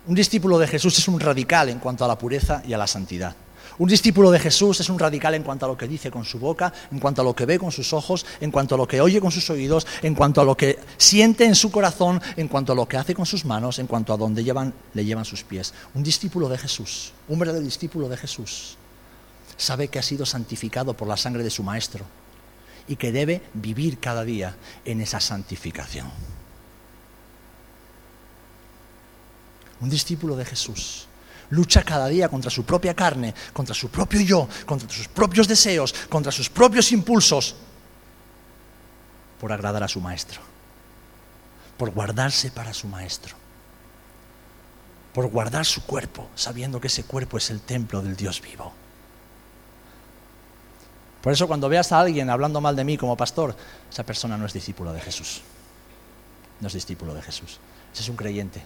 Un 0.04 0.16
discípulo 0.16 0.58
de 0.58 0.66
Jesús 0.66 0.98
es 0.98 1.06
un 1.06 1.20
radical 1.20 1.68
en 1.68 1.78
cuanto 1.78 2.04
a 2.04 2.08
la 2.08 2.18
pureza 2.18 2.60
y 2.66 2.72
a 2.72 2.78
la 2.78 2.88
santidad. 2.88 3.36
Un 3.78 3.88
discípulo 3.88 4.32
de 4.32 4.40
Jesús 4.40 4.80
es 4.80 4.88
un 4.90 4.98
radical 4.98 5.34
en 5.34 5.44
cuanto 5.44 5.64
a 5.64 5.68
lo 5.68 5.78
que 5.78 5.86
dice 5.86 6.10
con 6.10 6.24
su 6.24 6.40
boca, 6.40 6.72
en 6.90 6.98
cuanto 6.98 7.22
a 7.22 7.24
lo 7.24 7.36
que 7.36 7.46
ve 7.46 7.56
con 7.56 7.70
sus 7.70 7.92
ojos, 7.92 8.26
en 8.40 8.50
cuanto 8.50 8.74
a 8.74 8.78
lo 8.78 8.88
que 8.88 9.00
oye 9.00 9.20
con 9.20 9.30
sus 9.30 9.48
oídos, 9.48 9.86
en 10.02 10.16
cuanto 10.16 10.40
a 10.40 10.44
lo 10.44 10.56
que 10.56 10.80
siente 10.96 11.44
en 11.44 11.54
su 11.54 11.70
corazón, 11.70 12.20
en 12.36 12.48
cuanto 12.48 12.72
a 12.72 12.74
lo 12.74 12.86
que 12.86 12.96
hace 12.96 13.14
con 13.14 13.26
sus 13.26 13.44
manos, 13.44 13.78
en 13.78 13.86
cuanto 13.86 14.12
a 14.12 14.16
dónde 14.16 14.42
le 14.42 15.04
llevan 15.04 15.24
sus 15.24 15.44
pies. 15.44 15.72
Un 15.94 16.02
discípulo 16.02 16.48
de 16.48 16.58
Jesús, 16.58 17.12
un 17.28 17.38
verdadero 17.38 17.64
discípulo 17.64 18.08
de 18.08 18.16
Jesús, 18.16 18.76
sabe 19.56 19.86
que 19.86 20.00
ha 20.00 20.02
sido 20.02 20.26
santificado 20.26 20.94
por 20.94 21.06
la 21.06 21.16
sangre 21.16 21.44
de 21.44 21.50
su 21.50 21.62
Maestro 21.62 22.04
y 22.88 22.96
que 22.96 23.12
debe 23.12 23.40
vivir 23.54 24.00
cada 24.00 24.24
día 24.24 24.56
en 24.84 25.00
esa 25.00 25.20
santificación. 25.20 26.41
Un 29.82 29.90
discípulo 29.90 30.36
de 30.36 30.44
Jesús, 30.44 31.08
lucha 31.50 31.82
cada 31.82 32.06
día 32.06 32.28
contra 32.28 32.50
su 32.50 32.64
propia 32.64 32.94
carne, 32.94 33.34
contra 33.52 33.74
su 33.74 33.90
propio 33.90 34.20
yo, 34.20 34.48
contra 34.64 34.88
sus 34.88 35.08
propios 35.08 35.48
deseos, 35.48 35.92
contra 36.08 36.30
sus 36.30 36.48
propios 36.48 36.92
impulsos, 36.92 37.56
por 39.40 39.52
agradar 39.52 39.82
a 39.82 39.88
su 39.88 40.00
maestro, 40.00 40.40
por 41.76 41.90
guardarse 41.90 42.52
para 42.52 42.72
su 42.72 42.86
maestro, 42.86 43.34
por 45.12 45.26
guardar 45.26 45.66
su 45.66 45.84
cuerpo, 45.84 46.28
sabiendo 46.36 46.80
que 46.80 46.86
ese 46.86 47.02
cuerpo 47.02 47.36
es 47.36 47.50
el 47.50 47.60
templo 47.60 48.02
del 48.02 48.14
Dios 48.14 48.40
vivo. 48.40 48.72
Por 51.20 51.32
eso 51.32 51.48
cuando 51.48 51.68
veas 51.68 51.90
a 51.90 52.00
alguien 52.00 52.30
hablando 52.30 52.60
mal 52.60 52.76
de 52.76 52.84
mí 52.84 52.96
como 52.96 53.16
pastor, 53.16 53.56
esa 53.90 54.04
persona 54.04 54.36
no 54.36 54.46
es 54.46 54.52
discípulo 54.52 54.92
de 54.92 55.00
Jesús. 55.00 55.42
No 56.60 56.68
es 56.68 56.74
discípulo 56.74 57.14
de 57.14 57.22
Jesús. 57.22 57.58
Ese 57.92 58.02
es 58.02 58.08
un 58.08 58.16
creyente 58.16 58.64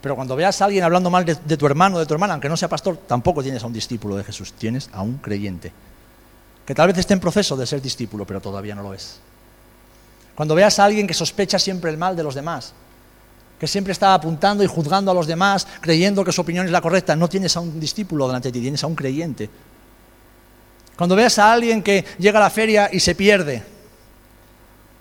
Pero 0.00 0.16
cuando 0.16 0.34
veas 0.34 0.60
a 0.60 0.64
alguien 0.64 0.82
hablando 0.82 1.10
mal 1.10 1.24
de, 1.24 1.56
tu 1.56 1.66
hermano 1.66 1.96
o 1.96 1.98
de 1.98 2.06
tu 2.06 2.14
hermana, 2.14 2.34
aunque 2.34 2.48
no 2.48 2.56
sea 2.56 2.68
pastor, 2.68 2.96
tampoco 3.06 3.42
tienes 3.42 3.62
a 3.62 3.66
un 3.66 3.72
discípulo 3.72 4.16
de 4.16 4.24
Jesús, 4.24 4.52
tienes 4.54 4.88
a 4.92 5.02
un 5.02 5.18
creyente. 5.18 5.72
Que 6.64 6.74
tal 6.74 6.88
vez 6.88 6.98
esté 6.98 7.14
en 7.14 7.20
proceso 7.20 7.56
de 7.56 7.66
ser 7.66 7.82
discípulo, 7.82 8.26
pero 8.26 8.40
todavía 8.40 8.74
no 8.74 8.82
lo 8.82 8.94
es. 8.94 9.20
Cuando 10.34 10.54
veas 10.54 10.78
a 10.78 10.84
alguien 10.84 11.06
que 11.06 11.12
sospecha 11.12 11.58
siempre 11.58 11.90
el 11.90 11.98
mal 11.98 12.16
de 12.16 12.22
los 12.22 12.34
demás, 12.34 12.72
que 13.58 13.66
siempre 13.66 13.92
está 13.92 14.14
apuntando 14.14 14.64
y 14.64 14.66
juzgando 14.66 15.10
a 15.10 15.14
los 15.14 15.26
demás, 15.26 15.66
creyendo 15.82 16.24
que 16.24 16.32
su 16.32 16.40
opinión 16.40 16.64
es 16.64 16.72
la 16.72 16.80
correcta, 16.80 17.14
no 17.14 17.28
tienes 17.28 17.54
a 17.58 17.60
un 17.60 17.78
discípulo 17.78 18.26
delante 18.26 18.48
de 18.48 18.52
ti, 18.52 18.60
tienes 18.62 18.82
a 18.82 18.86
un 18.86 18.94
creyente. 18.94 19.50
Cuando 20.96 21.14
veas 21.14 21.38
a 21.38 21.52
alguien 21.52 21.82
que 21.82 22.06
llega 22.18 22.38
a 22.38 22.42
la 22.42 22.50
feria 22.50 22.88
y 22.90 23.00
se 23.00 23.14
pierde, 23.14 23.62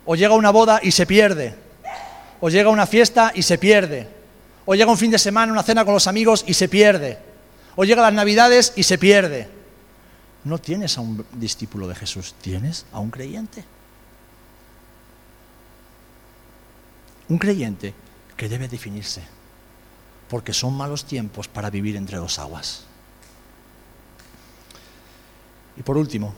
o 0.06 0.16
llega 0.16 0.34
a 0.34 0.38
una 0.38 0.50
boda 0.50 0.82
y 0.84 0.92
se 0.92 1.06
pierde, 1.06 1.56
o 2.42 2.50
llega 2.50 2.68
a 2.68 2.74
una 2.74 2.86
fiesta 2.86 3.32
y 3.34 3.44
se 3.44 3.58
pierde, 3.58 4.19
o 4.72 4.76
llega 4.76 4.92
un 4.92 5.00
fin 5.00 5.10
de 5.10 5.18
semana, 5.18 5.52
una 5.52 5.64
cena 5.64 5.84
con 5.84 5.96
los 5.96 6.06
amigos 6.06 6.46
y 6.46 6.54
se 6.54 6.70
pierde, 6.70 7.18
o 7.76 7.86
llega 7.86 8.04
las 8.04 8.14
navidades 8.14 8.72
y 8.76 8.84
se 8.84 9.00
pierde. 9.00 9.50
No 10.44 10.60
tienes 10.60 10.96
a 10.96 11.02
un 11.02 11.26
discípulo 11.34 11.88
de 11.88 11.96
Jesús, 11.96 12.36
tienes 12.40 12.86
a 12.92 13.00
un 13.00 13.10
creyente. 13.10 13.66
Un 17.30 17.40
creyente 17.40 17.96
que 18.38 18.48
debe 18.48 18.68
definirse, 18.68 19.24
porque 20.30 20.54
son 20.54 20.78
malos 20.78 21.06
tiempos 21.06 21.48
para 21.48 21.72
vivir 21.72 21.96
entre 21.96 22.18
dos 22.18 22.38
aguas. 22.38 22.84
Y 25.78 25.82
por 25.82 25.98
último, 25.98 26.36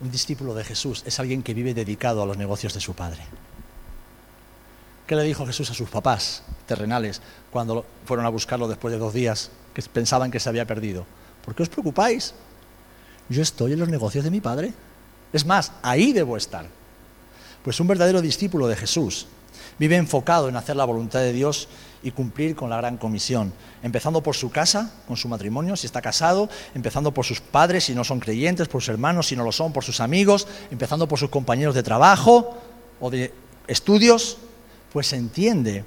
un 0.00 0.12
discípulo 0.12 0.54
de 0.54 0.62
Jesús 0.62 1.02
es 1.04 1.18
alguien 1.18 1.42
que 1.42 1.52
vive 1.52 1.74
dedicado 1.74 2.22
a 2.22 2.26
los 2.26 2.38
negocios 2.38 2.74
de 2.74 2.80
su 2.80 2.94
padre. 2.94 3.24
¿Qué 5.08 5.16
le 5.16 5.22
dijo 5.22 5.46
Jesús 5.46 5.70
a 5.70 5.74
sus 5.74 5.88
papás 5.88 6.42
terrenales 6.66 7.22
cuando 7.50 7.86
fueron 8.04 8.26
a 8.26 8.28
buscarlo 8.28 8.68
después 8.68 8.92
de 8.92 8.98
dos 8.98 9.14
días 9.14 9.50
que 9.72 9.80
pensaban 9.80 10.30
que 10.30 10.38
se 10.38 10.50
había 10.50 10.66
perdido? 10.66 11.06
¿Por 11.42 11.54
qué 11.54 11.62
os 11.62 11.70
preocupáis? 11.70 12.34
Yo 13.30 13.40
estoy 13.40 13.72
en 13.72 13.78
los 13.80 13.88
negocios 13.88 14.22
de 14.22 14.30
mi 14.30 14.42
padre. 14.42 14.74
Es 15.32 15.46
más, 15.46 15.72
ahí 15.80 16.12
debo 16.12 16.36
estar. 16.36 16.66
Pues 17.64 17.80
un 17.80 17.86
verdadero 17.86 18.20
discípulo 18.20 18.68
de 18.68 18.76
Jesús 18.76 19.28
vive 19.78 19.96
enfocado 19.96 20.50
en 20.50 20.56
hacer 20.56 20.76
la 20.76 20.84
voluntad 20.84 21.20
de 21.20 21.32
Dios 21.32 21.68
y 22.02 22.10
cumplir 22.10 22.54
con 22.54 22.68
la 22.68 22.76
gran 22.76 22.98
comisión, 22.98 23.54
empezando 23.82 24.22
por 24.22 24.36
su 24.36 24.50
casa, 24.50 24.92
con 25.06 25.16
su 25.16 25.26
matrimonio, 25.26 25.74
si 25.76 25.86
está 25.86 26.02
casado, 26.02 26.50
empezando 26.74 27.14
por 27.14 27.24
sus 27.24 27.40
padres, 27.40 27.84
si 27.84 27.94
no 27.94 28.04
son 28.04 28.20
creyentes, 28.20 28.68
por 28.68 28.82
sus 28.82 28.90
hermanos, 28.90 29.28
si 29.28 29.36
no 29.36 29.44
lo 29.44 29.52
son, 29.52 29.72
por 29.72 29.84
sus 29.84 30.00
amigos, 30.00 30.46
empezando 30.70 31.08
por 31.08 31.18
sus 31.18 31.30
compañeros 31.30 31.74
de 31.74 31.82
trabajo 31.82 32.58
o 33.00 33.08
de 33.08 33.32
estudios, 33.68 34.36
pues 34.98 35.12
entiende 35.12 35.84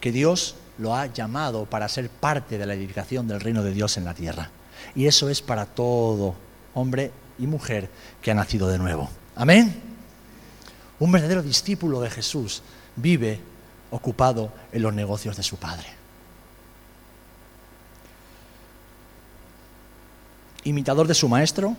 que 0.00 0.10
Dios 0.10 0.54
lo 0.78 0.96
ha 0.96 1.08
llamado 1.08 1.66
para 1.66 1.90
ser 1.90 2.08
parte 2.08 2.56
de 2.56 2.64
la 2.64 2.72
edificación 2.72 3.28
del 3.28 3.38
reino 3.38 3.62
de 3.62 3.74
Dios 3.74 3.98
en 3.98 4.06
la 4.06 4.14
tierra. 4.14 4.50
Y 4.94 5.04
eso 5.04 5.28
es 5.28 5.42
para 5.42 5.66
todo 5.66 6.34
hombre 6.72 7.10
y 7.38 7.46
mujer 7.46 7.90
que 8.22 8.30
ha 8.30 8.34
nacido 8.34 8.68
de 8.68 8.78
nuevo. 8.78 9.10
Amén. 9.34 9.78
Un 10.98 11.12
verdadero 11.12 11.42
discípulo 11.42 12.00
de 12.00 12.08
Jesús 12.08 12.62
vive 12.96 13.40
ocupado 13.90 14.50
en 14.72 14.80
los 14.80 14.94
negocios 14.94 15.36
de 15.36 15.42
su 15.42 15.58
padre. 15.58 15.88
Imitador 20.64 21.06
de 21.06 21.14
su 21.14 21.28
maestro, 21.28 21.76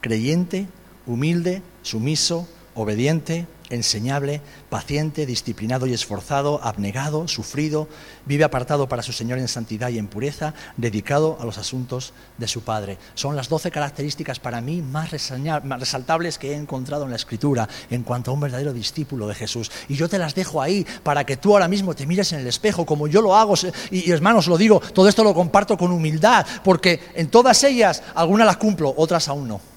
creyente, 0.00 0.68
humilde, 1.04 1.62
sumiso, 1.82 2.46
obediente, 2.76 3.48
enseñable, 3.70 4.40
paciente, 4.72 5.26
disciplinado 5.26 5.86
y 5.86 5.92
esforzado, 5.92 6.58
abnegado, 6.64 7.28
sufrido, 7.28 7.88
vive 8.24 8.42
apartado 8.42 8.88
para 8.88 9.02
su 9.02 9.12
Señor 9.12 9.38
en 9.38 9.46
santidad 9.46 9.90
y 9.90 9.98
en 9.98 10.06
pureza, 10.06 10.54
dedicado 10.78 11.36
a 11.38 11.44
los 11.44 11.58
asuntos 11.58 12.14
de 12.38 12.48
su 12.48 12.62
Padre. 12.62 12.96
Son 13.12 13.36
las 13.36 13.50
doce 13.50 13.70
características 13.70 14.40
para 14.40 14.62
mí 14.62 14.80
más, 14.80 15.10
resaltables 15.10 16.38
que 16.38 16.52
he 16.52 16.56
encontrado 16.56 17.04
en 17.04 17.10
la 17.10 17.16
Escritura 17.16 17.68
en 17.90 18.02
cuanto 18.02 18.30
a 18.30 18.34
un 18.34 18.40
verdadero 18.40 18.72
discípulo 18.72 19.28
de 19.28 19.34
Jesús. 19.34 19.70
Y 19.90 19.94
yo 19.96 20.08
te 20.08 20.16
las 20.16 20.34
dejo 20.34 20.62
ahí 20.62 20.86
para 21.02 21.26
que 21.26 21.36
tú 21.36 21.52
ahora 21.52 21.68
mismo 21.68 21.94
te 21.94 22.06
mires 22.06 22.32
en 22.32 22.40
el 22.40 22.46
espejo 22.46 22.86
como 22.86 23.08
yo 23.08 23.20
lo 23.20 23.36
hago. 23.36 23.52
Y, 23.90 24.10
hermanos, 24.10 24.46
lo 24.46 24.56
digo, 24.56 24.80
todo 24.80 25.06
esto 25.06 25.22
lo 25.22 25.34
comparto 25.34 25.76
con 25.76 25.92
humildad, 25.92 26.46
porque 26.64 26.98
en 27.14 27.28
todas 27.28 27.62
ellas 27.62 28.02
algunas 28.14 28.46
las 28.46 28.56
cumplo, 28.56 28.94
otras 28.96 29.28
aún 29.28 29.48
no. 29.48 29.71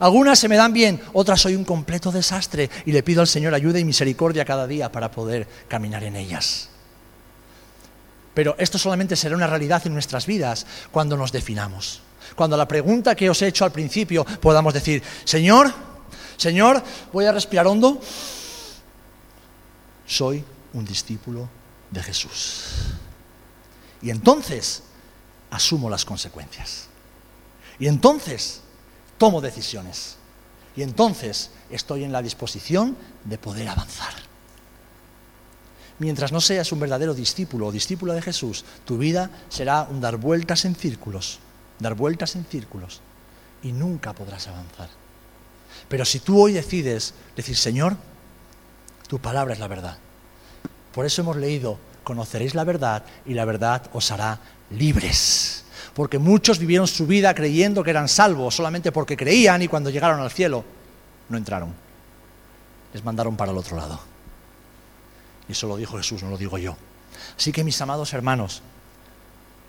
Algunas 0.00 0.38
se 0.38 0.48
me 0.48 0.56
dan 0.56 0.72
bien, 0.72 1.00
otras 1.12 1.42
soy 1.42 1.54
un 1.54 1.64
completo 1.64 2.10
desastre 2.10 2.70
y 2.86 2.92
le 2.92 3.02
pido 3.02 3.20
al 3.20 3.26
Señor 3.26 3.54
ayuda 3.54 3.78
y 3.78 3.84
misericordia 3.84 4.46
cada 4.46 4.66
día 4.66 4.90
para 4.90 5.10
poder 5.10 5.46
caminar 5.68 6.02
en 6.04 6.16
ellas. 6.16 6.70
Pero 8.32 8.54
esto 8.58 8.78
solamente 8.78 9.14
será 9.14 9.36
una 9.36 9.46
realidad 9.46 9.86
en 9.86 9.92
nuestras 9.92 10.26
vidas 10.26 10.66
cuando 10.90 11.18
nos 11.18 11.32
definamos. 11.32 12.00
Cuando 12.34 12.56
la 12.56 12.66
pregunta 12.66 13.14
que 13.14 13.28
os 13.28 13.42
he 13.42 13.48
hecho 13.48 13.66
al 13.66 13.72
principio 13.72 14.24
podamos 14.24 14.72
decir, 14.72 15.02
Señor, 15.24 15.70
Señor, 16.38 16.82
voy 17.12 17.26
a 17.26 17.32
respirar 17.32 17.66
hondo, 17.66 18.00
soy 20.06 20.42
un 20.72 20.84
discípulo 20.86 21.46
de 21.90 22.02
Jesús. 22.02 22.94
Y 24.00 24.08
entonces 24.08 24.82
asumo 25.50 25.90
las 25.90 26.06
consecuencias. 26.06 26.86
Y 27.78 27.86
entonces 27.86 28.62
tomo 29.20 29.42
decisiones. 29.42 30.16
Y 30.74 30.82
entonces 30.82 31.50
estoy 31.68 32.04
en 32.04 32.12
la 32.12 32.22
disposición 32.22 32.96
de 33.24 33.36
poder 33.36 33.68
avanzar. 33.68 34.14
Mientras 35.98 36.32
no 36.32 36.40
seas 36.40 36.72
un 36.72 36.80
verdadero 36.80 37.12
discípulo 37.12 37.66
o 37.66 37.72
discípula 37.72 38.14
de 38.14 38.22
Jesús, 38.22 38.64
tu 38.86 38.96
vida 38.96 39.30
será 39.50 39.86
un 39.90 40.00
dar 40.00 40.16
vueltas 40.16 40.64
en 40.64 40.74
círculos, 40.74 41.38
dar 41.78 41.94
vueltas 41.94 42.34
en 42.34 42.46
círculos, 42.46 43.02
y 43.62 43.72
nunca 43.72 44.14
podrás 44.14 44.48
avanzar. 44.48 44.88
Pero 45.90 46.06
si 46.06 46.20
tú 46.20 46.40
hoy 46.40 46.54
decides 46.54 47.12
decir, 47.36 47.58
Señor, 47.58 47.98
tu 49.06 49.18
palabra 49.18 49.52
es 49.52 49.60
la 49.60 49.68
verdad. 49.68 49.98
Por 50.94 51.04
eso 51.04 51.20
hemos 51.20 51.36
leído, 51.36 51.78
conoceréis 52.04 52.54
la 52.54 52.64
verdad 52.64 53.04
y 53.26 53.34
la 53.34 53.44
verdad 53.44 53.82
os 53.92 54.10
hará 54.10 54.40
libres 54.70 55.60
porque 55.94 56.18
muchos 56.18 56.58
vivieron 56.58 56.86
su 56.86 57.06
vida 57.06 57.34
creyendo 57.34 57.82
que 57.82 57.90
eran 57.90 58.08
salvos 58.08 58.54
solamente 58.54 58.92
porque 58.92 59.16
creían 59.16 59.62
y 59.62 59.68
cuando 59.68 59.90
llegaron 59.90 60.20
al 60.20 60.30
cielo 60.30 60.64
no 61.28 61.36
entraron. 61.36 61.74
Les 62.92 63.04
mandaron 63.04 63.36
para 63.36 63.52
el 63.52 63.58
otro 63.58 63.76
lado. 63.76 64.00
Y 65.48 65.52
eso 65.52 65.66
lo 65.66 65.76
dijo 65.76 65.96
Jesús, 65.96 66.22
no 66.22 66.30
lo 66.30 66.36
digo 66.36 66.58
yo. 66.58 66.76
Así 67.36 67.52
que 67.52 67.64
mis 67.64 67.80
amados 67.80 68.12
hermanos, 68.12 68.62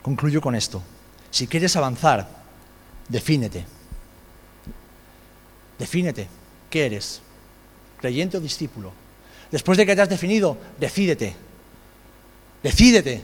concluyo 0.02 0.42
con 0.42 0.56
esto. 0.56 0.82
Si 1.32 1.48
quieres 1.48 1.76
avanzar, 1.76 2.28
defínete. 3.08 3.66
Defínete. 5.80 6.28
¿Qué 6.70 6.86
eres? 6.86 7.22
¿Creyente 8.00 8.38
o 8.38 8.42
discípulo? 8.42 8.92
Después 9.52 9.78
de 9.78 9.86
que 9.86 9.96
te 9.96 10.02
has 10.02 10.10
definido, 10.10 10.58
decídete. 10.80 11.36
Decídete. 12.64 13.22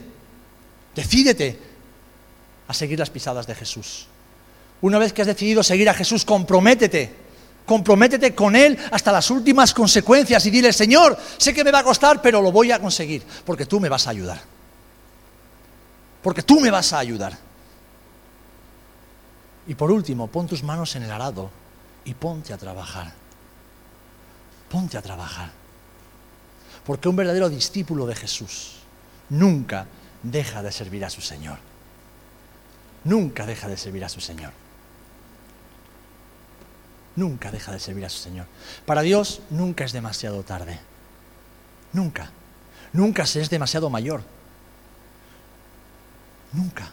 Decídete 0.94 1.67
a 2.68 2.74
seguir 2.74 2.98
las 2.98 3.10
pisadas 3.10 3.46
de 3.46 3.54
Jesús. 3.54 4.06
Una 4.82 4.98
vez 4.98 5.12
que 5.12 5.22
has 5.22 5.26
decidido 5.26 5.62
seguir 5.62 5.88
a 5.88 5.94
Jesús, 5.94 6.24
comprométete. 6.24 7.28
Comprométete 7.66 8.34
con 8.34 8.54
Él 8.54 8.78
hasta 8.90 9.10
las 9.10 9.30
últimas 9.30 9.74
consecuencias 9.74 10.44
y 10.46 10.50
dile, 10.50 10.72
Señor, 10.72 11.18
sé 11.36 11.52
que 11.52 11.64
me 11.64 11.72
va 11.72 11.80
a 11.80 11.84
costar, 11.84 12.22
pero 12.22 12.40
lo 12.40 12.52
voy 12.52 12.70
a 12.70 12.78
conseguir, 12.78 13.22
porque 13.44 13.66
tú 13.66 13.80
me 13.80 13.88
vas 13.88 14.06
a 14.06 14.10
ayudar. 14.10 14.40
Porque 16.22 16.42
tú 16.42 16.60
me 16.60 16.70
vas 16.70 16.92
a 16.92 16.98
ayudar. 16.98 17.36
Y 19.66 19.74
por 19.74 19.90
último, 19.90 20.28
pon 20.28 20.46
tus 20.46 20.62
manos 20.62 20.94
en 20.96 21.02
el 21.02 21.10
arado 21.10 21.50
y 22.04 22.14
ponte 22.14 22.52
a 22.52 22.58
trabajar. 22.58 23.12
Ponte 24.70 24.96
a 24.96 25.02
trabajar. 25.02 25.50
Porque 26.86 27.08
un 27.08 27.16
verdadero 27.16 27.50
discípulo 27.50 28.06
de 28.06 28.14
Jesús 28.14 28.76
nunca 29.30 29.86
deja 30.22 30.62
de 30.62 30.72
servir 30.72 31.04
a 31.04 31.10
su 31.10 31.20
Señor 31.20 31.67
nunca 33.04 33.46
deja 33.46 33.68
de 33.68 33.76
servir 33.76 34.04
a 34.04 34.08
su 34.08 34.20
Señor. 34.20 34.52
Nunca 37.16 37.50
deja 37.50 37.72
de 37.72 37.80
servir 37.80 38.04
a 38.04 38.08
su 38.08 38.18
Señor. 38.18 38.46
Para 38.86 39.02
Dios 39.02 39.42
nunca 39.50 39.84
es 39.84 39.92
demasiado 39.92 40.42
tarde. 40.44 40.78
Nunca. 41.92 42.30
Nunca 42.92 43.26
se 43.26 43.40
es 43.40 43.50
demasiado 43.50 43.90
mayor. 43.90 44.22
Nunca. 46.52 46.92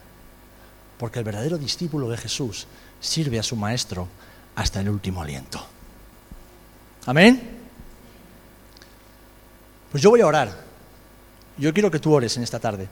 Porque 0.98 1.20
el 1.20 1.24
verdadero 1.24 1.58
discípulo 1.58 2.08
de 2.08 2.16
Jesús 2.16 2.66
sirve 3.00 3.38
a 3.38 3.42
su 3.42 3.56
Maestro 3.56 4.08
hasta 4.56 4.80
el 4.80 4.88
último 4.88 5.22
aliento. 5.22 5.64
Amén. 7.06 7.56
Pues 9.90 10.02
yo 10.02 10.10
voy 10.10 10.20
a 10.20 10.26
orar. 10.26 10.64
Yo 11.56 11.72
quiero 11.72 11.90
que 11.90 12.00
tú 12.00 12.12
ores 12.12 12.36
en 12.36 12.42
esta 12.42 12.58
tarde. 12.58 12.88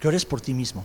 Que 0.00 0.08
ores 0.08 0.24
por 0.24 0.40
ti 0.40 0.54
mismo. 0.54 0.84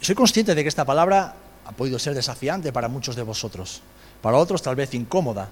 Soy 0.00 0.14
consciente 0.14 0.54
de 0.54 0.62
que 0.62 0.68
esta 0.68 0.84
palabra 0.84 1.34
ha 1.64 1.72
podido 1.72 1.98
ser 1.98 2.14
desafiante 2.14 2.72
para 2.72 2.88
muchos 2.88 3.14
de 3.14 3.22
vosotros, 3.22 3.82
para 4.20 4.36
otros 4.36 4.62
tal 4.62 4.74
vez 4.74 4.92
incómoda, 4.94 5.48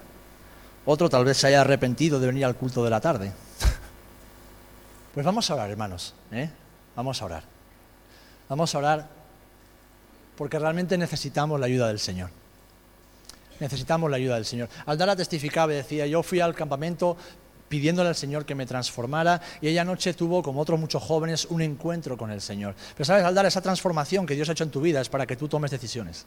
otro 0.85 1.09
tal 1.09 1.25
vez 1.25 1.37
se 1.37 1.47
haya 1.47 1.61
arrepentido 1.61 2.19
de 2.19 2.27
venir 2.27 2.45
al 2.45 2.55
culto 2.55 2.83
de 2.83 2.89
la 2.89 3.01
tarde. 3.01 3.31
Pues 5.13 5.25
vamos 5.25 5.49
a 5.49 5.53
orar, 5.53 5.71
hermanos. 5.71 6.13
¿eh? 6.33 6.49
Vamos 6.93 7.21
a 7.21 7.25
orar. 7.25 7.43
Vamos 8.49 8.75
a 8.75 8.77
orar 8.77 9.07
porque 10.35 10.59
realmente 10.59 10.97
necesitamos 10.97 11.57
la 11.57 11.67
ayuda 11.67 11.87
del 11.87 11.99
Señor. 11.99 12.29
Necesitamos 13.61 14.11
la 14.11 14.17
ayuda 14.17 14.35
del 14.35 14.45
Señor. 14.45 14.67
Aldara 14.85 15.15
testificaba 15.15 15.71
y 15.71 15.77
decía, 15.77 16.05
yo 16.05 16.21
fui 16.21 16.41
al 16.41 16.53
campamento 16.53 17.15
pidiéndole 17.67 18.09
al 18.09 18.15
Señor 18.15 18.45
que 18.45 18.55
me 18.55 18.65
transformara 18.65 19.41
y 19.61 19.67
ella 19.67 19.83
noche 19.83 20.13
tuvo, 20.13 20.43
como 20.43 20.61
otros 20.61 20.79
muchos 20.79 21.01
jóvenes, 21.01 21.45
un 21.45 21.61
encuentro 21.61 22.17
con 22.17 22.31
el 22.31 22.41
Señor. 22.41 22.75
Pero 22.93 23.05
sabes, 23.05 23.23
Aldara, 23.23 23.47
esa 23.47 23.61
transformación 23.61 24.25
que 24.25 24.35
Dios 24.35 24.49
ha 24.49 24.51
hecho 24.51 24.63
en 24.63 24.71
tu 24.71 24.81
vida 24.81 25.01
es 25.01 25.09
para 25.09 25.25
que 25.25 25.35
tú 25.35 25.47
tomes 25.47 25.71
decisiones. 25.71 26.25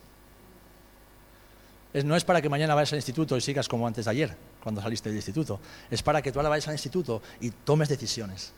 no 2.04 2.16
es 2.16 2.24
para 2.24 2.42
que 2.42 2.48
mañana 2.48 2.74
vayas 2.74 2.92
al 2.92 2.98
instituto 2.98 3.36
y 3.36 3.40
sigas 3.40 3.68
como 3.68 3.86
antes 3.86 4.04
de 4.04 4.10
ayer, 4.10 4.36
cuando 4.62 4.82
saliste 4.82 5.08
del 5.08 5.16
instituto. 5.16 5.60
Es 5.90 6.02
para 6.02 6.22
que 6.22 6.32
tú 6.32 6.38
ahora 6.38 6.48
vayas 6.48 6.68
al 6.68 6.74
instituto 6.74 7.22
y 7.40 7.50
tomes 7.50 7.88
decisiones, 7.88 8.52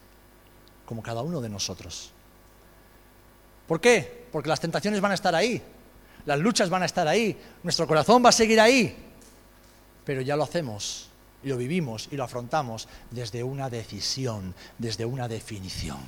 como 0.86 1.02
cada 1.02 1.22
uno 1.22 1.40
de 1.40 1.48
nosotros. 1.48 2.12
¿Por 3.66 3.80
qué? 3.80 4.26
Porque 4.32 4.48
las 4.48 4.60
tentaciones 4.60 5.00
van 5.00 5.12
a 5.12 5.14
estar 5.14 5.34
ahí, 5.34 5.62
las 6.26 6.38
luchas 6.38 6.70
van 6.70 6.82
a 6.82 6.86
estar 6.86 7.06
ahí, 7.06 7.38
nuestro 7.62 7.86
corazón 7.86 8.24
va 8.24 8.30
a 8.30 8.32
seguir 8.32 8.60
ahí, 8.60 8.96
pero 10.04 10.22
ya 10.22 10.34
lo 10.34 10.42
hacemos 10.42 11.09
lo 11.42 11.56
vivimos 11.56 12.08
y 12.10 12.16
lo 12.16 12.24
afrontamos 12.24 12.88
desde 13.10 13.42
una 13.42 13.70
decisión, 13.70 14.54
desde 14.78 15.04
una 15.04 15.28
definición. 15.28 15.98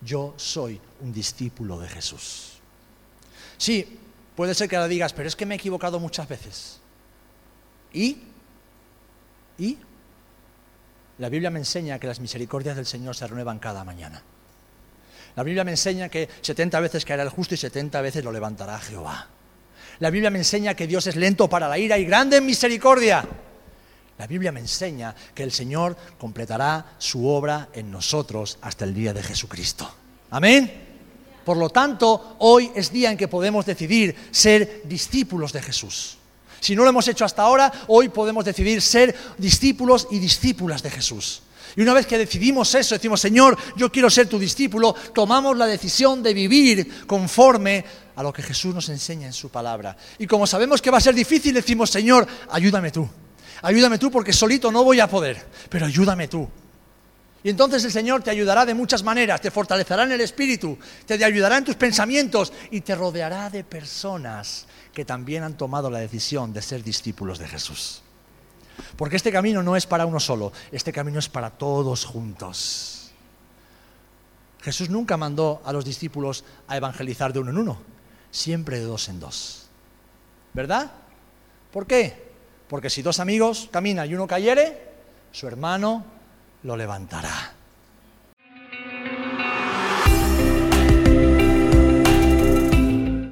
Yo 0.00 0.34
soy 0.36 0.80
un 1.00 1.12
discípulo 1.12 1.78
de 1.78 1.88
Jesús. 1.88 2.58
Sí, 3.56 3.98
puede 4.34 4.54
ser 4.54 4.68
que 4.68 4.76
ahora 4.76 4.88
digas, 4.88 5.12
pero 5.12 5.28
es 5.28 5.36
que 5.36 5.46
me 5.46 5.54
he 5.54 5.58
equivocado 5.58 6.00
muchas 6.00 6.28
veces. 6.28 6.80
¿Y? 7.92 8.18
¿Y? 9.58 9.78
La 11.18 11.28
Biblia 11.28 11.50
me 11.50 11.60
enseña 11.60 11.98
que 11.98 12.08
las 12.08 12.20
misericordias 12.20 12.76
del 12.76 12.86
Señor 12.86 13.14
se 13.14 13.26
renuevan 13.26 13.60
cada 13.60 13.84
mañana. 13.84 14.22
La 15.36 15.42
Biblia 15.42 15.64
me 15.64 15.70
enseña 15.70 16.08
que 16.08 16.28
70 16.42 16.80
veces 16.80 17.04
caerá 17.04 17.22
el 17.22 17.28
justo 17.28 17.54
y 17.54 17.58
70 17.58 18.00
veces 18.00 18.24
lo 18.24 18.32
levantará 18.32 18.78
Jehová. 18.78 19.28
La 20.00 20.10
Biblia 20.10 20.30
me 20.30 20.38
enseña 20.38 20.74
que 20.74 20.86
Dios 20.86 21.06
es 21.06 21.16
lento 21.16 21.48
para 21.48 21.68
la 21.68 21.78
ira 21.78 21.98
y 21.98 22.04
grande 22.04 22.38
en 22.38 22.46
misericordia. 22.46 23.24
La 24.18 24.26
Biblia 24.26 24.52
me 24.52 24.60
enseña 24.60 25.14
que 25.34 25.42
el 25.42 25.50
Señor 25.50 25.96
completará 26.18 26.94
su 26.98 27.26
obra 27.26 27.68
en 27.72 27.90
nosotros 27.90 28.58
hasta 28.62 28.84
el 28.84 28.94
día 28.94 29.12
de 29.12 29.22
Jesucristo. 29.22 29.90
Amén. 30.30 30.84
Por 31.44 31.56
lo 31.56 31.68
tanto, 31.68 32.36
hoy 32.38 32.70
es 32.74 32.90
día 32.90 33.10
en 33.10 33.18
que 33.18 33.28
podemos 33.28 33.66
decidir 33.66 34.14
ser 34.30 34.82
discípulos 34.84 35.52
de 35.52 35.62
Jesús. 35.62 36.16
Si 36.60 36.74
no 36.74 36.82
lo 36.82 36.90
hemos 36.90 37.06
hecho 37.08 37.24
hasta 37.24 37.42
ahora, 37.42 37.70
hoy 37.88 38.08
podemos 38.08 38.44
decidir 38.44 38.80
ser 38.80 39.14
discípulos 39.36 40.08
y 40.10 40.18
discípulas 40.18 40.82
de 40.82 40.90
Jesús. 40.90 41.42
Y 41.76 41.82
una 41.82 41.92
vez 41.92 42.06
que 42.06 42.16
decidimos 42.16 42.74
eso, 42.74 42.94
decimos, 42.94 43.20
Señor, 43.20 43.58
yo 43.76 43.90
quiero 43.90 44.08
ser 44.08 44.28
tu 44.28 44.38
discípulo, 44.38 44.94
tomamos 45.12 45.56
la 45.56 45.66
decisión 45.66 46.22
de 46.22 46.32
vivir 46.32 47.06
conforme 47.06 47.84
a 48.16 48.22
lo 48.22 48.32
que 48.32 48.42
Jesús 48.42 48.74
nos 48.74 48.88
enseña 48.88 49.26
en 49.26 49.32
su 49.32 49.50
palabra. 49.50 49.96
Y 50.18 50.26
como 50.26 50.46
sabemos 50.46 50.80
que 50.80 50.90
va 50.90 50.98
a 50.98 51.02
ser 51.02 51.14
difícil, 51.14 51.52
decimos, 51.52 51.90
Señor, 51.90 52.26
ayúdame 52.48 52.92
tú. 52.92 53.08
Ayúdame 53.64 53.96
tú 53.96 54.10
porque 54.10 54.30
solito 54.30 54.70
no 54.70 54.84
voy 54.84 55.00
a 55.00 55.08
poder, 55.08 55.42
pero 55.70 55.86
ayúdame 55.86 56.28
tú. 56.28 56.46
Y 57.42 57.48
entonces 57.48 57.82
el 57.84 57.92
Señor 57.92 58.22
te 58.22 58.30
ayudará 58.30 58.66
de 58.66 58.74
muchas 58.74 59.02
maneras, 59.02 59.40
te 59.40 59.50
fortalecerá 59.50 60.02
en 60.02 60.12
el 60.12 60.20
espíritu, 60.20 60.78
te 61.06 61.22
ayudará 61.24 61.56
en 61.56 61.64
tus 61.64 61.74
pensamientos 61.74 62.52
y 62.70 62.82
te 62.82 62.94
rodeará 62.94 63.48
de 63.48 63.64
personas 63.64 64.66
que 64.92 65.06
también 65.06 65.44
han 65.44 65.56
tomado 65.56 65.90
la 65.90 65.98
decisión 65.98 66.52
de 66.52 66.60
ser 66.60 66.84
discípulos 66.84 67.38
de 67.38 67.48
Jesús. 67.48 68.02
Porque 68.96 69.16
este 69.16 69.32
camino 69.32 69.62
no 69.62 69.76
es 69.76 69.86
para 69.86 70.04
uno 70.04 70.20
solo, 70.20 70.52
este 70.70 70.92
camino 70.92 71.18
es 71.18 71.30
para 71.30 71.48
todos 71.48 72.04
juntos. 72.04 73.12
Jesús 74.60 74.90
nunca 74.90 75.16
mandó 75.16 75.62
a 75.64 75.72
los 75.72 75.86
discípulos 75.86 76.44
a 76.68 76.76
evangelizar 76.76 77.32
de 77.32 77.38
uno 77.38 77.50
en 77.50 77.58
uno, 77.58 77.78
siempre 78.30 78.78
de 78.78 78.84
dos 78.84 79.08
en 79.08 79.20
dos. 79.20 79.68
¿Verdad? 80.52 80.92
¿Por 81.72 81.86
qué? 81.86 82.23
Porque 82.74 82.90
si 82.90 83.02
dos 83.02 83.20
amigos 83.20 83.68
caminan 83.70 84.10
y 84.10 84.14
uno 84.16 84.26
cayere, 84.26 84.76
su 85.30 85.46
hermano 85.46 86.04
lo 86.64 86.76
levantará. 86.76 87.52